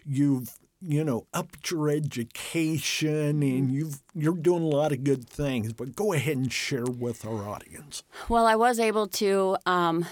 you've 0.06 0.58
you 0.82 1.04
know 1.04 1.28
upped 1.34 1.71
your 1.71 1.89
education 1.89 3.43
and 3.43 3.69
you've 3.69 4.02
you're 4.15 4.38
doing 4.38 4.63
a 4.63 4.67
lot 4.67 4.91
of 4.91 5.04
good 5.04 5.28
things. 5.30 5.73
But 5.73 5.95
go 5.95 6.13
ahead 6.13 6.38
and 6.38 6.52
share 6.52 6.86
with 6.86 7.25
our 7.25 7.47
audience. 7.47 8.04
Well, 8.28 8.45
I 8.45 8.56
was 8.56 8.80
able 8.80 9.08
to. 9.08 9.58
Um, 9.65 10.06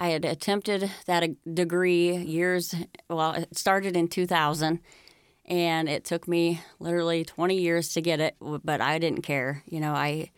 I 0.00 0.10
had 0.10 0.24
attempted 0.24 0.90
that 1.06 1.28
degree 1.54 2.16
years. 2.16 2.74
Well, 3.10 3.32
it 3.32 3.58
started 3.58 3.96
in 3.96 4.06
2000, 4.06 4.78
and 5.48 5.88
it 5.88 6.04
took 6.04 6.28
me 6.28 6.60
literally 6.78 7.24
20 7.24 7.56
years 7.56 7.92
to 7.94 8.02
get 8.02 8.20
it. 8.20 8.36
But 8.40 8.80
I 8.80 8.98
didn't 8.98 9.22
care. 9.22 9.62
You 9.66 9.80
know, 9.80 9.94
I 9.94 10.30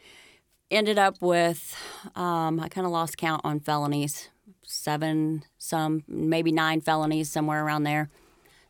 ended 0.70 0.98
up 0.98 1.20
with. 1.20 1.76
Um, 2.14 2.60
I 2.60 2.68
kind 2.68 2.86
of 2.86 2.92
lost 2.92 3.18
count 3.18 3.42
on 3.44 3.60
felonies, 3.60 4.30
seven, 4.62 5.44
some 5.58 6.04
maybe 6.06 6.52
nine 6.52 6.80
felonies 6.80 7.30
somewhere 7.30 7.64
around 7.64 7.82
there. 7.82 8.08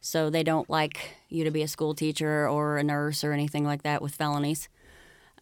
So 0.01 0.31
they 0.31 0.43
don't 0.43 0.69
like 0.71 1.11
you 1.29 1.45
to 1.45 1.51
be 1.51 1.63
a 1.63 1.69
school 1.69 1.95
teacher 1.95 2.49
or 2.49 2.79
a 2.79 2.83
nurse 2.83 3.23
or 3.23 3.33
anything 3.33 3.65
like 3.65 3.83
that 3.83 4.01
with 4.01 4.15
felonies. 4.15 4.71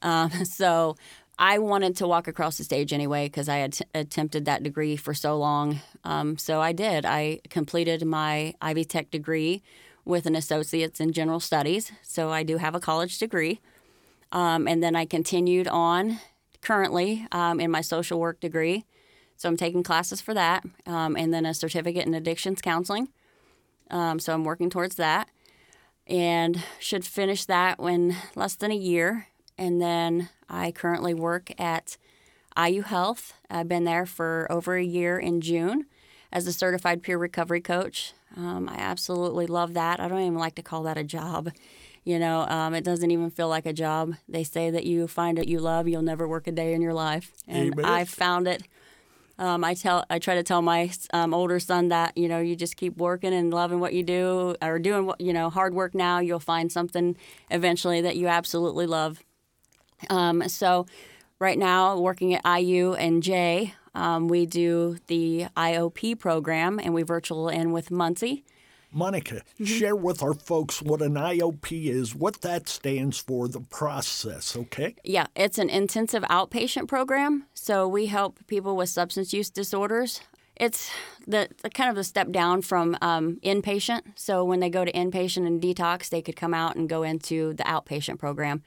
Um, 0.03 0.31
so 0.45 0.97
I 1.39 1.59
wanted 1.59 1.95
to 1.99 2.09
walk 2.09 2.27
across 2.27 2.59
the 2.59 2.65
stage 2.65 2.93
anyway 2.93 3.27
because 3.27 3.49
I 3.49 3.59
had 3.59 3.75
t- 3.75 3.85
attempted 3.95 4.47
that 4.47 4.65
degree 4.65 4.97
for 4.97 5.15
so 5.15 5.39
long. 5.39 5.81
Um, 6.03 6.37
so 6.39 6.61
I 6.61 6.73
did. 6.73 7.07
I 7.07 7.39
completed 7.49 8.05
my 8.05 8.55
Ivy 8.61 8.85
Tech 8.85 9.13
degree 9.13 9.63
with 10.09 10.25
an 10.25 10.35
associate's 10.35 11.01
in 11.01 11.13
general 11.13 11.39
studies. 11.39 11.93
So 12.03 12.31
I 12.31 12.43
do 12.43 12.57
have 12.57 12.75
a 12.75 12.81
college 12.81 13.19
degree. 13.19 13.61
Um, 14.33 14.67
and 14.67 14.83
then 14.83 14.97
I 14.97 15.05
continued 15.05 15.69
on 15.69 16.19
currently 16.63 17.27
um, 17.31 17.61
in 17.61 17.71
my 17.71 17.83
social 17.83 18.19
work 18.19 18.41
degree. 18.41 18.87
So 19.37 19.49
I'm 19.49 19.57
taking 19.57 19.83
classes 19.83 20.21
for 20.21 20.33
that 20.35 20.65
um, 20.87 21.15
and 21.15 21.33
then 21.33 21.45
a 21.45 21.53
certificate 21.53 22.07
in 22.07 22.15
addictions 22.15 22.63
counseling. 22.63 23.09
Um, 23.91 24.19
so 24.19 24.33
I'm 24.33 24.45
working 24.45 24.71
towards 24.71 24.97
that 24.97 25.29
and 26.07 26.65
should 26.81 27.05
finish 27.05 27.45
that 27.45 27.79
in 27.79 28.17
less 28.35 28.57
than 28.57 28.73
a 28.73 28.77
year. 28.77 29.29
And 29.59 29.81
then 29.81 30.31
I 30.49 30.73
currently 30.73 31.13
work 31.13 31.53
at 31.61 31.99
IU 32.59 32.83
Health. 32.83 33.35
I've 33.51 33.69
been 33.69 33.85
there 33.85 34.07
for 34.07 34.47
over 34.51 34.77
a 34.77 34.85
year 34.85 35.19
in 35.19 35.43
June 35.43 35.85
as 36.33 36.47
a 36.47 36.53
certified 36.53 37.03
peer 37.03 37.19
recovery 37.19 37.61
coach. 37.61 38.15
Um, 38.39 38.69
I 38.69 38.77
absolutely 38.77 39.49
love 39.49 39.75
that. 39.75 39.99
I 39.99 40.07
don't 40.09 40.21
even 40.21 40.39
like 40.39 40.55
to 40.55 40.63
call 40.63 40.85
that 40.85 40.97
a 40.97 41.03
job. 41.03 41.51
You 42.05 42.19
know, 42.19 42.43
um, 42.43 42.73
it 42.73 42.85
doesn't 42.85 43.11
even 43.11 43.31
feel 43.31 43.49
like 43.49 43.67
a 43.67 43.73
job. 43.73 44.15
They 44.29 44.45
say 44.45 44.71
that 44.71 44.87
you 44.87 45.09
find 45.09 45.39
it 45.39 45.49
you 45.49 45.59
love, 45.59 45.89
you'll 45.89 46.03
never 46.03 46.27
work 46.27 46.47
a 46.47 46.53
day 46.53 46.73
in 46.73 46.81
your 46.81 46.95
life, 46.95 47.33
and 47.47 47.73
Amen. 47.73 47.85
I 47.85 48.05
found 48.05 48.47
it. 48.47 48.63
Um, 49.39 49.63
I 49.63 49.75
tell, 49.75 50.05
I 50.09 50.19
try 50.19 50.35
to 50.35 50.43
tell 50.43 50.63
my 50.63 50.91
um, 51.13 51.35
older 51.35 51.61
son 51.61 51.89
that 51.89 52.17
you 52.17 52.29
know 52.29 52.41
you 52.41 52.57
just 52.57 52.77
keep 52.77 52.97
working 52.97 53.35
and 53.35 53.53
loving 53.53 53.81
what 53.81 53.93
you 53.93 54.03
do, 54.03 54.55
or 54.63 54.79
doing 54.79 55.05
what 55.05 55.21
you 55.21 55.33
know 55.33 55.51
hard 55.51 55.75
work. 55.75 55.95
Now 55.95 56.21
you'll 56.21 56.41
find 56.41 56.71
something 56.73 57.17
eventually 57.51 58.01
that 58.01 58.17
you 58.17 58.29
absolutely 58.29 58.87
love. 58.87 59.23
Um, 60.09 60.49
so, 60.49 60.87
right 61.41 61.59
now, 61.59 61.99
working 61.99 62.35
at 62.35 62.61
IU 62.61 62.95
and 62.95 63.23
J, 63.23 63.75
um, 63.99 64.29
we 64.29 64.47
do 64.47 64.97
the 65.09 65.47
IOP 65.57 66.19
program, 66.19 66.79
and 66.83 66.95
we 66.95 67.03
virtual 67.03 67.49
in 67.49 67.73
with 67.73 67.91
Muncie. 67.91 68.45
Monica, 68.91 69.35
Mm-hmm. 69.35 69.65
share 69.65 69.97
with 69.97 70.23
our 70.23 70.33
folks 70.33 70.81
what 70.81 71.03
an 71.03 71.15
IOP 71.15 71.67
is, 72.01 72.15
what 72.15 72.41
that 72.41 72.69
stands 72.69 73.19
for, 73.19 73.47
the 73.49 73.61
process, 73.61 74.57
okay? 74.57 74.95
Yeah, 75.05 75.27
it's 75.37 75.59
an 75.59 75.69
intensive 75.69 76.23
outpatient 76.25 76.89
program. 76.89 77.45
So 77.53 77.87
we 77.87 78.07
help 78.07 78.39
people 78.47 78.77
with 78.77 78.89
substance 78.89 79.35
use 79.35 79.51
disorders. 79.51 80.23
It's 80.57 80.91
the, 81.27 81.49
the 81.63 81.71
kind 81.71 81.91
of 81.91 81.97
the 81.97 82.05
step 82.05 82.31
down 82.33 82.63
from 82.63 82.97
um, 83.03 83.39
inpatient. 83.45 84.03
So 84.15 84.43
when 84.43 84.61
they 84.61 84.71
go 84.71 84.85
to 84.85 84.93
inpatient 84.93 85.47
and 85.47 85.61
detox, 85.61 86.09
they 86.09 86.23
could 86.23 86.37
come 86.37 86.55
out 86.55 86.75
and 86.77 86.89
go 86.89 87.03
into 87.03 87.53
the 87.55 87.65
outpatient 87.65 88.19
program. 88.19 88.63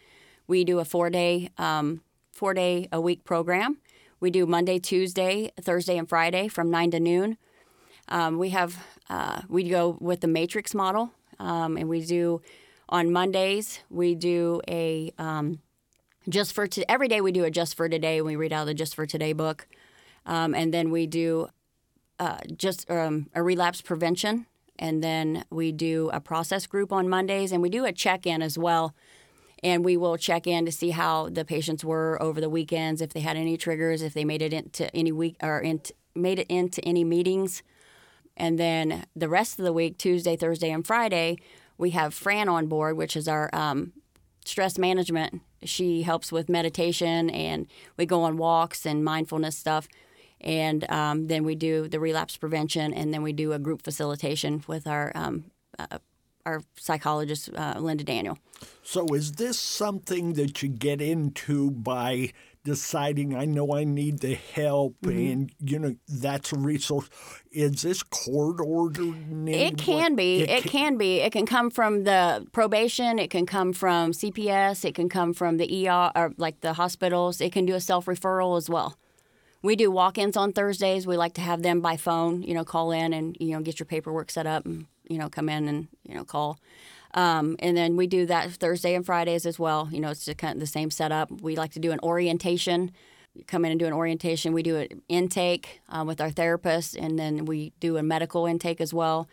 We 0.48 0.64
do 0.64 0.80
a 0.80 0.86
four 0.86 1.10
day, 1.10 1.50
um, 1.58 2.02
four 2.32 2.54
day 2.54 2.88
a 2.92 3.02
week 3.02 3.24
program. 3.24 3.80
We 4.22 4.30
do 4.30 4.46
Monday, 4.46 4.78
Tuesday, 4.78 5.52
Thursday, 5.60 5.98
and 5.98 6.08
Friday 6.08 6.48
from 6.48 6.70
nine 6.70 6.92
to 6.92 7.00
noon. 7.00 7.38
Um, 8.08 8.38
we 8.38 8.50
have 8.50 8.86
uh, 9.10 9.42
we 9.50 9.68
go 9.68 9.98
with 10.00 10.22
the 10.22 10.28
matrix 10.28 10.76
model, 10.76 11.12
um, 11.40 11.76
and 11.76 11.90
we 11.90 12.06
do 12.06 12.42
on 12.88 13.12
Mondays 13.12 13.80
we 13.90 14.14
do 14.14 14.62
a 14.68 15.12
um, 15.18 15.60
just 16.30 16.54
for 16.54 16.68
to, 16.68 16.90
every 16.90 17.08
day 17.08 17.20
we 17.20 17.32
do 17.32 17.46
a 17.46 17.50
just 17.50 17.76
for 17.76 17.90
today. 17.90 18.18
And 18.18 18.28
We 18.28 18.36
read 18.36 18.54
out 18.54 18.66
the 18.66 18.76
just 18.76 18.94
for 18.94 19.08
today 19.08 19.34
book, 19.34 19.68
um, 20.28 20.54
and 20.54 20.72
then 20.72 20.92
we 20.92 21.08
do 21.08 21.50
uh, 22.20 22.38
just 22.56 22.90
um, 22.92 23.28
a 23.34 23.42
relapse 23.42 23.82
prevention, 23.82 24.46
and 24.78 25.04
then 25.04 25.46
we 25.50 25.72
do 25.72 26.12
a 26.14 26.20
process 26.20 26.68
group 26.68 26.94
on 26.94 27.10
Mondays, 27.10 27.52
and 27.52 27.60
we 27.60 27.72
do 27.72 27.86
a 27.86 27.92
check 27.92 28.28
in 28.28 28.44
as 28.44 28.56
well. 28.56 28.94
And 29.64 29.86
we 29.86 29.96
will 29.96 30.18
check 30.18 30.48
in 30.48 30.66
to 30.66 30.72
see 30.72 30.90
how 30.90 31.30
the 31.30 31.46
patients 31.46 31.86
were 31.86 32.22
over 32.22 32.42
the 32.42 32.50
weekends, 32.50 33.02
if 33.02 33.14
they 33.14 33.20
had 33.20 33.38
any 33.38 33.58
triggers, 33.58 34.02
if 34.02 34.14
they 34.14 34.26
made 34.26 34.42
it 34.42 34.54
into 34.54 34.94
any 34.96 35.12
week 35.12 35.36
or 35.42 35.60
into, 35.60 35.94
made 36.16 36.40
it 36.40 36.48
into 36.50 36.84
any 36.84 37.04
meetings. 37.04 37.62
And 38.36 38.58
then 38.58 39.06
the 39.16 39.30
rest 39.30 39.60
of 39.60 39.66
the 39.66 39.74
week, 39.74 39.98
Tuesday, 39.98 40.36
Thursday, 40.36 40.72
and 40.72 40.86
Friday, 40.86 41.38
we 41.78 41.92
have 41.92 42.14
Fran 42.14 42.50
on 42.50 42.68
board, 42.68 42.98
which 42.98 43.16
is 43.16 43.28
our 43.28 43.50
um, 43.54 43.94
stress 44.46 44.78
management. 44.78 45.42
She 45.64 46.02
helps 46.02 46.32
with 46.32 46.50
meditation, 46.50 47.30
and 47.30 47.68
we 47.98 48.08
go 48.08 48.24
on 48.24 48.38
walks 48.38 48.86
and 48.86 49.04
mindfulness 49.04 49.58
stuff. 49.58 49.88
And 50.40 50.90
um, 50.90 51.28
then 51.28 51.44
we 51.44 51.54
do 51.54 51.88
the 51.88 52.00
relapse 52.00 52.36
prevention, 52.36 52.94
and 52.94 53.14
then 53.14 53.22
we 53.22 53.32
do 53.32 53.54
a 53.54 53.60
group 53.60 53.84
facilitation 53.84 54.64
with 54.66 54.88
our 54.88 55.12
um, 55.14 55.52
uh, 55.78 56.00
our 56.46 56.62
psychologist, 56.78 57.50
uh, 57.56 57.76
Linda 57.80 58.04
Daniel. 58.04 58.38
So, 58.84 59.06
is 59.14 59.34
this 59.34 59.60
something 59.60 60.34
that 60.34 60.62
you 60.62 60.70
get 60.70 61.02
into 61.02 61.72
by 61.72 62.32
deciding, 62.64 63.36
I 63.36 63.46
know 63.46 63.74
I 63.74 63.84
need 63.86 64.20
the 64.20 64.36
help, 64.36 64.96
Mm-hmm. 65.02 65.32
and 65.32 65.52
you 65.60 65.80
know 65.80 65.96
that's 66.08 66.54
a 66.54 66.58
resource? 66.58 67.10
Is 67.52 67.82
this 67.82 68.04
court 68.04 68.60
ordered? 68.64 69.16
It 69.48 69.78
can 69.80 70.16
way? 70.16 70.40
be. 70.40 70.42
It 70.44 70.64
ca- 70.64 70.70
can 70.70 70.98
be. 70.98 71.22
It 71.22 71.32
can 71.32 71.46
come 71.48 71.72
from 71.72 72.04
the 72.04 72.46
probation. 72.52 73.18
It 73.18 73.30
can 73.32 73.46
come 73.48 73.74
from 73.74 74.12
CPS. 74.12 74.86
It 74.86 74.94
can 74.96 75.10
come 75.10 75.34
from 75.34 75.58
the 75.58 75.88
ER 75.90 76.12
or 76.16 76.34
like 76.38 76.62
the 76.62 76.74
hospitals. 76.74 77.42
It 77.42 77.52
can 77.52 77.66
do 77.66 77.74
a 77.74 77.82
self 77.82 78.06
referral 78.06 78.58
as 78.58 78.70
well. 78.70 78.96
We 79.64 79.76
do 79.76 79.92
walk-ins 79.92 80.36
on 80.38 80.54
Thursdays. 80.54 81.06
We 81.06 81.18
like 81.18 81.34
to 81.36 81.42
have 81.42 81.62
them 81.62 81.82
by 81.82 81.96
phone. 81.98 82.42
You 82.44 82.54
know, 82.56 82.64
call 82.64 82.92
in 82.92 83.12
and 83.14 83.36
you 83.40 83.54
know 83.56 83.62
get 83.62 83.80
your 83.80 83.86
paperwork 83.88 84.30
set 84.32 84.46
up 84.48 84.66
and 84.66 84.86
you 85.12 85.18
know 85.18 85.30
come 85.30 85.50
in 85.50 85.68
and 85.68 85.88
you 86.08 86.16
know 86.16 86.24
call. 86.24 86.60
Um, 87.14 87.58
and 87.60 87.76
then 87.76 87.98
we 87.98 88.08
do 88.08 88.26
that 88.28 88.52
Thursday 88.52 88.96
and 88.96 89.06
Fridays 89.06 89.46
as 89.46 89.60
well. 89.60 89.90
You 89.92 90.00
know, 90.00 90.10
it's 90.10 90.26
just 90.26 90.38
kind 90.38 90.54
of 90.54 90.60
the 90.62 90.68
same 90.68 90.90
setup. 90.90 91.30
We 91.42 91.56
like 91.58 91.74
to 91.74 91.80
do 91.80 91.92
an 91.92 92.00
orientation. 92.02 92.92
You 93.34 93.44
come 93.44 93.66
in 93.66 93.72
and 93.72 93.80
do 93.80 93.86
an 93.86 93.94
orientation. 93.94 94.54
We 94.54 94.64
do 94.64 94.78
an 94.78 95.02
intake 95.10 95.82
uh, 95.90 96.04
with 96.06 96.22
our 96.22 96.32
therapist, 96.32 96.96
and 96.96 97.20
then 97.20 97.46
we 97.46 97.74
do 97.80 97.98
a 97.98 98.04
medical 98.04 98.46
intake 98.46 98.80
as 98.82 98.94
well. 98.94 99.28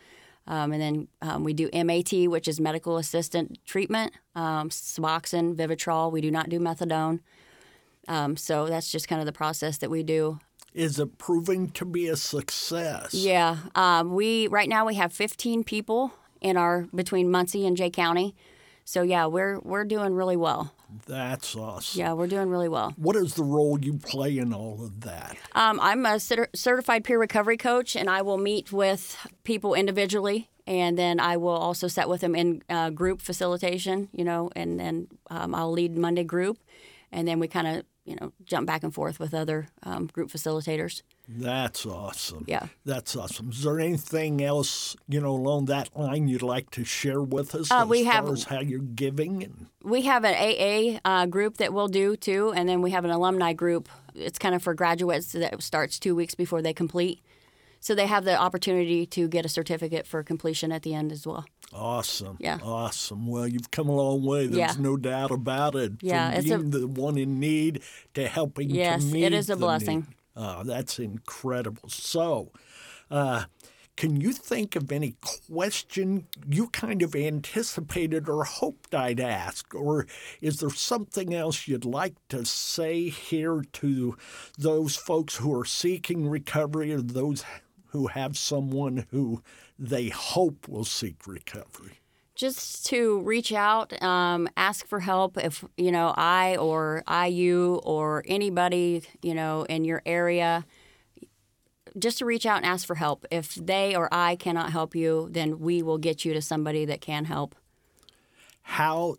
Um, 0.47 0.71
and 0.71 0.81
then 0.81 1.07
um, 1.21 1.43
we 1.43 1.53
do 1.53 1.69
MAT, 1.73 2.11
which 2.27 2.47
is 2.47 2.59
medical 2.59 2.97
assistant 2.97 3.59
treatment, 3.65 4.13
um, 4.35 4.69
Suboxone, 4.69 5.55
Vivitrol. 5.55 6.11
We 6.11 6.21
do 6.21 6.31
not 6.31 6.49
do 6.49 6.59
methadone. 6.59 7.19
Um, 8.07 8.35
so 8.35 8.65
that's 8.65 8.91
just 8.91 9.07
kind 9.07 9.21
of 9.21 9.27
the 9.27 9.31
process 9.31 9.77
that 9.77 9.91
we 9.91 10.01
do. 10.01 10.39
Is 10.73 10.99
it 10.99 11.17
proving 11.17 11.69
to 11.71 11.85
be 11.85 12.07
a 12.07 12.15
success? 12.15 13.13
Yeah, 13.13 13.57
um, 13.75 14.13
we 14.13 14.47
right 14.47 14.69
now 14.69 14.85
we 14.85 14.95
have 14.95 15.11
15 15.11 15.63
people 15.63 16.13
in 16.41 16.57
our 16.57 16.87
between 16.93 17.29
Muncie 17.31 17.65
and 17.65 17.75
Jay 17.75 17.89
County. 17.89 18.35
So 18.85 19.03
yeah, 19.03 19.27
we're 19.27 19.59
we're 19.59 19.85
doing 19.85 20.13
really 20.13 20.37
well. 20.37 20.73
That's 21.05 21.55
awesome. 21.55 21.99
Yeah, 21.99 22.13
we're 22.13 22.27
doing 22.27 22.49
really 22.49 22.69
well. 22.69 22.93
What 22.97 23.15
is 23.15 23.35
the 23.35 23.43
role 23.43 23.79
you 23.79 23.93
play 23.97 24.37
in 24.37 24.53
all 24.53 24.83
of 24.83 25.01
that? 25.01 25.37
Um, 25.53 25.79
I'm 25.79 26.05
a 26.05 26.19
cer- 26.19 26.49
certified 26.55 27.03
peer 27.03 27.19
recovery 27.19 27.57
coach, 27.57 27.95
and 27.95 28.09
I 28.09 28.23
will 28.23 28.39
meet 28.39 28.71
with 28.71 29.15
people 29.43 29.75
individually, 29.75 30.49
and 30.65 30.97
then 30.97 31.19
I 31.19 31.37
will 31.37 31.49
also 31.49 31.87
set 31.87 32.09
with 32.09 32.21
them 32.21 32.35
in 32.35 32.63
uh, 32.69 32.89
group 32.89 33.21
facilitation. 33.21 34.09
You 34.11 34.23
know, 34.23 34.49
and 34.55 34.79
then 34.79 35.07
um, 35.29 35.53
I'll 35.53 35.71
lead 35.71 35.95
Monday 35.95 36.23
group, 36.23 36.57
and 37.11 37.27
then 37.27 37.39
we 37.39 37.47
kind 37.47 37.67
of 37.67 37.85
you 38.05 38.15
know 38.19 38.31
jump 38.43 38.65
back 38.67 38.83
and 38.83 38.93
forth 38.93 39.19
with 39.19 39.33
other 39.33 39.67
um, 39.83 40.07
group 40.07 40.29
facilitators. 40.29 41.01
That's 41.27 41.85
awesome. 41.85 42.43
Yeah. 42.47 42.67
That's 42.85 43.15
awesome. 43.15 43.51
Is 43.51 43.61
there 43.61 43.79
anything 43.79 44.41
else, 44.43 44.95
you 45.07 45.21
know, 45.21 45.29
along 45.29 45.65
that 45.65 45.95
line 45.95 46.27
you'd 46.27 46.41
like 46.41 46.71
to 46.71 46.83
share 46.83 47.21
with 47.21 47.53
us 47.53 47.69
Uh, 47.71 47.85
we 47.87 48.05
have- 48.05 48.43
how 48.45 48.61
you're 48.61 48.79
giving? 48.79 49.43
And 49.43 49.67
We 49.83 50.01
have 50.03 50.25
an 50.25 50.33
AA 50.33 50.99
uh, 51.05 51.27
group 51.27 51.57
that 51.57 51.71
we'll 51.71 51.87
do 51.87 52.15
too, 52.15 52.51
and 52.55 52.67
then 52.67 52.81
we 52.81 52.89
have 52.91 53.05
an 53.05 53.11
alumni 53.11 53.53
group. 53.53 53.89
It's 54.15 54.39
kind 54.39 54.55
of 54.55 54.63
for 54.63 54.73
graduates 54.73 55.31
that 55.33 55.61
starts 55.61 55.99
two 55.99 56.15
weeks 56.15 56.33
before 56.33 56.63
they 56.63 56.73
complete. 56.73 57.19
So 57.79 57.93
they 57.95 58.07
have 58.07 58.25
the 58.25 58.35
opportunity 58.35 59.05
to 59.05 59.27
get 59.27 59.45
a 59.45 59.49
certificate 59.49 60.05
for 60.07 60.23
completion 60.23 60.71
at 60.71 60.81
the 60.81 60.93
end 60.95 61.11
as 61.11 61.25
well. 61.27 61.45
Awesome. 61.73 62.37
Yeah. 62.39 62.59
Awesome. 62.63 63.27
Well, 63.27 63.47
you've 63.47 63.71
come 63.71 63.89
a 63.89 63.95
long 63.95 64.23
way. 64.23 64.47
There's 64.47 64.75
Yeah. 64.75 64.81
no 64.81 64.97
doubt 64.97 65.31
about 65.31 65.75
it. 65.75 65.93
Yeah, 66.01 66.29
From 66.31 66.39
it's 66.39 66.49
a- 66.51 66.57
being 66.57 66.69
the 66.71 66.87
one 66.87 67.17
in 67.17 67.39
need 67.39 67.81
to 68.13 68.27
helping 68.27 68.69
Yes, 68.69 69.03
to 69.05 69.11
meet 69.11 69.33
is 69.33 69.49
a 69.49 69.55
blessing. 69.55 69.99
need. 69.99 70.15
Oh, 70.35 70.63
that's 70.63 70.99
incredible. 70.99 71.89
So, 71.89 72.51
uh, 73.11 73.45
can 73.97 74.21
you 74.21 74.31
think 74.31 74.77
of 74.77 74.91
any 74.93 75.15
question 75.21 76.25
you 76.49 76.67
kind 76.69 77.01
of 77.01 77.13
anticipated 77.15 78.29
or 78.29 78.45
hoped 78.45 78.95
I'd 78.95 79.19
ask? 79.19 79.75
Or 79.75 80.07
is 80.39 80.59
there 80.61 80.69
something 80.69 81.33
else 81.33 81.67
you'd 81.67 81.83
like 81.83 82.15
to 82.29 82.45
say 82.45 83.09
here 83.09 83.63
to 83.73 84.15
those 84.57 84.95
folks 84.95 85.35
who 85.35 85.53
are 85.59 85.65
seeking 85.65 86.29
recovery 86.29 86.93
or 86.93 87.01
those 87.01 87.43
who 87.87 88.07
have 88.07 88.37
someone 88.37 89.05
who 89.11 89.41
they 89.79 90.09
hope 90.09 90.67
will 90.67 90.85
seek 90.85 91.25
recovery? 91.25 91.99
just 92.39 92.85
to 92.85 93.19
reach 93.19 93.51
out, 93.51 94.01
um, 94.01 94.47
ask 94.55 94.87
for 94.87 95.01
help 95.01 95.37
if 95.37 95.65
you 95.75 95.91
know 95.91 96.13
I 96.15 96.55
or 96.55 97.03
IU 97.05 97.81
or 97.83 98.23
anybody 98.25 99.03
you 99.21 99.35
know 99.35 99.63
in 99.63 99.83
your 99.83 100.01
area. 100.05 100.65
Just 101.97 102.19
to 102.19 102.25
reach 102.25 102.45
out 102.45 102.57
and 102.57 102.65
ask 102.65 102.87
for 102.87 102.95
help. 102.95 103.25
If 103.29 103.55
they 103.55 103.93
or 103.93 104.07
I 104.11 104.37
cannot 104.37 104.71
help 104.71 104.95
you, 104.95 105.27
then 105.31 105.59
we 105.59 105.81
will 105.81 105.97
get 105.97 106.23
you 106.23 106.33
to 106.33 106.41
somebody 106.41 106.85
that 106.85 107.01
can 107.01 107.25
help. 107.25 107.55
How 108.61 109.17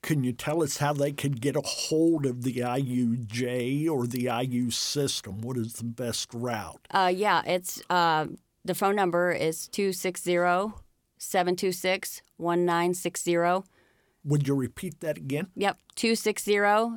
can 0.00 0.22
you 0.22 0.32
tell 0.32 0.62
us 0.62 0.78
how 0.78 0.92
they 0.94 1.12
could 1.12 1.40
get 1.40 1.56
a 1.56 1.62
hold 1.62 2.24
of 2.24 2.44
the 2.44 2.54
IUJ 2.58 3.90
or 3.90 4.06
the 4.06 4.30
IU 4.42 4.70
system? 4.70 5.42
What 5.42 5.58
is 5.58 5.74
the 5.74 5.84
best 5.84 6.32
route? 6.32 6.86
Uh, 6.90 7.12
yeah, 7.14 7.42
it's 7.44 7.82
uh, 7.90 8.26
the 8.64 8.74
phone 8.74 8.96
number 8.96 9.30
is 9.32 9.68
260 9.68 10.72
726 11.18 12.22
1960. 12.36 13.68
Would 14.26 14.48
you 14.48 14.54
repeat 14.54 15.00
that 15.00 15.18
again? 15.18 15.48
Yep, 15.54 15.76
260 15.96 16.52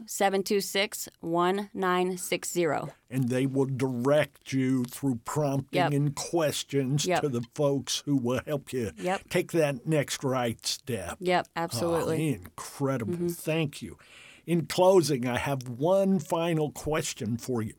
726 0.07 1.09
1960. 1.21 2.65
And 3.09 3.27
they 3.29 3.45
will 3.45 3.65
direct 3.65 4.53
you 4.53 4.85
through 4.85 5.19
prompting 5.25 5.77
Yep. 5.77 5.91
and 5.91 6.15
questions 6.15 7.05
Yep. 7.05 7.21
to 7.21 7.29
the 7.29 7.41
folks 7.53 8.01
who 8.05 8.15
will 8.15 8.39
help 8.47 8.71
you 8.71 8.91
Yep. 8.97 9.29
take 9.29 9.51
that 9.51 9.85
next 9.85 10.23
right 10.23 10.65
step. 10.65 11.17
Yep, 11.19 11.47
Oh, 11.49 11.51
absolutely. 11.61 12.15
Ah, 12.33 12.35
incredible. 12.45 13.13
Mm-hmm. 13.15 13.27
Thank 13.29 13.81
you. 13.81 13.97
In 14.45 14.65
closing, 14.65 15.27
I 15.27 15.37
have 15.37 15.67
one 15.67 16.19
final 16.19 16.71
question 16.71 17.35
for 17.35 17.61
you. 17.61 17.73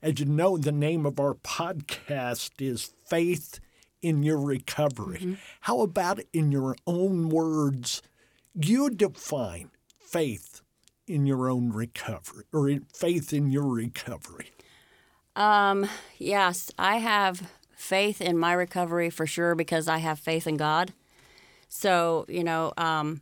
As 0.00 0.20
you 0.20 0.26
know, 0.26 0.56
the 0.56 0.70
name 0.70 1.04
of 1.06 1.18
our 1.18 1.34
podcast 1.34 2.50
is 2.60 2.92
Faith 3.12 3.60
in 4.00 4.22
your 4.22 4.40
recovery. 4.40 5.36
How 5.60 5.82
about 5.82 6.20
in 6.32 6.50
your 6.50 6.76
own 6.86 7.28
words? 7.28 8.00
You 8.54 8.88
define 8.88 9.70
faith 10.00 10.62
in 11.06 11.26
your 11.26 11.50
own 11.50 11.74
recovery 11.74 12.44
or 12.54 12.70
in- 12.70 12.86
faith 12.94 13.34
in 13.34 13.50
your 13.50 13.66
recovery. 13.66 14.52
Um, 15.36 15.90
yes, 16.16 16.70
I 16.78 17.00
have 17.00 17.50
faith 17.76 18.22
in 18.22 18.38
my 18.38 18.54
recovery 18.54 19.10
for 19.10 19.26
sure 19.26 19.54
because 19.54 19.88
I 19.88 19.98
have 19.98 20.18
faith 20.18 20.46
in 20.46 20.56
God. 20.56 20.94
So, 21.68 22.24
you 22.30 22.42
know, 22.42 22.72
um, 22.78 23.20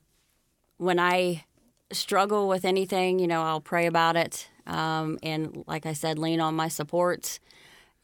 when 0.76 1.00
I 1.00 1.46
struggle 1.90 2.46
with 2.46 2.64
anything, 2.64 3.18
you 3.18 3.26
know, 3.26 3.42
I'll 3.42 3.60
pray 3.60 3.86
about 3.86 4.14
it. 4.14 4.48
Um, 4.68 5.18
and 5.20 5.64
like 5.66 5.84
I 5.84 5.94
said, 5.94 6.16
lean 6.16 6.40
on 6.40 6.54
my 6.54 6.68
supports. 6.68 7.40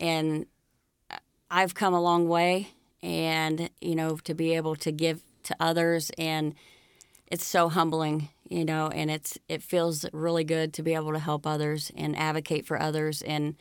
And 0.00 0.46
I've 1.50 1.74
come 1.74 1.94
a 1.94 2.00
long 2.00 2.28
way. 2.28 2.68
And, 3.02 3.70
you 3.80 3.94
know, 3.94 4.16
to 4.24 4.34
be 4.34 4.54
able 4.54 4.74
to 4.76 4.90
give 4.90 5.22
to 5.44 5.56
others 5.60 6.10
and 6.18 6.54
it's 7.28 7.44
so 7.44 7.68
humbling, 7.68 8.28
you 8.48 8.64
know, 8.64 8.88
and 8.88 9.10
it's 9.10 9.38
it 9.48 9.62
feels 9.62 10.04
really 10.12 10.44
good 10.44 10.72
to 10.74 10.82
be 10.82 10.94
able 10.94 11.12
to 11.12 11.18
help 11.18 11.46
others 11.46 11.90
and 11.96 12.16
advocate 12.16 12.66
for 12.66 12.80
others 12.80 13.22
and 13.22 13.56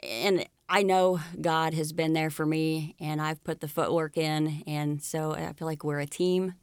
and 0.00 0.46
I 0.68 0.82
know 0.82 1.20
God 1.40 1.74
has 1.74 1.92
been 1.92 2.12
there 2.12 2.30
for 2.30 2.44
me 2.44 2.94
and 3.00 3.22
I've 3.22 3.42
put 3.42 3.60
the 3.60 3.68
footwork 3.68 4.16
in 4.16 4.62
and 4.66 5.02
so 5.02 5.32
I 5.32 5.52
feel 5.54 5.66
like 5.66 5.82
we're 5.82 6.00
a 6.00 6.06
team 6.06 6.54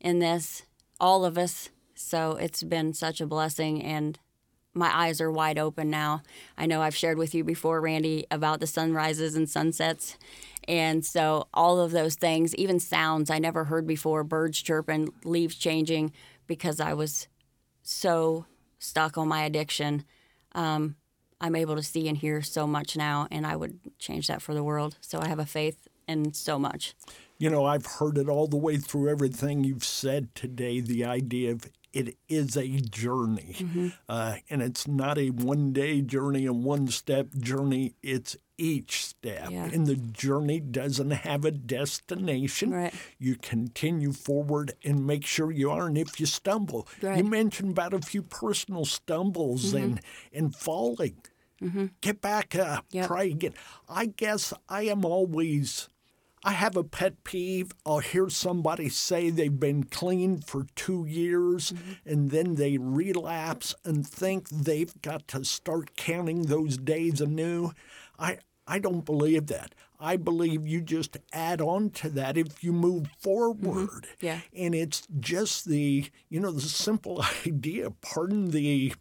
in 0.00 0.18
this, 0.18 0.62
all 0.98 1.24
of 1.24 1.38
us. 1.38 1.70
So 1.94 2.32
it's 2.32 2.62
been 2.62 2.92
such 2.94 3.20
a 3.20 3.26
blessing 3.26 3.82
and 3.82 4.18
my 4.74 4.94
eyes 4.94 5.20
are 5.20 5.30
wide 5.30 5.58
open 5.58 5.88
now. 5.88 6.22
I 6.58 6.66
know 6.66 6.82
I've 6.82 6.96
shared 6.96 7.18
with 7.18 7.34
you 7.34 7.44
before, 7.44 7.80
Randy, 7.80 8.26
about 8.30 8.60
the 8.60 8.66
sunrises 8.66 9.34
and 9.36 9.48
sunsets. 9.48 10.18
And 10.66 11.04
so 11.04 11.48
all 11.54 11.78
of 11.78 11.92
those 11.92 12.16
things, 12.16 12.54
even 12.56 12.80
sounds 12.80 13.30
I 13.30 13.38
never 13.38 13.64
heard 13.64 13.86
before, 13.86 14.24
birds 14.24 14.60
chirping, 14.60 15.10
leaves 15.24 15.54
changing, 15.54 16.12
because 16.46 16.80
I 16.80 16.94
was 16.94 17.28
so 17.82 18.46
stuck 18.78 19.16
on 19.16 19.28
my 19.28 19.44
addiction. 19.44 20.04
Um, 20.52 20.96
I'm 21.40 21.56
able 21.56 21.76
to 21.76 21.82
see 21.82 22.08
and 22.08 22.16
hear 22.16 22.42
so 22.42 22.66
much 22.66 22.96
now, 22.96 23.28
and 23.30 23.46
I 23.46 23.56
would 23.56 23.78
change 23.98 24.26
that 24.28 24.42
for 24.42 24.54
the 24.54 24.64
world. 24.64 24.96
So 25.00 25.20
I 25.20 25.28
have 25.28 25.38
a 25.38 25.46
faith 25.46 25.88
in 26.08 26.32
so 26.32 26.58
much. 26.58 26.94
You 27.38 27.50
know, 27.50 27.64
I've 27.64 27.86
heard 27.86 28.18
it 28.18 28.28
all 28.28 28.46
the 28.46 28.56
way 28.56 28.76
through 28.76 29.10
everything 29.10 29.64
you've 29.64 29.84
said 29.84 30.34
today 30.34 30.80
the 30.80 31.04
idea 31.04 31.52
of 31.52 31.66
it 31.94 32.16
is 32.28 32.56
a 32.56 32.66
journey. 32.68 33.56
Mm-hmm. 33.58 33.88
Uh, 34.08 34.36
and 34.50 34.60
it's 34.62 34.86
not 34.88 35.16
a 35.18 35.30
one 35.30 35.72
day 35.72 36.00
journey, 36.02 36.44
a 36.46 36.52
one 36.52 36.88
step 36.88 37.28
journey. 37.38 37.94
It's 38.02 38.36
each 38.58 39.04
step. 39.04 39.50
Yeah. 39.50 39.64
And 39.72 39.86
the 39.86 39.96
journey 39.96 40.60
doesn't 40.60 41.10
have 41.10 41.44
a 41.44 41.50
destination. 41.50 42.70
Right. 42.70 42.94
You 43.18 43.36
continue 43.36 44.12
forward 44.12 44.74
and 44.84 45.06
make 45.06 45.24
sure 45.26 45.50
you 45.50 45.70
are. 45.70 45.86
And 45.86 45.96
if 45.98 46.20
you 46.20 46.26
stumble, 46.26 46.86
you 47.00 47.08
Right. 47.08 47.18
Mm-hmm. 47.20 47.30
mentioned 47.30 47.70
about 47.70 47.94
a 47.94 48.00
few 48.00 48.22
personal 48.22 48.84
stumbles 48.84 49.72
and, 49.74 50.00
and 50.32 50.54
falling. 50.54 51.16
Get 52.02 52.20
back 52.20 52.54
up, 52.54 52.84
Yep. 52.90 53.06
try 53.06 53.22
again. 53.24 53.54
I 53.88 54.06
guess 54.06 54.52
I 54.68 54.82
am 54.82 55.02
always. 55.04 55.88
I 56.44 56.52
have 56.52 56.76
a 56.76 56.84
pet 56.84 57.24
peeve. 57.24 57.72
I'll 57.86 58.00
hear 58.00 58.28
somebody 58.28 58.90
say 58.90 59.30
they've 59.30 59.58
been 59.58 59.84
clean 59.84 60.42
for 60.42 60.66
two 60.76 61.06
years 61.06 61.72
mm-hmm. 61.72 61.92
and 62.04 62.30
then 62.30 62.56
they 62.56 62.76
relapse 62.76 63.74
and 63.82 64.06
think 64.06 64.50
they've 64.50 64.92
got 65.00 65.26
to 65.28 65.44
start 65.44 65.96
counting 65.96 66.42
those 66.42 66.76
days 66.76 67.22
anew. 67.22 67.72
I, 68.18 68.38
I 68.66 68.78
don't 68.78 69.06
believe 69.06 69.46
that. 69.46 69.74
I 69.98 70.18
believe 70.18 70.66
you 70.66 70.82
just 70.82 71.16
add 71.32 71.62
on 71.62 71.88
to 71.90 72.10
that 72.10 72.36
if 72.36 72.62
you 72.62 72.72
move 72.72 73.04
mm-hmm. 73.04 73.20
forward. 73.20 74.06
Yeah. 74.20 74.40
And 74.54 74.74
it's 74.74 75.08
just 75.18 75.64
the, 75.64 76.10
you 76.28 76.40
know, 76.40 76.52
the 76.52 76.60
simple 76.60 77.24
idea, 77.46 77.90
pardon 77.90 78.50
the 78.50 78.92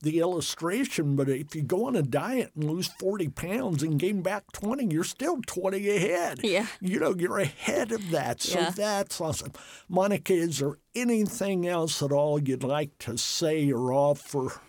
the 0.00 0.18
illustration, 0.20 1.16
but 1.16 1.28
if 1.28 1.54
you 1.54 1.62
go 1.62 1.86
on 1.86 1.96
a 1.96 2.02
diet 2.02 2.52
and 2.54 2.64
lose 2.64 2.88
40 2.98 3.28
pounds 3.28 3.82
and 3.82 3.98
gain 3.98 4.22
back 4.22 4.50
20, 4.52 4.86
you're 4.92 5.04
still 5.04 5.40
20 5.46 5.88
ahead. 5.88 6.40
Yeah. 6.44 6.66
You 6.80 7.00
know, 7.00 7.14
you're 7.16 7.38
ahead 7.38 7.92
of 7.92 8.10
that. 8.10 8.40
So 8.42 8.58
Yeah. 8.60 8.70
that's 8.70 9.20
awesome. 9.20 9.52
Monica, 9.88 10.32
is 10.32 10.58
there 10.58 10.78
anything 10.94 11.66
else 11.66 12.02
at 12.02 12.12
all 12.12 12.40
you'd 12.40 12.62
like 12.62 12.96
to 13.00 13.18
say 13.18 13.70
or 13.72 13.92
offer? 13.92 14.60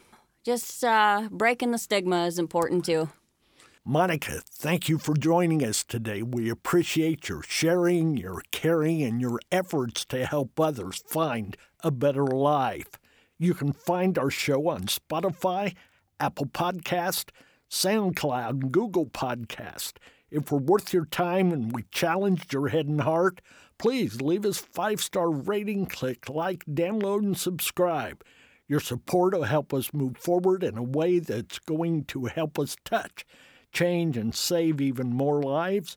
Just 0.44 0.84
uh, 0.84 1.28
breaking 1.32 1.72
the 1.72 1.78
stigma 1.78 2.26
is 2.26 2.40
important 2.40 2.86
too. 2.86 3.10
Monica, 3.86 4.42
thank 4.52 4.88
you 4.90 4.98
for 4.98 5.16
joining 5.16 5.64
us 5.64 5.84
today. 5.84 6.22
We 6.22 6.50
appreciate 6.50 7.28
your 7.30 7.42
sharing, 7.42 8.18
your 8.18 8.44
caring, 8.52 9.02
and 9.02 9.20
your 9.22 9.40
efforts 9.52 10.06
to 10.06 10.26
help 10.26 10.60
others 10.60 11.02
find 11.08 11.58
a 11.84 11.90
better 11.92 12.26
life. 12.26 12.88
You 13.42 13.54
can 13.54 13.72
find 13.72 14.18
our 14.18 14.30
show 14.30 14.68
on 14.68 14.84
Spotify, 14.84 15.74
Apple 16.20 16.48
Podcast, 16.48 17.30
SoundCloud, 17.72 18.50
and 18.50 18.72
Google 18.72 19.06
Podcast. 19.06 19.94
If 20.30 20.52
we're 20.52 20.60
worth 20.60 20.94
your 20.94 21.06
time 21.06 21.54
and 21.54 21.72
we 21.74 21.84
challenged 21.90 22.52
your 22.52 22.68
head 22.68 22.88
and 22.88 23.00
heart, 23.00 23.40
please 23.78 24.22
leave 24.22 24.46
us 24.46 24.58
five-star 24.58 25.32
rating, 25.32 25.86
click 25.86 26.28
like, 26.28 26.66
download, 26.66 27.20
and 27.20 27.38
subscribe. 27.38 28.26
Your 28.68 28.82
support 28.82 29.34
will 29.34 29.44
help 29.44 29.74
us 29.74 29.94
move 29.94 30.18
forward 30.18 30.62
in 30.62 30.78
a 30.78 30.84
way 30.84 31.20
that's 31.20 31.60
going 31.60 32.04
to 32.06 32.26
help 32.26 32.60
us 32.60 32.76
touch, 32.84 33.26
change, 33.72 34.18
and 34.18 34.36
save 34.36 34.82
even 34.82 35.14
more 35.14 35.42
lives. 35.42 35.96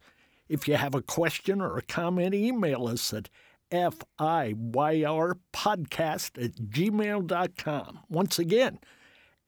If 0.49 0.69
you 0.69 0.77
have 0.77 0.95
a 0.95 1.03
question 1.03 1.61
or 1.61 1.77
a 1.77 1.83
comment, 1.83 2.35
email 2.35 2.87
us 2.87 3.13
at 3.13 3.29
fiyrpodcast 3.73 6.45
at 6.45 6.57
gmail.com. 6.57 8.01
Once 8.09 8.39
again, 8.39 8.79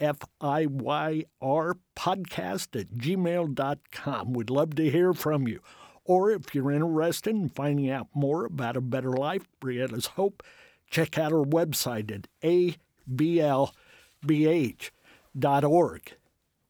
FIYR 0.01 1.75
podcast 1.97 2.81
at 2.81 2.95
gmail.com. 2.95 4.33
We'd 4.33 4.51
love 4.51 4.75
to 4.77 4.91
hear 4.91 5.13
from 5.13 5.47
you. 5.47 5.61
Or 6.05 6.31
if 6.31 6.55
you're 6.55 6.73
interested 6.73 7.35
in 7.35 7.49
finding 7.49 7.91
out 7.91 8.09
more 8.15 8.45
about 8.45 8.77
a 8.77 8.81
better 8.81 9.13
life, 9.13 9.49
Brianna's 9.61 10.07
Hope, 10.07 10.45
check 10.91 11.19
out 11.19 11.33
our 11.33 11.45
website 11.45 12.13
at 12.13 12.29
ablbh.org. 12.43 13.73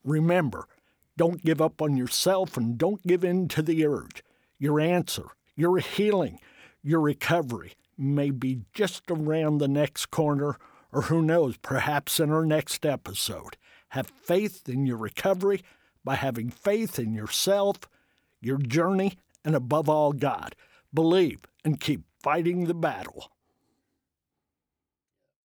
Remember, 0.04 0.68
don't 1.16 1.44
give 1.44 1.60
up 1.60 1.80
on 1.80 1.96
yourself 1.96 2.56
and 2.56 2.76
don't 2.78 3.06
give 3.06 3.22
in 3.24 3.46
to 3.48 3.62
the 3.62 3.86
urge. 3.86 4.22
Your 4.58 4.80
answer, 4.80 5.26
your 5.56 5.78
healing, 5.78 6.40
your 6.84 7.00
recovery 7.00 7.72
may 7.96 8.30
be 8.30 8.60
just 8.74 9.10
around 9.10 9.58
the 9.58 9.68
next 9.68 10.06
corner, 10.06 10.58
or 10.92 11.02
who 11.02 11.22
knows, 11.22 11.56
perhaps 11.56 12.20
in 12.20 12.30
our 12.30 12.44
next 12.44 12.84
episode. 12.84 13.56
Have 13.88 14.06
faith 14.06 14.68
in 14.68 14.86
your 14.86 14.98
recovery 14.98 15.62
by 16.04 16.16
having 16.16 16.50
faith 16.50 16.98
in 16.98 17.14
yourself, 17.14 17.78
your 18.40 18.58
journey, 18.58 19.18
and 19.44 19.54
above 19.54 19.88
all, 19.88 20.12
God. 20.12 20.54
Believe 20.92 21.40
and 21.64 21.80
keep 21.80 22.02
fighting 22.22 22.66
the 22.66 22.74
battle. 22.74 23.30